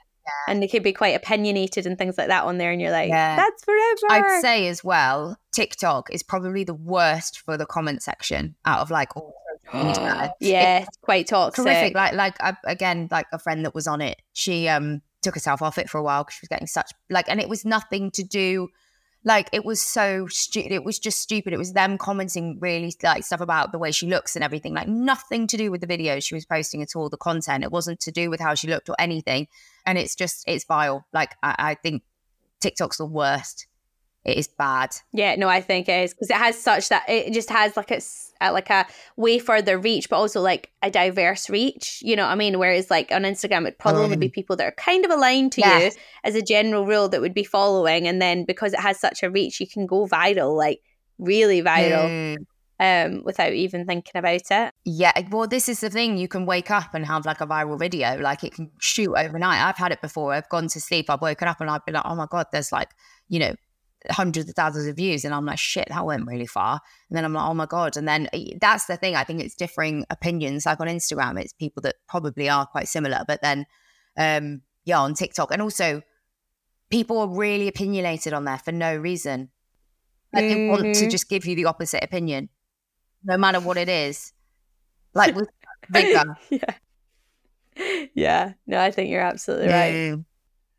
And 0.47 0.63
they 0.63 0.69
could 0.69 0.83
be 0.83 0.93
quite 0.93 1.17
opinionated 1.17 1.87
and 1.87 1.97
things 1.97 2.19
like 2.19 2.29
that 2.29 2.45
on 2.45 2.59
there. 2.59 2.71
And 2.71 2.83
you're 2.83 2.91
like, 2.91 3.09
Yeah. 3.09 3.35
that's 3.35 3.65
forever. 3.65 4.07
I'd 4.11 4.43
say 4.43 4.69
as 4.69 4.85
well, 4.85 5.39
TikTok 5.53 6.13
is 6.13 6.23
probably 6.23 6.65
the 6.65 6.75
worst 6.75 7.41
for 7.41 7.57
the 7.57 7.67
comment 7.67 8.03
section 8.03 8.55
out 8.67 8.81
of 8.81 8.91
like 8.91 9.17
all 9.17 9.35
social 9.65 9.87
media. 9.87 10.33
yeah, 10.41 10.79
it's 10.81 10.99
quite 10.99 11.27
toxic. 11.29 11.65
horrific. 11.65 11.95
Like, 11.95 12.13
like 12.13 12.37
I, 12.43 12.57
again, 12.65 13.09
like 13.11 13.27
a 13.33 13.39
friend 13.39 13.65
that 13.65 13.75
was 13.75 13.87
on 13.87 14.03
it, 14.03 14.21
she 14.35 14.69
um 14.69 15.01
took 15.23 15.35
herself 15.35 15.63
off 15.63 15.79
it 15.79 15.89
for 15.89 15.99
a 15.99 16.03
while 16.03 16.25
because 16.25 16.35
she 16.35 16.43
was 16.43 16.49
getting 16.49 16.67
such 16.67 16.91
like, 17.09 17.27
and 17.29 17.41
it 17.41 17.49
was 17.49 17.65
nothing 17.65 18.11
to 18.11 18.23
do. 18.23 18.69
Like 19.25 19.49
it 19.53 19.65
was 19.65 19.81
so 19.81 20.27
stupid. 20.27 20.73
It 20.73 20.85
was 20.85 20.99
just 20.99 21.21
stupid. 21.21 21.53
It 21.53 21.59
was 21.59 21.73
them 21.73 21.97
commenting 21.97 22.59
really 22.61 22.93
like 23.03 23.25
stuff 23.25 23.41
about 23.41 23.71
the 23.71 23.79
way 23.79 23.93
she 23.93 24.09
looks 24.09 24.35
and 24.35 24.45
everything. 24.45 24.75
Like 24.75 24.89
nothing 24.89 25.47
to 25.49 25.57
do 25.57 25.71
with 25.71 25.81
the 25.81 25.87
videos 25.87 26.25
she 26.25 26.35
was 26.35 26.45
posting 26.45 26.83
at 26.83 26.97
all. 26.97 27.09
The 27.09 27.17
content. 27.17 27.63
It 27.63 27.71
wasn't 27.71 28.01
to 28.01 28.11
do 28.11 28.31
with 28.31 28.41
how 28.41 28.55
she 28.55 28.69
looked 28.69 28.89
or 28.89 28.97
anything. 28.99 29.47
And 29.87 29.97
it's 29.97 30.17
just 30.17 30.45
it's 30.49 30.65
vile. 30.65 31.07
Like 31.13 31.37
I, 31.43 31.55
I 31.59 31.75
think 31.75 32.03
TikTok's 32.61 32.99
the 32.99 33.07
worst. 33.07 33.67
It 34.25 34.39
is 34.39 34.47
bad. 34.47 34.91
Yeah, 35.13 35.35
no, 35.35 35.49
I 35.49 35.61
think 35.61 35.89
it 35.89 36.05
is 36.05 36.15
because 36.15 36.31
it 36.31 36.37
has 36.37 36.57
such 36.61 36.89
that 36.91 37.03
it 37.09 37.33
just 37.33 37.51
has 37.51 37.77
like 37.77 37.91
a 37.91 37.97
s- 37.97 38.33
uh, 38.41 38.53
like 38.53 38.71
a 38.71 38.87
way 39.17 39.39
further 39.39 39.79
reach, 39.79 40.09
but 40.09 40.17
also 40.17 40.41
like 40.41 40.71
a 40.83 40.91
diverse 40.91 41.51
reach. 41.51 41.99
You 42.03 42.15
know 42.17 42.25
what 42.25 42.33
I 42.33 42.35
mean? 42.37 42.59
Whereas 42.59 42.91
like 42.91 43.11
on 43.11 43.23
Instagram, 43.23 43.63
it'd 43.63 43.79
probably 43.79 44.03
only 44.05 44.17
be 44.17 44.29
people 44.29 44.55
that 44.57 44.67
are 44.67 44.73
kind 44.73 45.05
of 45.05 45.11
aligned 45.11 45.53
to 45.53 45.61
Yes. 45.61 45.95
you 45.97 46.01
as 46.25 46.35
a 46.37 46.43
general 46.43 46.87
rule 46.87 47.09
that 47.09 47.21
would 47.21 47.35
be 47.35 47.45
following, 47.45 48.07
and 48.07 48.23
then 48.23 48.45
because 48.45 48.73
it 48.73 48.81
has 48.81 49.01
such 49.01 49.23
a 49.25 49.31
reach, 49.31 49.59
you 49.61 49.67
can 49.67 49.87
go 49.87 50.07
viral, 50.07 50.57
like 50.57 50.81
really 51.19 51.61
viral, 51.63 52.09
Mm. 52.09 52.47
um, 52.81 53.23
without 53.25 53.53
even 53.53 53.87
thinking 53.87 54.17
about 54.17 54.41
it. 54.51 54.73
Yeah, 54.85 55.13
well, 55.31 55.47
this 55.49 55.69
is 55.69 55.81
the 55.81 55.91
thing. 55.91 56.17
You 56.17 56.29
can 56.29 56.47
wake 56.47 56.71
up 56.71 56.95
and 56.95 57.07
have 57.07 57.27
like 57.27 57.41
a 57.41 57.47
viral 57.47 57.79
video, 57.79 58.19
like 58.19 58.45
it 58.45 58.55
can 58.55 58.71
shoot 58.81 59.15
overnight. 59.17 59.61
I've 59.65 59.77
had 59.77 59.91
it 59.93 60.01
before. 60.01 60.33
I've 60.33 60.49
gone 60.49 60.69
to 60.69 60.81
sleep, 60.81 61.11
I've 61.11 61.23
woken 61.23 61.49
up 61.49 61.61
and 61.61 61.69
I've 61.71 61.85
been 61.85 61.95
like, 61.95 62.07
oh 62.07 62.15
my 62.15 62.27
God, 62.31 62.47
there's 62.53 62.71
like, 62.73 62.91
you 63.29 63.39
know, 63.41 63.55
hundreds 64.11 64.49
of 64.49 64.55
thousands 64.55 64.87
of 64.87 64.97
views. 64.97 65.25
And 65.25 65.35
I'm 65.35 65.47
like, 65.47 65.59
shit, 65.59 65.89
that 65.89 66.05
went 66.05 66.27
really 66.27 66.47
far. 66.47 66.81
And 67.09 67.17
then 67.17 67.25
I'm 67.25 67.33
like, 67.33 67.49
oh 67.49 67.55
my 67.55 67.67
God. 67.67 67.97
And 67.97 68.07
then 68.09 68.29
eh, 68.33 68.55
that's 68.61 68.87
the 68.87 68.97
thing. 68.97 69.15
I 69.17 69.25
think 69.25 69.41
it's 69.41 69.55
differing 69.55 70.05
opinions. 70.11 70.67
Like 70.67 70.81
on 70.81 70.87
Instagram, 70.89 71.41
it's 71.41 71.53
people 71.53 71.81
that 71.83 71.97
probably 72.09 72.49
are 72.49 72.67
quite 72.67 72.89
similar. 72.89 73.21
But 73.27 73.41
then, 73.43 73.67
um, 74.17 74.63
yeah, 74.85 75.01
on 75.01 75.15
TikTok. 75.15 75.53
And 75.53 75.63
also, 75.63 76.03
people 76.91 77.19
are 77.19 77.29
really 77.29 77.69
opinionated 77.69 78.33
on 78.33 78.45
there 78.45 78.59
for 78.59 78.73
no 78.73 78.97
reason. 78.97 79.51
Like 80.33 80.49
they 80.49 80.69
want 80.69 80.83
to 80.95 81.07
Mhm. 81.07 81.11
just 81.11 81.29
give 81.29 81.45
you 81.47 81.55
the 81.55 81.67
opposite 81.67 82.03
opinion, 82.03 82.49
no 83.25 83.37
matter 83.37 83.61
what 83.61 83.77
it 83.77 83.89
is. 83.89 84.33
Like 85.15 85.35
with 85.37 85.49
Vigor. 85.91 86.37
yeah, 86.51 86.75
yeah. 88.15 88.53
No, 88.67 88.81
I 88.81 88.91
think 88.91 89.11
you're 89.11 89.21
absolutely 89.23 89.69
right. 89.69 90.19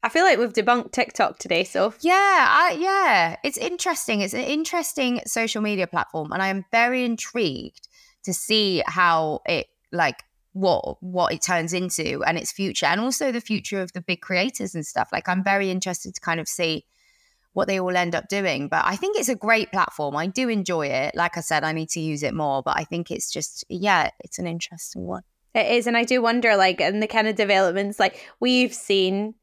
I 0.04 0.10
feel 0.10 0.26
like 0.26 0.38
we've 0.38 0.52
debunked 0.52 0.92
TikTok 0.92 1.39
today, 1.39 1.63
so 1.63 1.94
Yeah, 2.02 2.12
I, 2.13 2.78
yeah, 2.78 3.38
it's 3.42 3.58
interesting. 3.58 4.20
It's 4.20 4.34
an 4.34 4.42
interesting 4.42 5.22
social 5.26 5.62
media 5.62 5.88
platform, 5.88 6.34
and 6.34 6.42
I 6.42 6.50
am 6.50 6.66
very 6.72 7.06
intrigued 7.06 7.88
to 8.24 8.34
see 8.34 8.84
how 8.86 9.42
it 9.46 9.68
like 9.94 10.24
what 10.52 11.02
what 11.02 11.32
it 11.32 11.42
turns 11.42 11.72
into 11.72 12.22
and 12.26 12.38
its 12.38 12.52
future, 12.52 12.86
and 12.86 13.00
also 13.00 13.32
the 13.32 13.39
future 13.39 13.82
of 13.82 13.94
the 13.94 14.02
big 14.02 14.20
creators 14.20 14.76
and 14.76 14.86
stuff. 14.86 15.08
Like, 15.13 15.30
I'm 15.30 15.42
very 15.42 15.72
interested 15.72 16.13
to 16.16 16.22
kind 16.22 16.42
of 16.42 16.50
see 16.50 16.86
what 17.54 17.70
they 17.70 17.80
all 17.80 17.96
end 17.96 18.13
up 18.13 18.28
doing. 18.28 18.68
But 18.68 18.84
I 18.86 18.98
think 18.98 19.18
it's 19.18 19.30
a 19.30 19.36
great 19.36 19.72
platform. 19.72 20.18
I 20.18 20.28
do 20.28 20.50
enjoy 20.50 20.88
it. 20.88 21.16
Like 21.16 21.38
I 21.38 21.42
said, 21.42 21.63
I 21.63 21.72
need 21.72 21.89
to 21.89 22.02
use 22.02 22.24
it 22.24 22.34
more, 22.34 22.62
but 22.62 22.78
I 22.78 22.84
think 22.84 23.10
it's 23.10 23.32
just 23.32 23.63
yeah, 23.70 24.10
it's 24.20 24.38
an 24.38 24.48
interesting 24.48 25.04
one. 25.04 25.24
It 25.56 25.72
is, 25.72 25.88
and 25.88 25.96
I 25.96 26.04
do 26.04 26.22
wonder, 26.22 26.58
like, 26.58 26.82
in 26.82 27.00
the 27.00 27.08
kind 27.08 27.28
of 27.28 27.38
developments, 27.38 28.02
like 28.02 28.28
we've 28.42 28.74
seen. 28.74 29.36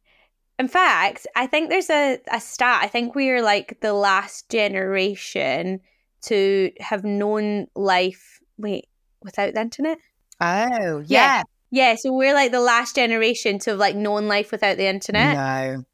In 0.61 0.69
fact, 0.69 1.27
I 1.35 1.47
think 1.47 1.71
there's 1.71 1.89
a, 1.89 2.21
a 2.31 2.39
stat. 2.39 2.81
I 2.83 2.87
think 2.87 3.15
we 3.15 3.31
are 3.31 3.41
like 3.41 3.81
the 3.81 3.95
last 3.95 4.51
generation 4.51 5.81
to 6.25 6.71
have 6.81 7.03
known 7.03 7.67
life. 7.75 8.41
Wait, 8.59 8.87
without 9.23 9.55
the 9.55 9.61
internet? 9.63 9.97
Oh 10.39 11.03
Yeah. 11.07 11.45
Yeah, 11.71 11.95
so 11.95 12.13
we're 12.13 12.35
like 12.35 12.53
the 12.53 12.61
last 12.61 12.95
generation 12.95 13.59
to 13.61 13.71
have 13.71 13.79
like 13.79 13.97
known 13.97 14.29
life 14.29 14.53
without 14.53 14.77
the 14.77 14.87
internet. 14.87 15.35
No. 15.35 15.85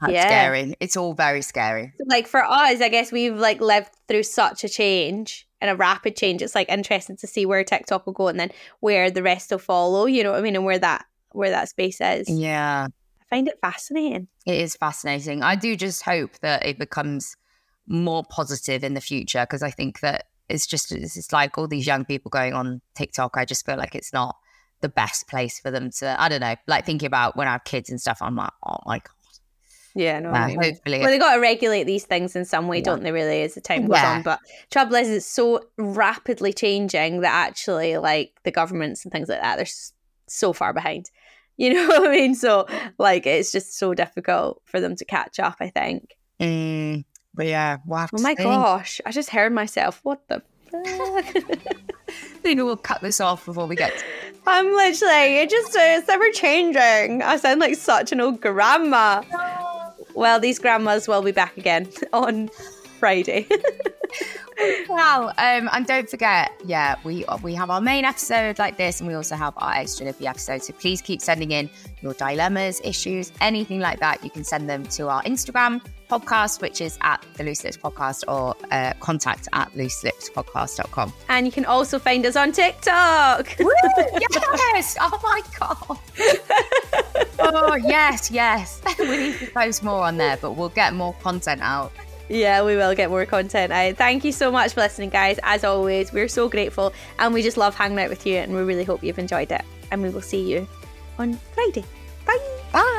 That's 0.00 0.12
Yeah. 0.12 0.26
scary. 0.26 0.74
It's 0.78 0.96
all 0.96 1.14
very 1.14 1.42
scary. 1.42 1.92
Like 2.06 2.28
for 2.28 2.44
us, 2.44 2.80
I 2.80 2.88
guess 2.88 3.10
we've 3.10 3.36
like 3.36 3.60
lived 3.60 3.90
through 4.06 4.22
such 4.22 4.62
a 4.62 4.68
change 4.68 5.48
and 5.60 5.70
a 5.70 5.74
rapid 5.74 6.14
change. 6.16 6.40
It's 6.40 6.54
like 6.54 6.68
interesting 6.68 7.16
to 7.16 7.26
see 7.26 7.46
where 7.46 7.64
TikTok 7.64 8.06
will 8.06 8.12
go 8.12 8.28
and 8.28 8.38
then 8.38 8.52
where 8.78 9.10
the 9.10 9.24
rest 9.24 9.50
will 9.50 9.58
follow. 9.58 10.06
You 10.06 10.22
know 10.22 10.30
what 10.30 10.38
I 10.38 10.42
mean? 10.42 10.54
And 10.54 10.64
where 10.64 10.78
that 10.78 11.04
where 11.32 11.50
that 11.50 11.68
space 11.68 12.00
is. 12.00 12.28
Yeah. 12.28 12.86
I 13.32 13.36
find 13.36 13.48
it 13.48 13.58
fascinating. 13.62 14.28
It 14.44 14.60
is 14.60 14.76
fascinating. 14.76 15.42
I 15.42 15.56
do 15.56 15.74
just 15.74 16.02
hope 16.02 16.38
that 16.42 16.66
it 16.66 16.78
becomes 16.78 17.34
more 17.86 18.22
positive 18.28 18.84
in 18.84 18.92
the 18.92 19.00
future 19.00 19.40
because 19.40 19.62
I 19.62 19.70
think 19.70 20.00
that 20.00 20.26
it's 20.50 20.66
just 20.66 20.92
it's 20.92 21.14
just 21.14 21.32
like 21.32 21.56
all 21.56 21.66
these 21.66 21.86
young 21.86 22.04
people 22.04 22.28
going 22.28 22.52
on 22.52 22.82
TikTok. 22.94 23.38
I 23.38 23.46
just 23.46 23.64
feel 23.64 23.78
like 23.78 23.94
it's 23.94 24.12
not 24.12 24.36
the 24.82 24.90
best 24.90 25.28
place 25.28 25.58
for 25.58 25.70
them 25.70 25.90
to. 25.98 26.14
I 26.20 26.28
don't 26.28 26.42
know. 26.42 26.56
Like 26.66 26.84
thinking 26.84 27.06
about 27.06 27.34
when 27.34 27.48
I 27.48 27.52
have 27.52 27.64
kids 27.64 27.88
and 27.88 27.98
stuff, 27.98 28.18
I'm 28.20 28.36
like, 28.36 28.50
oh 28.66 28.76
my 28.84 28.98
god. 28.98 29.08
Yeah, 29.94 30.20
no. 30.20 30.30
Nah, 30.30 30.48
hopefully, 30.48 31.00
well, 31.00 31.08
they 31.08 31.18
got 31.18 31.34
to 31.34 31.40
regulate 31.40 31.84
these 31.84 32.04
things 32.04 32.36
in 32.36 32.44
some 32.44 32.68
way, 32.68 32.78
Yeah. 32.78 32.84
don't 32.84 33.02
they? 33.02 33.12
Really, 33.12 33.42
as 33.42 33.54
the 33.54 33.60
time 33.62 33.86
goes 33.86 33.96
Yeah. 33.96 34.16
on. 34.16 34.22
But 34.22 34.40
trouble 34.70 34.96
is, 34.96 35.08
it's 35.08 35.26
so 35.26 35.60
rapidly 35.78 36.52
changing 36.52 37.22
that 37.22 37.48
actually, 37.48 37.96
like 37.96 38.32
the 38.44 38.50
governments 38.50 39.04
and 39.04 39.12
things 39.12 39.28
like 39.30 39.40
that, 39.40 39.56
they're 39.56 39.66
so 40.28 40.52
far 40.52 40.72
behind. 40.74 41.10
You 41.66 41.74
know 41.74 41.86
what 41.86 42.08
I 42.08 42.10
mean? 42.10 42.34
So, 42.34 42.66
like, 42.98 43.24
it's 43.26 43.52
just 43.52 43.78
so 43.78 43.94
difficult 43.94 44.60
for 44.64 44.80
them 44.80 44.96
to 44.96 45.04
catch 45.04 45.38
up. 45.38 45.56
I 45.60 45.68
think. 45.70 46.16
Mm, 46.40 47.04
but 47.34 47.46
yeah, 47.46 47.76
we'll 47.86 48.06
Oh 48.12 48.20
my 48.20 48.34
see. 48.34 48.42
gosh! 48.42 49.00
I 49.06 49.12
just 49.12 49.30
heard 49.30 49.52
myself. 49.52 50.00
What 50.02 50.26
the? 50.28 50.42
fuck? 50.72 51.26
Maybe 52.44 52.62
we'll 52.62 52.76
cut 52.76 53.00
this 53.00 53.20
off 53.20 53.44
before 53.46 53.66
we 53.66 53.76
get. 53.76 53.96
To- 53.96 54.04
I'm 54.46 54.66
literally. 54.66 55.38
It 55.38 55.50
just 55.50 55.76
uh, 55.76 55.80
it's 55.98 56.08
ever 56.08 56.28
changing. 56.32 57.22
I 57.22 57.36
sound 57.36 57.60
like 57.60 57.76
such 57.76 58.10
an 58.12 58.20
old 58.20 58.40
grandma. 58.40 59.22
Well, 60.14 60.40
these 60.40 60.58
grandmas 60.58 61.08
will 61.08 61.22
be 61.22 61.32
back 61.32 61.56
again 61.56 61.88
on 62.12 62.50
Friday. 63.02 63.48
Wow. 64.88 65.32
Um, 65.38 65.68
and 65.72 65.86
don't 65.86 66.08
forget, 66.08 66.52
yeah, 66.64 66.94
we 67.02 67.24
we 67.42 67.52
have 67.54 67.70
our 67.70 67.80
main 67.80 68.04
episode 68.04 68.60
like 68.60 68.76
this, 68.76 69.00
and 69.00 69.08
we 69.08 69.14
also 69.14 69.34
have 69.34 69.54
our 69.56 69.72
extra 69.72 70.06
lippy 70.06 70.26
episode. 70.26 70.62
So 70.62 70.72
please 70.74 71.02
keep 71.02 71.20
sending 71.20 71.50
in 71.50 71.68
your 72.00 72.14
dilemmas, 72.14 72.80
issues, 72.84 73.32
anything 73.40 73.80
like 73.80 73.98
that. 74.00 74.22
You 74.22 74.30
can 74.30 74.44
send 74.44 74.68
them 74.68 74.84
to 74.84 75.08
our 75.08 75.22
Instagram 75.22 75.80
podcast, 76.08 76.60
which 76.60 76.80
is 76.80 76.96
at 77.00 77.24
the 77.36 77.42
Loose 77.44 77.64
Lips 77.64 77.76
Podcast, 77.76 78.22
or 78.28 78.54
uh, 78.70 78.92
contact 79.00 79.48
at 79.52 79.72
looselipspodcast.com. 79.72 81.12
and 81.28 81.46
you 81.46 81.50
can 81.50 81.64
also 81.64 81.98
find 81.98 82.24
us 82.24 82.36
on 82.36 82.52
TikTok. 82.52 83.56
Woo! 83.58 83.72
Yes! 84.74 84.96
Oh 85.00 85.18
my 85.22 85.40
god! 85.58 85.98
oh 87.40 87.74
yes, 87.74 88.30
yes. 88.30 88.80
we 88.98 89.16
need 89.16 89.38
to 89.38 89.46
post 89.50 89.82
more 89.82 90.04
on 90.04 90.18
there, 90.18 90.36
but 90.36 90.52
we'll 90.52 90.68
get 90.68 90.94
more 90.94 91.14
content 91.14 91.62
out. 91.62 91.90
Yeah, 92.28 92.64
we 92.64 92.76
will 92.76 92.94
get 92.94 93.10
more 93.10 93.26
content 93.26 93.72
out. 93.72 93.96
Thank 93.96 94.24
you 94.24 94.32
so 94.32 94.50
much 94.50 94.74
for 94.74 94.80
listening, 94.80 95.10
guys. 95.10 95.38
As 95.42 95.64
always, 95.64 96.12
we're 96.12 96.28
so 96.28 96.48
grateful 96.48 96.92
and 97.18 97.34
we 97.34 97.42
just 97.42 97.56
love 97.56 97.74
hanging 97.74 97.98
out 97.98 98.08
with 98.08 98.26
you 98.26 98.36
and 98.36 98.54
we 98.54 98.62
really 98.62 98.84
hope 98.84 99.02
you've 99.02 99.18
enjoyed 99.18 99.52
it. 99.52 99.62
And 99.90 100.02
we 100.02 100.08
will 100.08 100.22
see 100.22 100.42
you 100.42 100.66
on 101.18 101.34
Friday. 101.54 101.84
Bye. 102.24 102.38
Bye. 102.72 102.98